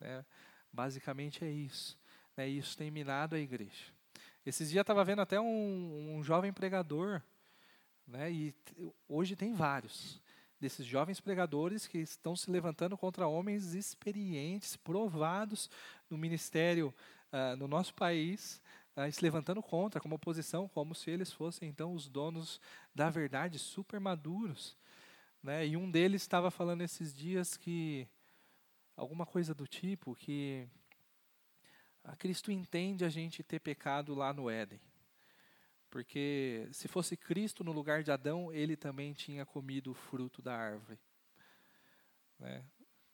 Né? 0.00 0.24
Basicamente 0.72 1.44
é 1.44 1.50
isso. 1.50 1.98
Né? 2.36 2.48
Isso 2.48 2.76
tem 2.76 2.90
minado 2.90 3.36
a 3.36 3.38
igreja. 3.38 3.92
Esses 4.44 4.70
dias 4.70 4.82
estava 4.82 5.04
vendo 5.04 5.22
até 5.22 5.40
um, 5.40 6.16
um 6.16 6.22
jovem 6.22 6.52
pregador, 6.52 7.20
né? 8.06 8.30
e 8.30 8.54
hoje 9.08 9.34
tem 9.34 9.52
vários 9.52 10.20
desses 10.60 10.86
jovens 10.86 11.20
pregadores 11.20 11.86
que 11.86 11.98
estão 11.98 12.34
se 12.34 12.50
levantando 12.50 12.96
contra 12.96 13.26
homens 13.26 13.74
experientes, 13.74 14.76
provados 14.76 15.70
no 16.08 16.16
ministério 16.16 16.94
uh, 17.32 17.56
no 17.56 17.68
nosso 17.68 17.94
país, 17.94 18.62
uh, 18.96 19.10
se 19.10 19.22
levantando 19.22 19.62
contra, 19.62 20.00
como 20.00 20.16
oposição, 20.16 20.68
como 20.68 20.94
se 20.94 21.10
eles 21.10 21.32
fossem 21.32 21.68
então 21.68 21.92
os 21.92 22.08
donos 22.08 22.60
da 22.94 23.10
verdade, 23.10 23.58
super 23.58 24.00
maduros. 24.00 24.76
Né? 25.42 25.66
E 25.66 25.76
um 25.76 25.90
deles 25.90 26.22
estava 26.22 26.50
falando 26.50 26.82
esses 26.82 27.14
dias 27.14 27.56
que 27.56 28.08
alguma 28.96 29.26
coisa 29.26 29.54
do 29.54 29.66
tipo 29.66 30.14
que 30.14 30.66
a 32.02 32.16
Cristo 32.16 32.50
entende 32.50 33.04
a 33.04 33.08
gente 33.08 33.42
ter 33.42 33.60
pecado 33.60 34.14
lá 34.14 34.32
no 34.32 34.48
Éden. 34.48 34.80
Porque 35.96 36.68
se 36.72 36.88
fosse 36.88 37.16
Cristo 37.16 37.64
no 37.64 37.72
lugar 37.72 38.02
de 38.02 38.10
Adão, 38.10 38.52
ele 38.52 38.76
também 38.76 39.14
tinha 39.14 39.46
comido 39.46 39.92
o 39.92 39.94
fruto 39.94 40.42
da 40.42 40.54
árvore. 40.54 41.00
Né? 42.38 42.62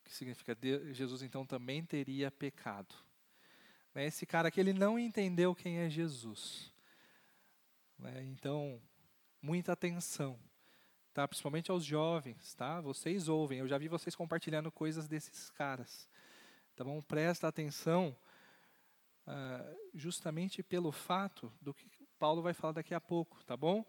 Que 0.02 0.12
significa 0.12 0.58
Jesus 0.90 1.22
então 1.22 1.46
também 1.46 1.84
teria 1.84 2.28
pecado. 2.28 2.92
Né? 3.94 4.06
Esse 4.06 4.26
cara 4.26 4.48
aqui 4.48 4.58
ele 4.58 4.72
não 4.72 4.98
entendeu 4.98 5.54
quem 5.54 5.78
é 5.78 5.88
Jesus. 5.88 6.72
Né? 7.96 8.24
Então, 8.24 8.82
muita 9.40 9.74
atenção. 9.74 10.36
Tá? 11.14 11.28
Principalmente 11.28 11.70
aos 11.70 11.84
jovens, 11.84 12.52
tá? 12.54 12.80
Vocês 12.80 13.28
ouvem, 13.28 13.60
eu 13.60 13.68
já 13.68 13.78
vi 13.78 13.86
vocês 13.86 14.16
compartilhando 14.16 14.72
coisas 14.72 15.06
desses 15.06 15.50
caras. 15.50 16.08
Tá 16.74 16.82
bom? 16.82 17.00
Presta 17.00 17.46
atenção 17.46 18.16
uh, 19.24 19.78
justamente 19.94 20.64
pelo 20.64 20.90
fato 20.90 21.52
do 21.60 21.72
que 21.72 22.01
Paulo 22.22 22.40
vai 22.40 22.54
falar 22.54 22.74
daqui 22.74 22.94
a 22.94 23.00
pouco, 23.00 23.42
tá 23.44 23.56
bom? 23.56 23.84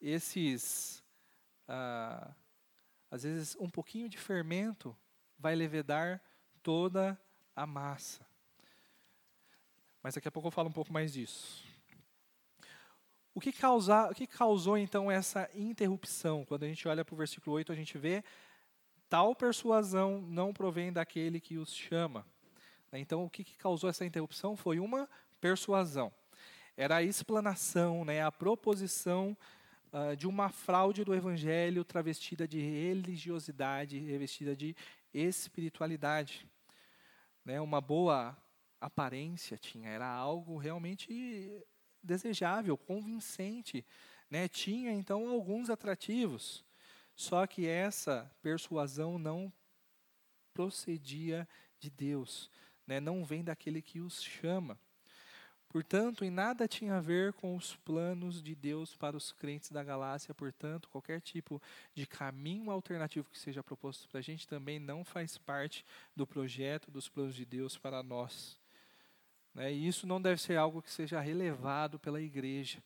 Esses, 0.00 1.04
uh, 1.68 2.34
às 3.08 3.22
vezes, 3.22 3.56
um 3.60 3.70
pouquinho 3.70 4.08
de 4.08 4.18
fermento 4.18 4.96
vai 5.38 5.54
levedar 5.54 6.20
toda 6.64 7.16
a 7.54 7.64
massa. 7.68 8.26
Mas 10.02 10.16
daqui 10.16 10.26
a 10.26 10.32
pouco 10.32 10.48
eu 10.48 10.50
falo 10.50 10.68
um 10.68 10.72
pouco 10.72 10.92
mais 10.92 11.12
disso. 11.12 11.64
O 13.32 13.40
que, 13.40 13.52
causa, 13.52 14.10
o 14.10 14.14
que 14.16 14.26
causou 14.26 14.76
então 14.76 15.08
essa 15.08 15.48
interrupção? 15.54 16.44
Quando 16.44 16.64
a 16.64 16.66
gente 16.66 16.88
olha 16.88 17.04
para 17.04 17.14
o 17.14 17.18
versículo 17.18 17.54
8, 17.54 17.70
a 17.70 17.76
gente 17.76 17.96
vê 17.96 18.24
tal 19.08 19.32
persuasão 19.32 20.20
não 20.22 20.52
provém 20.52 20.92
daquele 20.92 21.38
que 21.38 21.56
os 21.56 21.72
chama. 21.72 22.26
Então, 22.92 23.24
o 23.24 23.30
que, 23.30 23.44
que 23.44 23.56
causou 23.56 23.88
essa 23.88 24.04
interrupção 24.04 24.56
foi 24.56 24.80
uma 24.80 25.08
persuasão. 25.40 26.12
Era 26.80 26.96
a 26.96 27.02
explanação, 27.02 28.06
né, 28.06 28.22
a 28.22 28.32
proposição 28.32 29.36
uh, 29.92 30.16
de 30.16 30.26
uma 30.26 30.48
fraude 30.48 31.04
do 31.04 31.14
evangelho 31.14 31.84
travestida 31.84 32.48
de 32.48 32.58
religiosidade, 32.58 33.98
revestida 33.98 34.56
de 34.56 34.74
espiritualidade. 35.12 36.48
Né, 37.44 37.60
uma 37.60 37.82
boa 37.82 38.34
aparência 38.80 39.58
tinha, 39.58 39.90
era 39.90 40.08
algo 40.08 40.56
realmente 40.56 41.52
desejável, 42.02 42.78
convincente, 42.78 43.84
né? 44.30 44.48
Tinha 44.48 44.90
então 44.90 45.28
alguns 45.28 45.68
atrativos. 45.68 46.64
Só 47.14 47.46
que 47.46 47.66
essa 47.66 48.34
persuasão 48.40 49.18
não 49.18 49.52
procedia 50.54 51.46
de 51.78 51.90
Deus, 51.90 52.50
né? 52.86 53.00
Não 53.00 53.22
vem 53.22 53.44
daquele 53.44 53.82
que 53.82 54.00
os 54.00 54.22
chama. 54.22 54.78
Portanto, 55.70 56.24
em 56.24 56.30
nada 56.30 56.66
tinha 56.66 56.96
a 56.96 57.00
ver 57.00 57.32
com 57.32 57.54
os 57.54 57.76
planos 57.76 58.42
de 58.42 58.56
Deus 58.56 58.96
para 58.96 59.16
os 59.16 59.30
crentes 59.30 59.70
da 59.70 59.84
Galácia. 59.84 60.34
Portanto, 60.34 60.88
qualquer 60.88 61.20
tipo 61.20 61.62
de 61.94 62.08
caminho 62.08 62.72
alternativo 62.72 63.30
que 63.30 63.38
seja 63.38 63.62
proposto 63.62 64.08
para 64.08 64.18
a 64.18 64.22
gente 64.22 64.48
também 64.48 64.80
não 64.80 65.04
faz 65.04 65.38
parte 65.38 65.86
do 66.14 66.26
projeto, 66.26 66.90
dos 66.90 67.08
planos 67.08 67.36
de 67.36 67.44
Deus 67.44 67.78
para 67.78 68.02
nós. 68.02 68.58
Né? 69.54 69.72
E 69.72 69.86
isso 69.86 70.08
não 70.08 70.20
deve 70.20 70.40
ser 70.42 70.56
algo 70.56 70.82
que 70.82 70.90
seja 70.90 71.20
relevado 71.20 72.00
pela 72.00 72.20
igreja. 72.20 72.82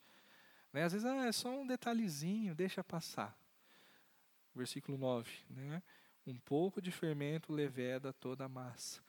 Né? 0.70 0.82
Às 0.82 0.92
vezes 0.92 1.06
ah, 1.06 1.24
é 1.24 1.32
só 1.32 1.48
um 1.48 1.66
detalhezinho, 1.66 2.54
deixa 2.54 2.84
passar. 2.84 3.34
Versículo 4.54 4.98
9. 4.98 5.30
Né? 5.48 5.82
Um 6.26 6.36
pouco 6.36 6.82
de 6.82 6.90
fermento 6.90 7.50
leveda 7.50 8.12
toda 8.12 8.44
a 8.44 8.48
massa. 8.48 9.00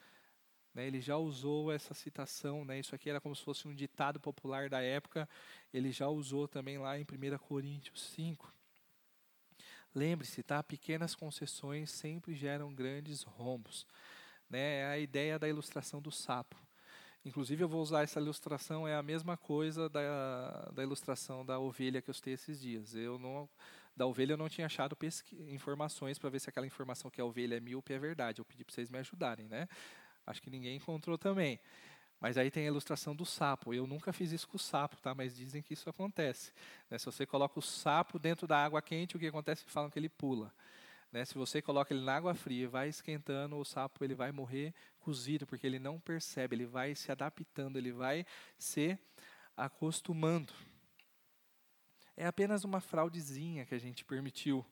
Né? 0.76 0.86
Ele 0.86 1.00
já 1.00 1.16
usou 1.16 1.72
essa 1.72 1.94
citação, 1.94 2.66
né? 2.66 2.78
isso 2.78 2.94
aqui 2.94 3.10
era 3.10 3.22
como 3.22 3.36
se 3.36 3.42
fosse 3.42 3.66
um 3.68 3.74
ditado 3.74 4.20
popular 4.20 4.70
da 4.70 4.82
época, 4.82 5.28
ele 5.74 5.90
já 5.92 6.10
usou 6.10 6.48
também 6.48 6.78
lá 6.78 7.00
em 7.00 7.04
1 7.04 7.38
Coríntios 7.40 8.02
5. 8.14 8.54
Lembre-se, 9.96 10.44
tá? 10.44 10.62
pequenas 10.62 11.16
concessões 11.16 11.90
sempre 11.90 12.36
geram 12.36 12.76
grandes 12.76 13.24
rombos. 13.24 13.88
Né? 14.50 14.82
É 14.82 14.86
a 14.88 15.00
ideia 15.00 15.40
da 15.40 15.48
ilustração 15.48 16.02
do 16.02 16.12
sapo. 16.12 16.58
Inclusive, 17.24 17.64
eu 17.64 17.70
vou 17.70 17.82
usar 17.82 18.04
essa 18.04 18.20
ilustração, 18.20 18.88
é 18.88 18.96
a 18.96 19.02
mesma 19.02 19.36
coisa 19.36 19.90
da, 19.90 20.70
da 20.74 20.84
ilustração 20.84 21.44
da 21.44 21.58
ovelha 21.58 22.00
que 22.00 22.10
eu 22.10 22.14
citei 22.14 22.34
esses 22.34 22.60
dias. 22.62 22.94
Eu 22.94 23.18
não, 23.18 23.50
da 23.96 24.06
ovelha 24.06 24.34
eu 24.34 24.38
não 24.38 24.48
tinha 24.48 24.68
achado 24.68 24.96
informações 25.48 26.20
para 26.20 26.30
ver 26.30 26.40
se 26.40 26.50
aquela 26.50 26.68
informação 26.68 27.10
que 27.10 27.20
a 27.20 27.26
ovelha 27.26 27.56
é 27.56 27.60
míope 27.60 27.94
é 27.94 27.98
verdade. 27.98 28.42
Eu 28.42 28.46
pedi 28.46 28.64
para 28.64 28.76
vocês 28.76 28.92
me 28.92 29.00
ajudarem, 29.00 29.48
né? 29.48 29.68
Acho 30.26 30.42
que 30.42 30.50
ninguém 30.50 30.78
encontrou 30.78 31.18
também. 31.18 31.60
Mas 32.20 32.38
aí 32.38 32.50
tem 32.50 32.64
a 32.64 32.68
ilustração 32.68 33.16
do 33.16 33.26
sapo. 33.26 33.74
Eu 33.74 33.86
nunca 33.86 34.12
fiz 34.14 34.32
isso 34.32 34.48
com 34.48 34.56
o 34.56 34.60
sapo, 34.60 34.98
tá? 34.98 35.14
Mas 35.14 35.36
dizem 35.36 35.62
que 35.62 35.74
isso 35.74 35.90
acontece. 35.90 36.52
Né? 36.90 36.98
Se 36.98 37.06
você 37.06 37.26
coloca 37.26 37.60
o 37.60 37.62
sapo 37.62 38.18
dentro 38.18 38.48
da 38.48 38.64
água 38.64 38.82
quente, 38.82 39.16
o 39.16 39.20
que 39.20 39.28
acontece? 39.28 39.64
Falam 39.66 39.90
que 39.90 40.00
ele 40.00 40.10
pula. 40.10 40.54
Né? 41.12 41.24
Se 41.24 41.36
você 41.36 41.62
coloca 41.62 41.94
ele 41.94 42.04
na 42.04 42.16
água 42.16 42.34
fria 42.34 42.68
vai 42.68 42.90
esquentando, 42.90 43.58
o 43.58 43.66
sapo 43.66 44.04
ele 44.04 44.16
vai 44.16 44.32
morrer 44.32 44.74
cozido, 45.00 45.46
porque 45.46 45.68
ele 45.68 45.78
não 45.78 46.00
percebe, 46.00 46.56
ele 46.56 46.66
vai 46.66 46.96
se 46.96 47.12
adaptando, 47.12 47.78
ele 47.78 47.92
vai 47.92 48.26
se 48.58 48.98
acostumando. 49.56 50.52
É 52.18 52.26
apenas 52.26 52.64
uma 52.64 52.80
fraudezinha 52.80 53.66
que 53.66 53.76
a 53.76 53.80
gente 53.80 54.04
permitiu. 54.04 54.66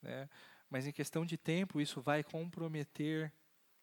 Né? 0.00 0.28
Mas 0.70 0.86
em 0.86 0.92
questão 0.92 1.24
de 1.24 1.36
tempo, 1.36 1.80
isso 1.80 2.00
vai 2.00 2.22
comprometer 2.22 3.32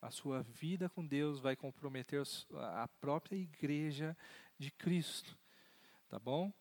a 0.03 0.11
sua 0.11 0.43
vida 0.43 0.89
com 0.89 1.05
Deus, 1.05 1.39
vai 1.39 1.55
comprometer 1.55 2.21
a 2.53 2.87
própria 2.99 3.37
igreja 3.37 4.15
de 4.59 4.69
Cristo. 4.69 5.37
Tá 6.09 6.19
bom? 6.19 6.51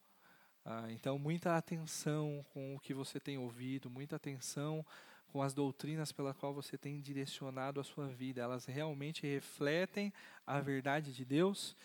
Ah, 0.64 0.86
então, 0.90 1.18
muita 1.18 1.56
atenção 1.56 2.46
com 2.52 2.76
o 2.76 2.78
que 2.78 2.94
você 2.94 3.18
tem 3.18 3.36
ouvido, 3.36 3.90
muita 3.90 4.14
atenção 4.14 4.86
com 5.26 5.42
as 5.42 5.52
doutrinas 5.52 6.12
pela 6.12 6.32
qual 6.32 6.54
você 6.54 6.78
tem 6.78 7.00
direcionado 7.00 7.80
a 7.80 7.84
sua 7.84 8.06
vida. 8.06 8.40
Elas 8.40 8.64
realmente 8.64 9.26
refletem 9.26 10.12
a 10.46 10.60
verdade 10.60 11.12
de 11.12 11.24
Deus. 11.24 11.76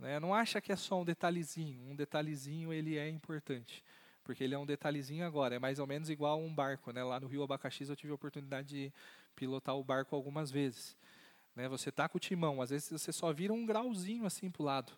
Né? 0.00 0.18
Não 0.18 0.34
acha 0.34 0.60
que 0.60 0.72
é 0.72 0.76
só 0.76 1.00
um 1.00 1.04
detalhezinho. 1.04 1.80
Um 1.88 1.94
detalhezinho 1.94 2.72
ele 2.72 2.98
é 2.98 3.08
importante, 3.08 3.84
porque 4.24 4.42
ele 4.42 4.54
é 4.54 4.58
um 4.58 4.66
detalhezinho 4.66 5.24
agora. 5.24 5.54
É 5.54 5.58
mais 5.60 5.78
ou 5.78 5.86
menos 5.86 6.10
igual 6.10 6.40
a 6.40 6.42
um 6.42 6.52
barco. 6.52 6.90
Né? 6.90 7.04
Lá 7.04 7.20
no 7.20 7.28
Rio 7.28 7.44
Abacaxis 7.44 7.88
eu 7.88 7.94
tive 7.94 8.10
a 8.10 8.16
oportunidade 8.16 8.68
de 8.68 8.92
pilotar 9.38 9.76
o 9.76 9.84
barco 9.84 10.16
algumas 10.16 10.50
vezes. 10.50 10.96
Né? 11.54 11.68
Você 11.68 11.92
tá 11.92 12.08
com 12.08 12.18
o 12.18 12.20
timão, 12.20 12.60
às 12.60 12.70
vezes 12.70 12.90
você 12.90 13.12
só 13.12 13.32
vira 13.32 13.52
um 13.52 13.64
grauzinho 13.64 14.26
assim 14.26 14.50
para 14.50 14.62
o 14.62 14.64
lado. 14.64 14.92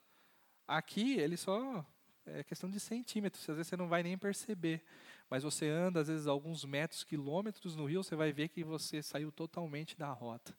Aqui 0.66 1.18
ele 1.18 1.36
só 1.36 1.84
é 2.24 2.42
questão 2.42 2.70
de 2.70 2.80
centímetros, 2.80 3.48
às 3.48 3.56
vezes 3.56 3.68
você 3.68 3.76
não 3.76 3.88
vai 3.88 4.02
nem 4.02 4.16
perceber. 4.16 4.82
Mas 5.28 5.42
você 5.42 5.68
anda, 5.68 6.00
às 6.00 6.08
vezes, 6.08 6.26
alguns 6.26 6.64
metros, 6.64 7.04
quilômetros 7.04 7.76
no 7.76 7.84
rio, 7.84 8.02
você 8.02 8.16
vai 8.16 8.32
ver 8.32 8.48
que 8.48 8.64
você 8.64 9.00
saiu 9.00 9.30
totalmente 9.30 9.96
da 9.96 10.10
rota. 10.10 10.56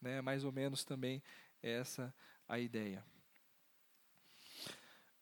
Né? 0.00 0.22
Mais 0.22 0.44
ou 0.44 0.52
menos 0.52 0.82
também 0.82 1.22
essa 1.62 2.14
a 2.48 2.58
ideia. 2.58 3.04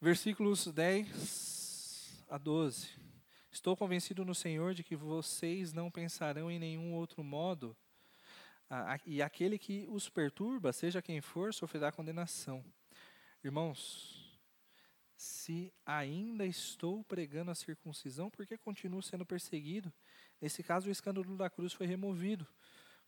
Versículos 0.00 0.66
10 0.66 2.24
a 2.28 2.38
12. 2.38 2.90
Estou 3.50 3.76
convencido 3.76 4.24
no 4.24 4.34
Senhor 4.34 4.74
de 4.74 4.84
que 4.84 4.94
vocês 4.94 5.72
não 5.72 5.90
pensarão 5.90 6.50
em 6.50 6.58
nenhum 6.58 6.92
outro 6.92 7.24
modo, 7.24 7.76
e 9.04 9.22
aquele 9.22 9.58
que 9.58 9.86
os 9.88 10.08
perturba, 10.08 10.72
seja 10.72 11.02
quem 11.02 11.20
for, 11.20 11.54
sofrerá 11.54 11.92
condenação. 11.92 12.64
Irmãos, 13.42 14.38
se 15.16 15.72
ainda 15.84 16.44
estou 16.44 17.04
pregando 17.04 17.50
a 17.50 17.54
circuncisão, 17.54 18.28
por 18.28 18.46
que 18.46 18.58
continuo 18.58 19.02
sendo 19.02 19.24
perseguido? 19.24 19.92
Nesse 20.40 20.62
caso, 20.62 20.88
o 20.88 20.92
escândalo 20.92 21.36
da 21.36 21.48
cruz 21.48 21.72
foi 21.72 21.86
removido. 21.86 22.46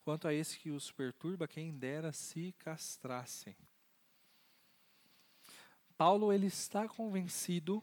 Quanto 0.02 0.26
a 0.26 0.32
esse 0.32 0.58
que 0.58 0.70
os 0.70 0.90
perturba, 0.90 1.46
quem 1.46 1.76
dera 1.76 2.12
se 2.12 2.52
castrassem. 2.58 3.56
Paulo 5.98 6.32
ele 6.32 6.46
está 6.46 6.88
convencido 6.88 7.82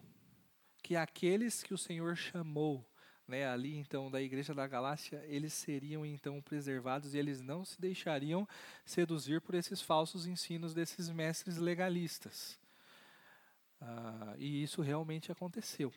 que 0.81 0.95
aqueles 0.95 1.61
que 1.61 1.73
o 1.73 1.77
Senhor 1.77 2.15
chamou, 2.15 2.89
né, 3.27 3.47
ali 3.47 3.75
então 3.75 4.09
da 4.11 4.21
igreja 4.21 4.53
da 4.53 4.67
Galácia, 4.67 5.23
eles 5.27 5.53
seriam 5.53 6.05
então 6.05 6.41
preservados 6.41 7.13
e 7.13 7.17
eles 7.17 7.41
não 7.41 7.65
se 7.65 7.79
deixariam 7.79 8.47
seduzir 8.85 9.41
por 9.41 9.55
esses 9.55 9.81
falsos 9.81 10.27
ensinos 10.27 10.73
desses 10.73 11.09
mestres 11.09 11.57
legalistas. 11.57 12.59
Ah, 13.81 14.35
e 14.37 14.63
isso 14.63 14.81
realmente 14.81 15.31
aconteceu. 15.31 15.91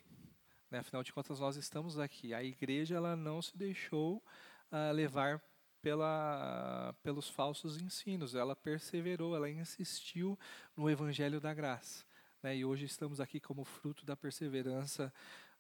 Né? 0.70 0.78
Afinal 0.78 1.02
de 1.02 1.12
contas, 1.12 1.40
nós 1.40 1.56
estamos 1.56 1.98
aqui. 1.98 2.32
A 2.34 2.42
igreja 2.42 2.96
ela 2.96 3.14
não 3.14 3.40
se 3.42 3.56
deixou 3.56 4.22
ah, 4.70 4.90
levar 4.90 5.42
pela, 5.80 6.94
pelos 7.02 7.28
falsos 7.28 7.80
ensinos. 7.80 8.34
Ela 8.34 8.56
perseverou, 8.56 9.36
ela 9.36 9.50
insistiu 9.50 10.38
no 10.76 10.90
evangelho 10.90 11.40
da 11.40 11.52
graça. 11.54 12.04
Né? 12.42 12.56
E 12.56 12.64
hoje 12.64 12.86
estamos 12.86 13.20
aqui 13.20 13.40
como 13.40 13.64
fruto 13.64 14.04
da 14.04 14.16
perseverança 14.16 15.12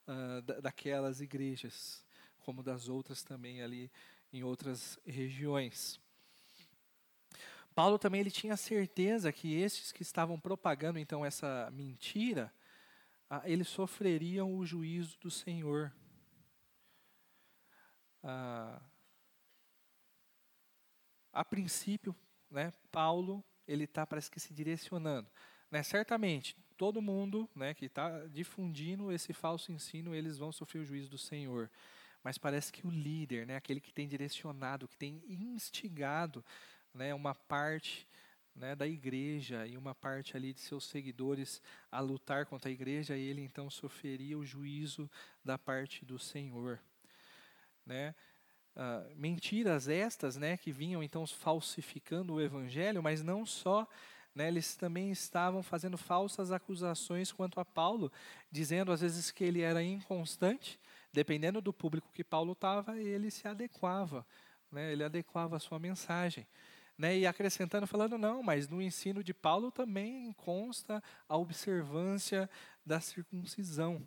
ah, 0.08 0.40
daquelas 0.62 1.20
igrejas, 1.20 2.02
como 2.40 2.62
das 2.62 2.88
outras 2.88 3.22
também 3.22 3.60
ali 3.60 3.92
em 4.32 4.42
outras 4.42 4.98
regiões. 5.06 6.00
Paulo 7.74 7.98
também 7.98 8.22
ele 8.22 8.30
tinha 8.30 8.56
certeza 8.56 9.30
que 9.30 9.54
esses 9.54 9.92
que 9.92 10.00
estavam 10.02 10.40
propagando 10.40 10.98
então 10.98 11.24
essa 11.24 11.70
mentira, 11.70 12.50
ah, 13.28 13.42
eles 13.44 13.68
sofreriam 13.68 14.56
o 14.56 14.64
juízo 14.64 15.18
do 15.20 15.30
Senhor. 15.30 15.92
Ah, 18.22 18.80
a 21.30 21.44
princípio, 21.44 22.16
né, 22.50 22.72
Paulo 22.90 23.44
ele 23.66 23.84
está 23.84 24.06
parece 24.06 24.30
que 24.30 24.40
se 24.40 24.54
direcionando, 24.54 25.30
né, 25.70 25.82
certamente 25.82 26.56
todo 26.76 27.02
mundo, 27.02 27.50
né, 27.54 27.74
que 27.74 27.86
está 27.86 28.24
difundindo 28.28 29.10
esse 29.10 29.32
falso 29.32 29.72
ensino, 29.72 30.14
eles 30.14 30.38
vão 30.38 30.52
sofrer 30.52 30.78
o 30.78 30.84
juízo 30.84 31.10
do 31.10 31.18
Senhor. 31.18 31.68
Mas 32.22 32.38
parece 32.38 32.72
que 32.72 32.86
o 32.86 32.90
líder, 32.90 33.46
né, 33.46 33.56
aquele 33.56 33.80
que 33.80 33.92
tem 33.92 34.06
direcionado, 34.06 34.86
que 34.86 34.96
tem 34.96 35.22
instigado 35.28 36.44
né, 36.94 37.12
uma 37.12 37.34
parte 37.34 38.06
né, 38.54 38.74
da 38.74 38.86
igreja 38.86 39.66
e 39.66 39.76
uma 39.76 39.94
parte 39.94 40.36
ali 40.36 40.52
de 40.52 40.60
seus 40.60 40.84
seguidores 40.84 41.60
a 41.90 42.00
lutar 42.00 42.46
contra 42.46 42.68
a 42.68 42.72
igreja, 42.72 43.16
ele 43.16 43.40
então 43.40 43.68
sofreria 43.68 44.38
o 44.38 44.44
juízo 44.44 45.10
da 45.44 45.58
parte 45.58 46.04
do 46.04 46.18
Senhor. 46.18 46.80
Né? 47.84 48.14
Uh, 48.76 49.16
mentiras 49.16 49.88
estas, 49.88 50.36
né, 50.36 50.56
que 50.56 50.70
vinham 50.70 51.02
então 51.02 51.26
falsificando 51.26 52.34
o 52.34 52.40
evangelho, 52.40 53.02
mas 53.02 53.22
não 53.22 53.44
só, 53.44 53.88
né, 54.34 54.48
eles 54.48 54.76
também 54.76 55.10
estavam 55.10 55.62
fazendo 55.62 55.98
falsas 55.98 56.52
acusações 56.52 57.32
quanto 57.32 57.58
a 57.58 57.64
Paulo, 57.64 58.12
dizendo 58.50 58.92
às 58.92 59.00
vezes 59.00 59.30
que 59.30 59.42
ele 59.42 59.62
era 59.62 59.82
inconstante, 59.82 60.78
dependendo 61.12 61.60
do 61.60 61.72
público 61.72 62.12
que 62.12 62.22
Paulo 62.22 62.52
estava, 62.52 62.96
ele 62.96 63.30
se 63.30 63.48
adequava, 63.48 64.26
né, 64.70 64.92
ele 64.92 65.02
adequava 65.02 65.56
a 65.56 65.60
sua 65.60 65.78
mensagem. 65.78 66.46
Né, 66.96 67.16
e 67.16 67.26
acrescentando, 67.26 67.86
falando, 67.86 68.18
não, 68.18 68.42
mas 68.42 68.66
no 68.66 68.82
ensino 68.82 69.22
de 69.22 69.32
Paulo 69.32 69.70
também 69.70 70.32
consta 70.32 71.00
a 71.28 71.36
observância 71.36 72.50
da 72.84 73.00
circuncisão. 73.00 74.04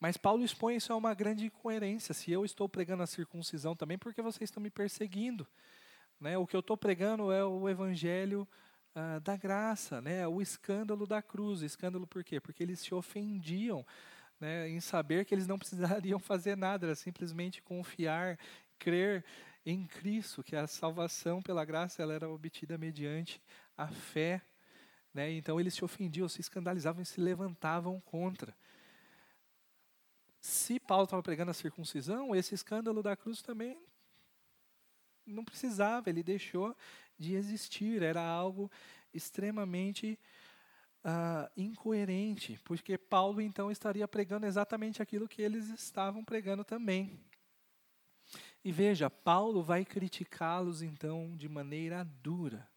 Mas 0.00 0.16
Paulo 0.16 0.42
expõe 0.42 0.76
isso 0.76 0.92
a 0.92 0.96
uma 0.96 1.14
grande 1.14 1.44
incoerência. 1.44 2.14
Se 2.14 2.32
eu 2.32 2.44
estou 2.44 2.68
pregando 2.68 3.02
a 3.02 3.06
circuncisão 3.06 3.76
também, 3.76 3.98
porque 3.98 4.22
vocês 4.22 4.48
estão 4.48 4.62
me 4.62 4.70
perseguindo? 4.70 5.46
Né, 6.18 6.36
o 6.36 6.46
que 6.46 6.56
eu 6.56 6.60
estou 6.60 6.76
pregando 6.76 7.30
é 7.30 7.44
o 7.44 7.68
evangelho 7.68 8.48
ah, 8.94 9.18
da 9.20 9.36
graça, 9.36 10.00
né, 10.00 10.26
o 10.26 10.42
escândalo 10.42 11.06
da 11.06 11.22
cruz. 11.22 11.62
Escândalo 11.62 12.06
por 12.06 12.24
quê? 12.24 12.40
Porque 12.40 12.62
eles 12.62 12.80
se 12.80 12.94
ofendiam 12.94 13.86
né, 14.40 14.68
em 14.68 14.80
saber 14.80 15.24
que 15.24 15.34
eles 15.34 15.46
não 15.46 15.58
precisariam 15.58 16.18
fazer 16.18 16.56
nada, 16.56 16.86
era 16.86 16.94
simplesmente 16.94 17.62
confiar, 17.62 18.38
crer 18.78 19.24
em 19.64 19.86
Cristo, 19.86 20.42
que 20.42 20.56
a 20.56 20.66
salvação 20.66 21.42
pela 21.42 21.64
graça 21.64 22.02
ela 22.02 22.14
era 22.14 22.28
obtida 22.28 22.78
mediante 22.78 23.40
a 23.76 23.88
fé. 23.88 24.42
Né? 25.12 25.32
Então 25.32 25.60
eles 25.60 25.74
se 25.74 25.84
ofendiam, 25.84 26.28
se 26.28 26.40
escandalizavam 26.40 27.02
e 27.02 27.06
se 27.06 27.20
levantavam 27.20 28.00
contra. 28.00 28.56
Se 30.40 30.80
Paulo 30.80 31.04
estava 31.04 31.22
pregando 31.22 31.50
a 31.50 31.54
circuncisão, 31.54 32.34
esse 32.34 32.54
escândalo 32.54 33.02
da 33.02 33.14
cruz 33.14 33.42
também 33.42 33.78
não 35.26 35.44
precisava, 35.44 36.08
ele 36.08 36.22
deixou 36.22 36.74
de 37.20 37.34
existir, 37.34 38.02
era 38.02 38.22
algo 38.22 38.70
extremamente 39.12 40.18
uh, 41.04 41.50
incoerente, 41.56 42.58
porque 42.64 42.96
Paulo 42.96 43.40
então 43.40 43.70
estaria 43.70 44.08
pregando 44.08 44.46
exatamente 44.46 45.02
aquilo 45.02 45.28
que 45.28 45.42
eles 45.42 45.68
estavam 45.68 46.24
pregando 46.24 46.64
também. 46.64 47.20
E 48.64 48.72
veja, 48.72 49.10
Paulo 49.10 49.62
vai 49.62 49.84
criticá-los 49.84 50.82
então 50.82 51.36
de 51.36 51.48
maneira 51.48 52.04
dura. 52.22 52.68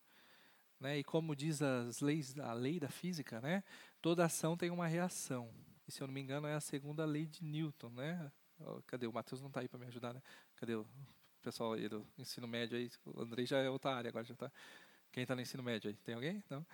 Né? 0.80 1.00
E 1.00 1.04
como 1.04 1.36
diz 1.36 1.62
as 1.62 2.02
leis, 2.02 2.38
a 2.40 2.54
lei 2.54 2.80
da 2.80 2.90
física, 2.90 3.40
né? 3.40 3.64
toda 4.02 4.26
ação 4.26 4.58
tem 4.58 4.70
uma 4.70 4.88
reação. 4.88 5.50
E 5.88 5.92
se 5.92 6.02
eu 6.02 6.08
não 6.08 6.14
me 6.14 6.22
engano 6.22 6.48
é 6.48 6.54
a 6.54 6.60
segunda 6.60 7.06
lei 7.06 7.26
de 7.26 7.44
Newton. 7.44 7.90
Né? 7.90 8.32
Cadê? 8.88 9.08
O 9.08 9.14
Matheus 9.14 9.42
não 9.42 9.50
está 9.50 9.60
aí 9.60 9.68
para 9.68 9.80
me 9.80 9.86
ajudar. 9.88 10.14
Né? 10.14 10.22
Cadê 10.56 10.74
pessoal 11.44 11.74
aí 11.74 11.90
do 11.90 12.08
ensino 12.18 12.48
médio 12.48 12.78
aí? 12.78 12.90
O 13.06 13.22
Andrei 13.22 13.46
já 13.46 13.58
é 13.60 13.70
outra 13.70 13.94
área 13.94 14.10
agora. 14.10 14.24
Já 14.24 14.34
tá. 14.34 14.52
Quem 15.12 15.24
está 15.24 15.36
no 15.36 15.42
ensino 15.42 15.62
médio 15.62 15.90
aí? 15.90 15.96
Tem 15.98 16.16
alguém? 16.16 16.44
Não? 16.50 16.66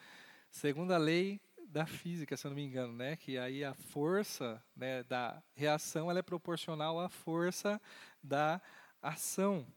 Segunda 0.51 0.97
lei 0.97 1.41
da 1.67 1.85
física, 1.85 2.37
se 2.37 2.47
eu 2.47 2.49
não 2.49 2.55
me 2.55 2.63
engano, 2.63 2.93
né? 2.93 3.15
Que 3.15 3.37
aí 3.37 3.63
a 3.63 3.73
força 3.73 4.63
né, 4.75 5.03
da 5.03 5.41
reação 5.53 6.09
ela 6.09 6.19
é 6.19 6.23
proporcional 6.23 6.99
à 6.99 7.09
força 7.09 7.81
da 8.23 8.61
ação. 9.01 9.67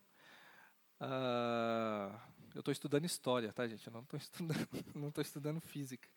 Uh, 1.00 2.14
eu 2.54 2.60
estou 2.60 2.72
estudando 2.72 3.04
história, 3.04 3.52
tá, 3.52 3.66
gente? 3.66 3.86
Eu 3.86 3.92
não 3.92 4.02
estou 4.02 4.18
estudando, 4.20 4.68
não 4.94 5.08
estou 5.08 5.22
estudando 5.22 5.60
física. 5.60 6.08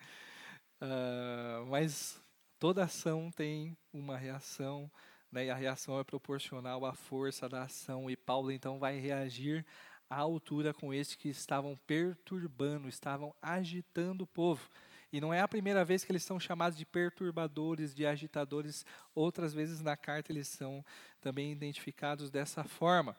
Uh, 0.82 1.65
mas 1.67 2.21
toda 2.59 2.84
ação 2.84 3.32
tem 3.32 3.76
uma 3.91 4.17
reação, 4.17 4.91
né, 5.36 5.47
e 5.47 5.49
a 5.49 5.55
reação 5.55 5.99
é 5.99 6.03
proporcional 6.03 6.86
à 6.86 6.93
força 6.93 7.49
da 7.49 7.63
ação, 7.63 8.09
e 8.09 8.15
Paulo 8.15 8.53
então 8.53 8.79
vai 8.79 8.97
reagir 8.97 9.65
à 10.09 10.15
altura 10.15 10.73
com 10.73 10.93
estes 10.93 11.17
que 11.17 11.27
estavam 11.27 11.75
perturbando, 11.86 12.88
estavam 12.88 13.36
agitando 13.41 14.23
o 14.23 14.27
povo. 14.27 14.69
E 15.11 15.19
não 15.19 15.33
é 15.33 15.41
a 15.41 15.47
primeira 15.47 15.83
vez 15.83 16.05
que 16.05 16.11
eles 16.11 16.23
são 16.23 16.39
chamados 16.39 16.77
de 16.77 16.86
perturbadores, 16.86 17.93
de 17.93 18.05
agitadores, 18.05 18.86
outras 19.13 19.53
vezes 19.53 19.81
na 19.81 19.97
carta 19.97 20.31
eles 20.31 20.47
são 20.47 20.86
também 21.19 21.51
identificados 21.51 22.31
dessa 22.31 22.63
forma. 22.63 23.13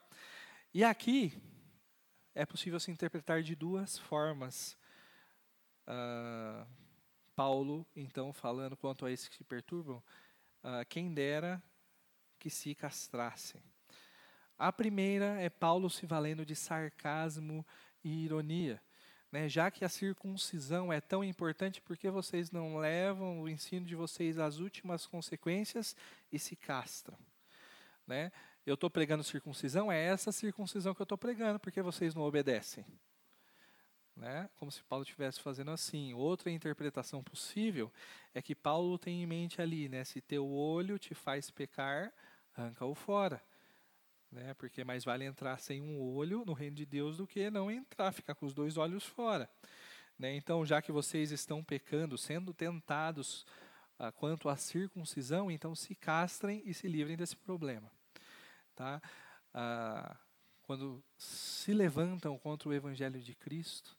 E 0.73 0.83
aqui 0.83 1.35
é 2.35 2.47
possível 2.47 2.81
se 2.81 2.91
interpretar 2.91 3.43
de 3.43 3.55
duas 3.55 3.99
formas. 3.99 4.75
Uh, 5.87 6.67
Paulo, 7.35 7.87
então, 7.95 8.33
falando 8.33 8.75
quanto 8.75 9.05
a 9.05 9.13
esses 9.13 9.29
que 9.29 9.37
se 9.37 9.45
perturbam, 9.45 10.03
uh, 10.65 10.85
quem 10.89 11.13
dera 11.13 11.63
que 12.39 12.51
se 12.51 12.75
castrassem. 12.75 13.63
A 14.59 14.73
primeira 14.73 15.41
é 15.41 15.51
Paulo 15.51 15.91
se 15.91 16.07
valendo 16.07 16.45
de 16.45 16.55
sarcasmo 16.55 17.65
e 18.03 18.25
ironia. 18.25 18.81
Né? 19.31 19.49
Já 19.49 19.71
que 19.71 19.85
a 19.85 19.89
circuncisão 19.89 20.93
é 20.93 21.01
tão 21.01 21.23
importante, 21.23 21.81
por 21.81 21.97
que 21.97 22.09
vocês 22.09 22.51
não 22.51 22.79
levam 22.79 23.43
o 23.43 23.49
ensino 23.49 23.85
de 23.85 23.95
vocês 23.95 24.39
às 24.39 24.59
últimas 24.59 25.07
consequências 25.07 25.95
e 26.33 26.39
se 26.39 26.57
castram? 26.57 27.19
Né? 28.07 28.33
Eu 28.65 28.75
estou 28.75 28.89
pregando 28.89 29.23
circuncisão, 29.23 29.93
é 29.93 30.03
essa 30.03 30.33
circuncisão 30.33 30.95
que 30.95 31.03
eu 31.03 31.05
estou 31.05 31.19
pregando, 31.19 31.61
porque 31.61 31.83
vocês 31.83 32.15
não 32.15 32.23
obedecem. 32.23 32.85
Né? 34.17 34.49
Como 34.57 34.73
se 34.73 34.83
Paulo 34.85 35.03
estivesse 35.03 35.41
fazendo 35.41 35.71
assim. 35.71 36.15
Outra 36.15 36.51
interpretação 36.51 37.23
possível 37.23 37.93
é 38.33 38.41
que 38.41 38.55
Paulo 38.55 38.99
tem 38.99 39.23
em 39.23 39.27
mente 39.27 39.61
ali, 39.61 39.91
né? 39.91 40.05
Se 40.05 40.23
teu 40.23 40.49
olho 40.49 40.99
te 40.99 41.15
faz 41.15 41.51
pecar, 41.51 42.11
arranca-o 42.57 42.95
fora. 42.95 43.43
Né? 44.31 44.55
Porque 44.55 44.85
mais 44.85 45.05
vale 45.05 45.25
entrar 45.25 45.59
sem 45.59 45.83
um 45.83 46.01
olho 46.01 46.45
no 46.45 46.53
reino 46.53 46.77
de 46.77 46.87
Deus 46.87 47.17
do 47.17 47.27
que 47.27 47.51
não 47.51 47.71
entrar, 47.71 48.13
ficar 48.13 48.35
com 48.35 48.47
os 48.47 48.55
dois 48.55 48.77
olhos 48.77 49.05
fora. 49.05 49.49
Né? 50.19 50.35
Então, 50.35 50.65
já 50.65 50.81
que 50.81 50.91
vocês 50.91 51.31
estão 51.31 51.63
pecando, 51.63 52.17
sendo 52.17 52.53
tentados 52.53 53.47
ah, 53.99 54.11
quanto 54.11 54.49
à 54.49 54.57
circuncisão, 54.57 55.51
então 55.51 55.75
se 55.75 55.95
castrem 55.95 56.63
e 56.65 56.73
se 56.73 56.89
livrem 56.89 57.17
desse 57.17 57.37
problema. 57.37 57.91
Tá? 58.75 59.01
Ah, 59.53 60.17
quando 60.63 61.03
se 61.17 61.73
levantam 61.73 62.37
contra 62.39 62.69
o 62.69 62.75
Evangelho 62.75 63.21
de 63.21 63.35
Cristo, 63.35 63.97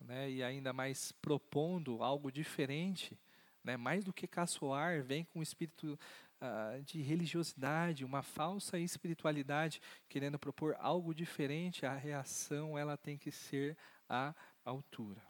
né, 0.00 0.30
e 0.30 0.42
ainda 0.42 0.72
mais 0.72 1.12
propondo 1.12 2.02
algo 2.02 2.32
diferente, 2.32 3.18
né, 3.62 3.76
mais 3.76 4.04
do 4.04 4.12
que 4.12 4.26
caçoar, 4.26 5.02
vem 5.02 5.24
com 5.24 5.40
o 5.40 5.42
espírito 5.42 5.98
uh, 6.40 6.82
de 6.82 7.00
religiosidade, 7.02 8.04
uma 8.04 8.22
falsa 8.22 8.78
espiritualidade, 8.78 9.80
querendo 10.08 10.38
propor 10.38 10.76
algo 10.78 11.14
diferente, 11.14 11.86
a 11.86 11.94
reação 11.94 12.78
ela 12.78 12.96
tem 12.96 13.16
que 13.16 13.30
ser 13.30 13.76
à 14.08 14.34
altura. 14.64 15.22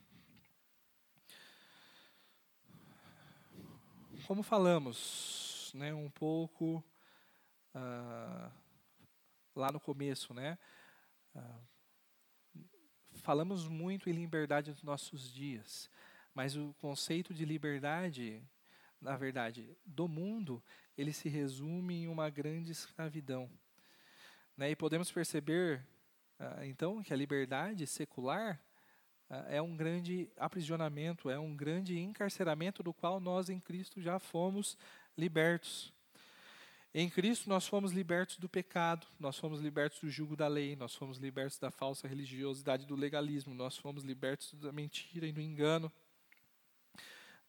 Como 4.26 4.42
falamos, 4.42 5.72
né, 5.74 5.94
um 5.94 6.10
pouco 6.10 6.84
uh, 7.74 8.52
lá 9.54 9.72
no 9.72 9.80
começo, 9.80 10.34
né? 10.34 10.58
Uh, 11.34 11.68
falamos 13.12 13.66
muito 13.66 14.08
em 14.08 14.12
liberdade 14.12 14.70
nos 14.70 14.82
nossos 14.82 15.32
dias, 15.32 15.90
mas 16.34 16.56
o 16.56 16.74
conceito 16.74 17.32
de 17.32 17.44
liberdade, 17.44 18.42
na 19.00 19.16
verdade, 19.16 19.76
do 19.84 20.08
mundo, 20.08 20.62
ele 20.96 21.12
se 21.12 21.28
resume 21.28 22.02
em 22.02 22.08
uma 22.08 22.28
grande 22.28 22.72
escravidão. 22.72 23.48
Né? 24.56 24.70
E 24.70 24.76
podemos 24.76 25.10
perceber, 25.10 25.84
uh, 26.40 26.64
então, 26.64 27.02
que 27.02 27.12
a 27.12 27.16
liberdade 27.16 27.86
secular 27.86 28.60
uh, 29.30 29.34
é 29.48 29.62
um 29.62 29.76
grande 29.76 30.28
aprisionamento, 30.36 31.30
é 31.30 31.38
um 31.38 31.56
grande 31.56 31.98
encarceramento 31.98 32.82
do 32.82 32.92
qual 32.92 33.20
nós 33.20 33.48
em 33.48 33.60
Cristo 33.60 34.00
já 34.00 34.18
fomos 34.18 34.76
libertos. 35.16 35.92
Em 36.92 37.08
Cristo 37.08 37.48
nós 37.48 37.68
fomos 37.68 37.92
libertos 37.92 38.38
do 38.38 38.48
pecado, 38.48 39.06
nós 39.20 39.38
fomos 39.38 39.60
libertos 39.60 40.00
do 40.00 40.10
jugo 40.10 40.34
da 40.34 40.48
lei, 40.48 40.74
nós 40.74 40.94
fomos 40.94 41.18
libertos 41.18 41.58
da 41.58 41.70
falsa 41.70 42.08
religiosidade, 42.08 42.86
do 42.86 42.96
legalismo, 42.96 43.54
nós 43.54 43.76
fomos 43.76 44.02
libertos 44.02 44.54
da 44.54 44.72
mentira 44.72 45.26
e 45.26 45.32
do 45.32 45.40
engano 45.40 45.92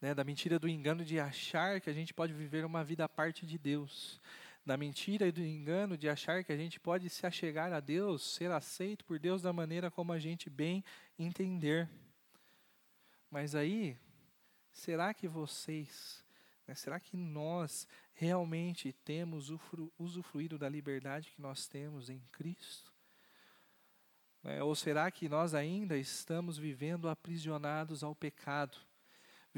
né, 0.02 0.14
da 0.14 0.24
mentira 0.24 0.58
do 0.58 0.68
engano 0.68 1.04
de 1.04 1.20
achar 1.20 1.82
que 1.82 1.90
a 1.90 1.94
gente 1.94 2.14
pode 2.14 2.34
viver 2.34 2.64
uma 2.66 2.84
vida 2.84 3.04
à 3.04 3.10
parte 3.10 3.46
de 3.46 3.58
Deus, 3.58 4.20
da 4.66 4.78
mentira 4.78 5.28
e 5.28 5.32
do 5.32 5.42
engano 5.42 5.98
de 5.98 6.08
achar 6.08 6.44
que 6.44 6.52
a 6.52 6.58
gente 6.58 6.80
pode 6.80 7.10
se 7.10 7.26
achegar 7.26 7.74
a 7.74 7.80
Deus, 7.80 8.36
ser 8.36 8.52
aceito 8.52 9.04
por 9.04 9.20
Deus 9.20 9.42
da 9.42 9.52
maneira 9.52 9.92
como 9.92 10.14
a 10.14 10.20
gente 10.20 10.50
bem 10.50 10.84
entender. 11.18 11.90
Mas 13.30 13.56
aí, 13.56 13.98
será 14.72 15.14
que 15.14 15.28
vocês, 15.28 16.24
né, 16.68 16.76
será 16.76 17.00
que 17.00 17.18
nós 17.18 17.88
realmente 18.14 18.94
temos 18.94 19.52
usufruído 19.98 20.58
da 20.58 20.70
liberdade 20.70 21.32
que 21.32 21.42
nós 21.42 21.68
temos 21.68 22.10
em 22.10 22.22
Cristo? 22.32 22.94
É, 24.44 24.64
ou 24.64 24.74
será 24.74 25.12
que 25.12 25.28
nós 25.28 25.54
ainda 25.54 25.98
estamos 25.98 26.58
vivendo 26.58 27.10
aprisionados 27.10 28.04
ao 28.04 28.16
pecado? 28.16 28.78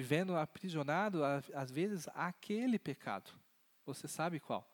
Vivendo 0.02 0.36
aprisionado, 0.36 1.24
às 1.54 1.70
vezes, 1.70 2.08
àquele 2.16 2.80
pecado. 2.80 3.32
Você 3.86 4.08
sabe 4.08 4.40
qual? 4.40 4.68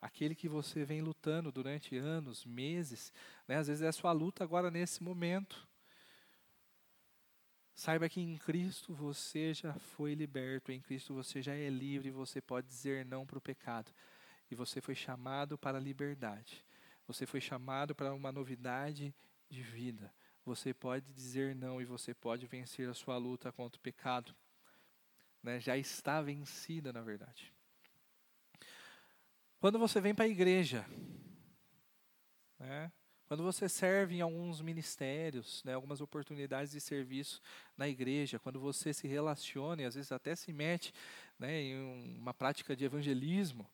Aquele 0.00 0.34
que 0.34 0.48
você 0.48 0.82
vem 0.82 1.02
lutando 1.02 1.52
durante 1.52 1.94
anos, 1.98 2.46
meses, 2.46 3.12
né? 3.46 3.56
às 3.56 3.68
vezes 3.68 3.82
é 3.82 3.88
a 3.88 3.92
sua 3.92 4.12
luta 4.12 4.42
agora 4.42 4.70
nesse 4.70 5.02
momento. 5.02 5.68
Saiba 7.74 8.08
que 8.08 8.20
em 8.20 8.38
Cristo 8.38 8.94
você 8.94 9.52
já 9.52 9.74
foi 9.74 10.14
liberto, 10.14 10.72
em 10.72 10.80
Cristo 10.80 11.12
você 11.12 11.42
já 11.42 11.54
é 11.54 11.68
livre, 11.68 12.10
você 12.10 12.40
pode 12.40 12.66
dizer 12.66 13.04
não 13.04 13.26
para 13.26 13.38
o 13.38 13.42
pecado. 13.42 13.92
E 14.50 14.54
você 14.54 14.80
foi 14.80 14.94
chamado 14.94 15.58
para 15.58 15.76
a 15.76 15.80
liberdade. 15.80 16.64
Você 17.06 17.26
foi 17.26 17.42
chamado 17.42 17.94
para 17.94 18.14
uma 18.14 18.32
novidade 18.32 19.14
de 19.50 19.62
vida. 19.62 20.12
Você 20.46 20.72
pode 20.72 21.12
dizer 21.12 21.54
não 21.54 21.78
e 21.80 21.84
você 21.84 22.14
pode 22.14 22.46
vencer 22.46 22.88
a 22.88 22.94
sua 22.94 23.18
luta 23.18 23.52
contra 23.52 23.78
o 23.78 23.82
pecado 23.82 24.34
né, 25.42 25.58
já 25.58 25.76
está 25.76 26.20
vencida, 26.20 26.92
na 26.92 27.02
verdade. 27.02 27.52
Quando 29.58 29.78
você 29.78 30.00
vem 30.00 30.14
para 30.14 30.24
a 30.24 30.28
igreja, 30.28 30.84
né, 32.58 32.90
quando 33.26 33.42
você 33.42 33.68
serve 33.68 34.16
em 34.16 34.20
alguns 34.20 34.60
ministérios, 34.60 35.62
né, 35.64 35.72
algumas 35.72 36.00
oportunidades 36.00 36.72
de 36.72 36.80
serviço 36.80 37.40
na 37.76 37.88
igreja, 37.88 38.38
quando 38.38 38.60
você 38.60 38.92
se 38.92 39.08
relaciona 39.08 39.82
e 39.82 39.84
às 39.86 39.94
vezes 39.94 40.12
até 40.12 40.36
se 40.36 40.52
mete 40.52 40.92
né, 41.38 41.62
em 41.62 42.18
uma 42.18 42.34
prática 42.34 42.76
de 42.76 42.84
evangelismo, 42.84 43.66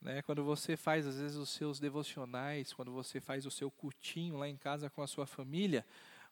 né, 0.00 0.22
quando 0.22 0.44
você 0.44 0.76
faz 0.76 1.06
às 1.06 1.18
vezes 1.18 1.36
os 1.36 1.50
seus 1.50 1.78
devocionais, 1.78 2.72
quando 2.72 2.90
você 2.90 3.20
faz 3.20 3.44
o 3.44 3.50
seu 3.50 3.70
cutinho 3.70 4.38
lá 4.38 4.48
em 4.48 4.56
casa 4.56 4.88
com 4.88 5.02
a 5.02 5.06
sua 5.06 5.26
família, 5.26 5.84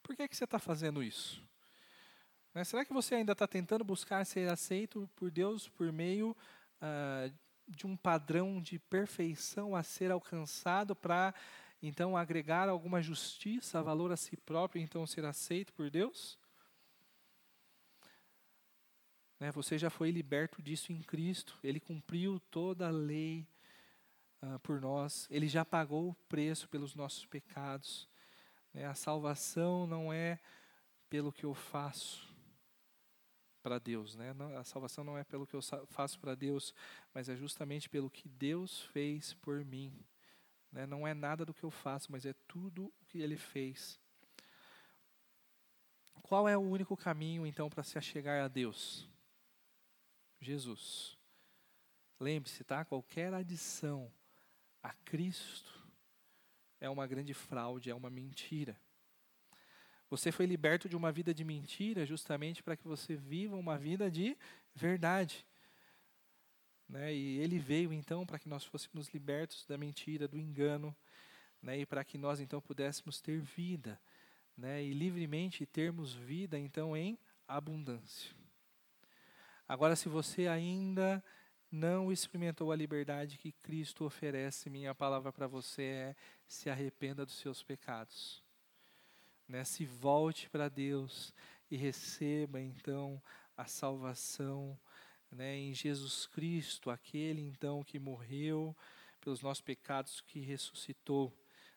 por 0.02 0.16
que, 0.16 0.26
que 0.26 0.36
você 0.36 0.44
está 0.44 0.58
fazendo 0.58 1.02
isso? 1.02 1.42
Né? 2.56 2.64
Será 2.64 2.86
que 2.86 2.92
você 2.94 3.16
ainda 3.16 3.32
está 3.32 3.46
tentando 3.46 3.84
buscar 3.84 4.24
ser 4.24 4.50
aceito 4.50 5.06
por 5.14 5.30
Deus 5.30 5.68
por 5.68 5.92
meio 5.92 6.34
ah, 6.80 7.30
de 7.68 7.86
um 7.86 7.94
padrão 7.94 8.62
de 8.62 8.78
perfeição 8.78 9.76
a 9.76 9.82
ser 9.82 10.10
alcançado 10.10 10.96
para 10.96 11.34
então 11.82 12.16
agregar 12.16 12.70
alguma 12.70 13.02
justiça, 13.02 13.82
valor 13.82 14.10
a 14.10 14.16
si 14.16 14.38
próprio, 14.38 14.80
então 14.80 15.06
ser 15.06 15.26
aceito 15.26 15.70
por 15.74 15.90
Deus? 15.90 16.38
Né, 19.38 19.52
você 19.52 19.76
já 19.76 19.90
foi 19.90 20.10
liberto 20.10 20.62
disso 20.62 20.94
em 20.94 21.02
Cristo. 21.02 21.58
Ele 21.62 21.78
cumpriu 21.78 22.40
toda 22.50 22.86
a 22.86 22.90
lei 22.90 23.46
uh, 24.42 24.58
por 24.60 24.80
nós. 24.80 25.28
Ele 25.30 25.46
já 25.46 25.62
pagou 25.62 26.08
o 26.08 26.14
preço 26.26 26.70
pelos 26.70 26.94
nossos 26.94 27.26
pecados. 27.26 28.08
Né, 28.72 28.86
a 28.86 28.94
salvação 28.94 29.86
não 29.86 30.10
é 30.10 30.40
pelo 31.08 31.32
que 31.32 31.44
eu 31.44 31.54
faço, 31.54 32.25
para 33.66 33.80
Deus. 33.80 34.14
Né? 34.14 34.32
A 34.56 34.62
salvação 34.62 35.02
não 35.02 35.18
é 35.18 35.24
pelo 35.24 35.44
que 35.44 35.54
eu 35.54 35.60
faço 35.88 36.20
para 36.20 36.36
Deus, 36.36 36.72
mas 37.12 37.28
é 37.28 37.34
justamente 37.34 37.88
pelo 37.88 38.08
que 38.08 38.28
Deus 38.28 38.82
fez 38.92 39.34
por 39.34 39.64
mim. 39.64 39.92
Né? 40.70 40.86
Não 40.86 41.04
é 41.04 41.12
nada 41.12 41.44
do 41.44 41.52
que 41.52 41.64
eu 41.64 41.70
faço, 41.72 42.12
mas 42.12 42.24
é 42.24 42.32
tudo 42.46 42.84
o 42.84 43.04
que 43.06 43.18
Ele 43.20 43.36
fez. 43.36 43.98
Qual 46.22 46.48
é 46.48 46.56
o 46.56 46.60
único 46.60 46.96
caminho, 46.96 47.44
então, 47.44 47.68
para 47.68 47.82
se 47.82 47.98
achegar 47.98 48.44
a 48.44 48.46
Deus? 48.46 49.08
Jesus. 50.40 51.18
Lembre-se, 52.20 52.62
tá? 52.62 52.84
Qualquer 52.84 53.34
adição 53.34 54.12
a 54.80 54.92
Cristo 54.92 55.84
é 56.78 56.88
uma 56.88 57.04
grande 57.04 57.34
fraude, 57.34 57.90
é 57.90 57.94
uma 57.96 58.10
mentira. 58.10 58.80
Você 60.16 60.32
foi 60.32 60.46
liberto 60.46 60.88
de 60.88 60.96
uma 60.96 61.12
vida 61.12 61.34
de 61.34 61.44
mentira 61.44 62.06
justamente 62.06 62.62
para 62.62 62.74
que 62.74 62.88
você 62.88 63.14
viva 63.14 63.54
uma 63.54 63.76
vida 63.76 64.10
de 64.10 64.34
verdade. 64.74 65.44
Né? 66.88 67.12
E 67.12 67.36
ele 67.38 67.58
veio 67.58 67.92
então 67.92 68.24
para 68.24 68.38
que 68.38 68.48
nós 68.48 68.64
fôssemos 68.64 69.10
libertos 69.10 69.66
da 69.66 69.76
mentira, 69.76 70.26
do 70.26 70.38
engano, 70.38 70.96
né? 71.60 71.80
e 71.80 71.84
para 71.84 72.02
que 72.02 72.16
nós 72.16 72.40
então 72.40 72.62
pudéssemos 72.62 73.20
ter 73.20 73.38
vida, 73.40 74.00
né? 74.56 74.82
e 74.82 74.94
livremente 74.94 75.66
termos 75.66 76.14
vida 76.14 76.58
então 76.58 76.96
em 76.96 77.18
abundância. 77.46 78.34
Agora, 79.68 79.94
se 79.94 80.08
você 80.08 80.48
ainda 80.48 81.22
não 81.70 82.10
experimentou 82.10 82.72
a 82.72 82.76
liberdade 82.76 83.36
que 83.36 83.52
Cristo 83.52 84.06
oferece, 84.06 84.70
minha 84.70 84.94
palavra 84.94 85.30
para 85.30 85.46
você 85.46 85.82
é: 85.82 86.16
se 86.48 86.70
arrependa 86.70 87.26
dos 87.26 87.34
seus 87.34 87.62
pecados. 87.62 88.45
Né? 89.48 89.64
Se 89.64 89.84
volte 89.84 90.48
para 90.50 90.68
Deus 90.68 91.32
e 91.70 91.76
receba 91.76 92.60
então 92.60 93.22
a 93.56 93.66
salvação 93.66 94.78
né, 95.30 95.56
em 95.56 95.74
Jesus 95.74 96.26
Cristo, 96.26 96.90
aquele 96.90 97.42
então 97.42 97.82
que 97.82 97.98
morreu 97.98 98.76
pelos 99.20 99.42
nossos 99.42 99.62
pecados, 99.62 100.20
que 100.20 100.40
ressuscitou. 100.40 101.32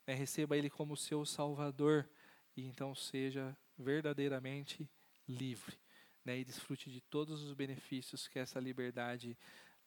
Né, 0.05 0.13
receba 0.13 0.57
Ele 0.57 0.69
como 0.69 0.97
seu 0.97 1.25
Salvador 1.25 2.07
e 2.55 2.65
então 2.65 2.93
seja 2.93 3.55
verdadeiramente 3.77 4.89
livre 5.27 5.77
né, 6.25 6.37
e 6.37 6.45
desfrute 6.45 6.91
de 6.91 7.01
todos 7.01 7.41
os 7.41 7.53
benefícios 7.53 8.27
que 8.27 8.39
essa 8.39 8.59
liberdade 8.59 9.37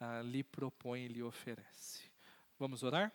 ah, 0.01 0.23
lhe 0.23 0.43
propõe 0.43 1.05
e 1.05 1.09
lhe 1.09 1.23
oferece. 1.23 2.03
Vamos 2.59 2.83
orar? 2.83 3.13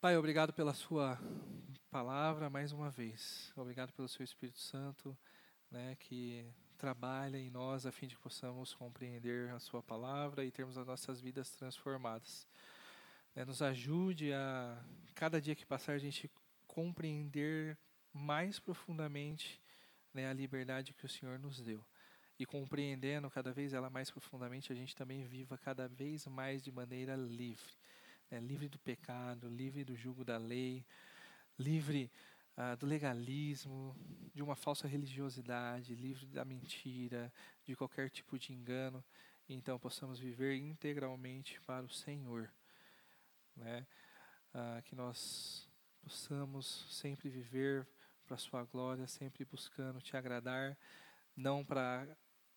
Pai, 0.00 0.16
obrigado 0.16 0.52
pela 0.52 0.72
Sua 0.72 1.18
palavra 1.90 2.48
mais 2.48 2.70
uma 2.70 2.88
vez. 2.88 3.52
Obrigado 3.56 3.92
pelo 3.92 4.06
Seu 4.06 4.22
Espírito 4.22 4.60
Santo, 4.60 5.16
né, 5.68 5.96
que 5.98 6.46
trabalha 6.78 7.36
em 7.36 7.50
nós 7.50 7.84
a 7.84 7.90
fim 7.90 8.06
de 8.06 8.14
que 8.14 8.22
possamos 8.22 8.72
compreender 8.72 9.50
a 9.50 9.58
Sua 9.58 9.82
palavra 9.82 10.44
e 10.44 10.52
termos 10.52 10.78
as 10.78 10.86
nossas 10.86 11.20
vidas 11.20 11.50
transformadas. 11.50 12.46
Né, 13.34 13.44
nos 13.44 13.60
ajude 13.60 14.32
a, 14.32 14.80
cada 15.16 15.40
dia 15.40 15.56
que 15.56 15.66
passar, 15.66 15.94
a 15.94 15.98
gente 15.98 16.30
compreender 16.64 17.76
mais 18.12 18.60
profundamente 18.60 19.60
né, 20.14 20.28
a 20.28 20.32
liberdade 20.32 20.94
que 20.94 21.04
o 21.04 21.08
Senhor 21.08 21.40
nos 21.40 21.60
deu. 21.60 21.84
E 22.38 22.46
compreendendo 22.46 23.28
cada 23.28 23.52
vez 23.52 23.72
ela 23.72 23.90
mais 23.90 24.12
profundamente, 24.12 24.72
a 24.72 24.76
gente 24.76 24.94
também 24.94 25.24
viva 25.24 25.58
cada 25.58 25.88
vez 25.88 26.24
mais 26.28 26.62
de 26.62 26.70
maneira 26.70 27.16
livre. 27.16 27.74
Né, 28.30 28.38
livre 28.38 28.68
do 28.68 28.78
pecado, 28.78 29.48
livre 29.48 29.82
do 29.82 29.96
jugo 29.96 30.24
da 30.24 30.38
lei, 30.38 30.86
livre 31.60 32.10
ah, 32.56 32.74
do 32.74 32.86
legalismo, 32.86 33.94
de 34.34 34.42
uma 34.42 34.56
falsa 34.56 34.88
religiosidade, 34.88 35.94
livre 35.94 36.26
da 36.26 36.44
mentira, 36.44 37.32
de 37.64 37.76
qualquer 37.76 38.10
tipo 38.10 38.38
de 38.38 38.52
engano, 38.52 39.04
então 39.48 39.78
possamos 39.78 40.18
viver 40.18 40.56
integralmente 40.56 41.60
para 41.62 41.84
o 41.84 41.90
Senhor. 41.90 42.50
Né? 43.54 43.86
Ah, 44.54 44.80
que 44.84 44.94
nós 44.94 45.68
possamos 46.02 46.86
sempre 46.90 47.28
viver 47.28 47.86
para 48.24 48.36
a 48.36 48.38
Sua 48.38 48.64
glória, 48.64 49.06
sempre 49.06 49.44
buscando 49.44 50.00
te 50.00 50.16
agradar, 50.16 50.78
não 51.36 51.64
para 51.64 52.08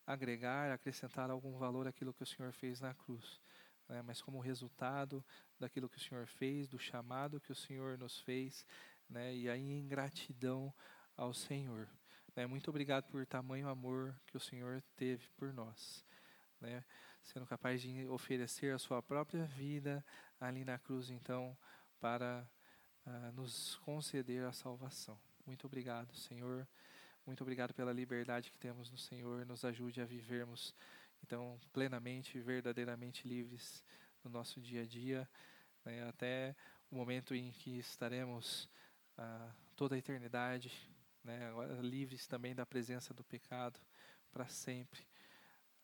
agregar, 0.06 0.72
acrescentar 0.72 1.30
algum 1.30 1.58
valor 1.58 1.88
àquilo 1.88 2.14
que 2.14 2.24
o 2.24 2.28
Senhor 2.28 2.52
fez 2.54 2.80
na 2.80 2.94
cruz, 2.94 3.42
né? 3.88 4.02
mas 4.02 4.22
como 4.22 4.40
resultado 4.40 5.24
daquilo 5.60 5.90
que 5.90 5.98
o 5.98 6.02
Senhor 6.02 6.28
fez, 6.28 6.68
do 6.68 6.80
chamado 6.80 7.40
que 7.40 7.52
o 7.52 7.56
Senhor 7.56 7.98
nos 7.98 8.20
fez 8.20 8.66
né? 9.10 9.34
E 9.36 9.50
aí 9.50 9.72
em 9.72 9.88
gratidão 9.88 10.74
ao 11.16 11.34
Senhor. 11.34 11.88
Né? 12.36 12.46
Muito 12.46 12.70
obrigado 12.70 13.06
por 13.06 13.26
tamanho 13.26 13.68
amor 13.68 14.16
que 14.26 14.38
o 14.38 14.40
Senhor 14.40 14.82
teve 14.96 15.28
por 15.38 15.54
nós, 15.54 16.06
né? 16.60 16.84
Sendo 17.22 17.46
capaz 17.46 17.82
de 17.82 18.06
oferecer 18.08 18.74
a 18.74 18.80
sua 18.80 19.02
própria 19.02 19.46
vida 19.46 20.04
ali 20.40 20.66
na 20.66 20.78
cruz, 20.78 21.10
então, 21.10 21.58
para 22.00 22.46
uh, 23.06 23.32
nos 23.32 23.78
conceder 23.78 24.44
a 24.44 24.52
salvação. 24.52 25.18
Muito 25.46 25.66
obrigado, 25.66 26.14
Senhor. 26.16 26.68
Muito 27.26 27.42
obrigado 27.42 27.74
pela 27.74 27.94
liberdade 27.94 28.52
que 28.52 28.58
temos 28.58 28.92
no 28.92 28.98
Senhor. 28.98 29.46
Nos 29.46 29.64
ajude 29.64 30.02
a 30.02 30.06
vivermos, 30.06 30.76
então, 31.24 31.58
plenamente, 31.72 32.38
verdadeiramente 32.42 33.26
livres 33.26 33.82
no 34.22 34.30
nosso 34.30 34.60
dia 34.60 34.82
a 34.82 34.86
dia, 34.86 35.30
né? 35.86 36.08
até 36.10 36.56
o 36.92 36.96
momento 36.96 37.34
em 37.34 37.52
que 37.52 37.78
estaremos 37.78 38.70
toda 39.76 39.96
a 39.96 39.98
eternidade, 39.98 40.72
né, 41.24 41.52
livres 41.82 42.28
também 42.28 42.54
da 42.54 42.66
presença 42.66 43.14
do 43.14 43.24
pecado 43.24 43.80
para 44.32 44.48
sempre. 44.48 45.06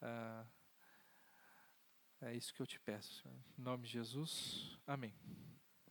Ah, 0.01 0.45
é 2.21 2.35
isso 2.35 2.53
que 2.53 2.61
eu 2.61 2.67
te 2.67 2.79
peço, 2.79 3.21
Senhor. 3.21 3.39
Em 3.57 3.61
nome 3.61 3.85
de 3.85 3.93
Jesus, 3.93 4.77
amém. 4.85 5.13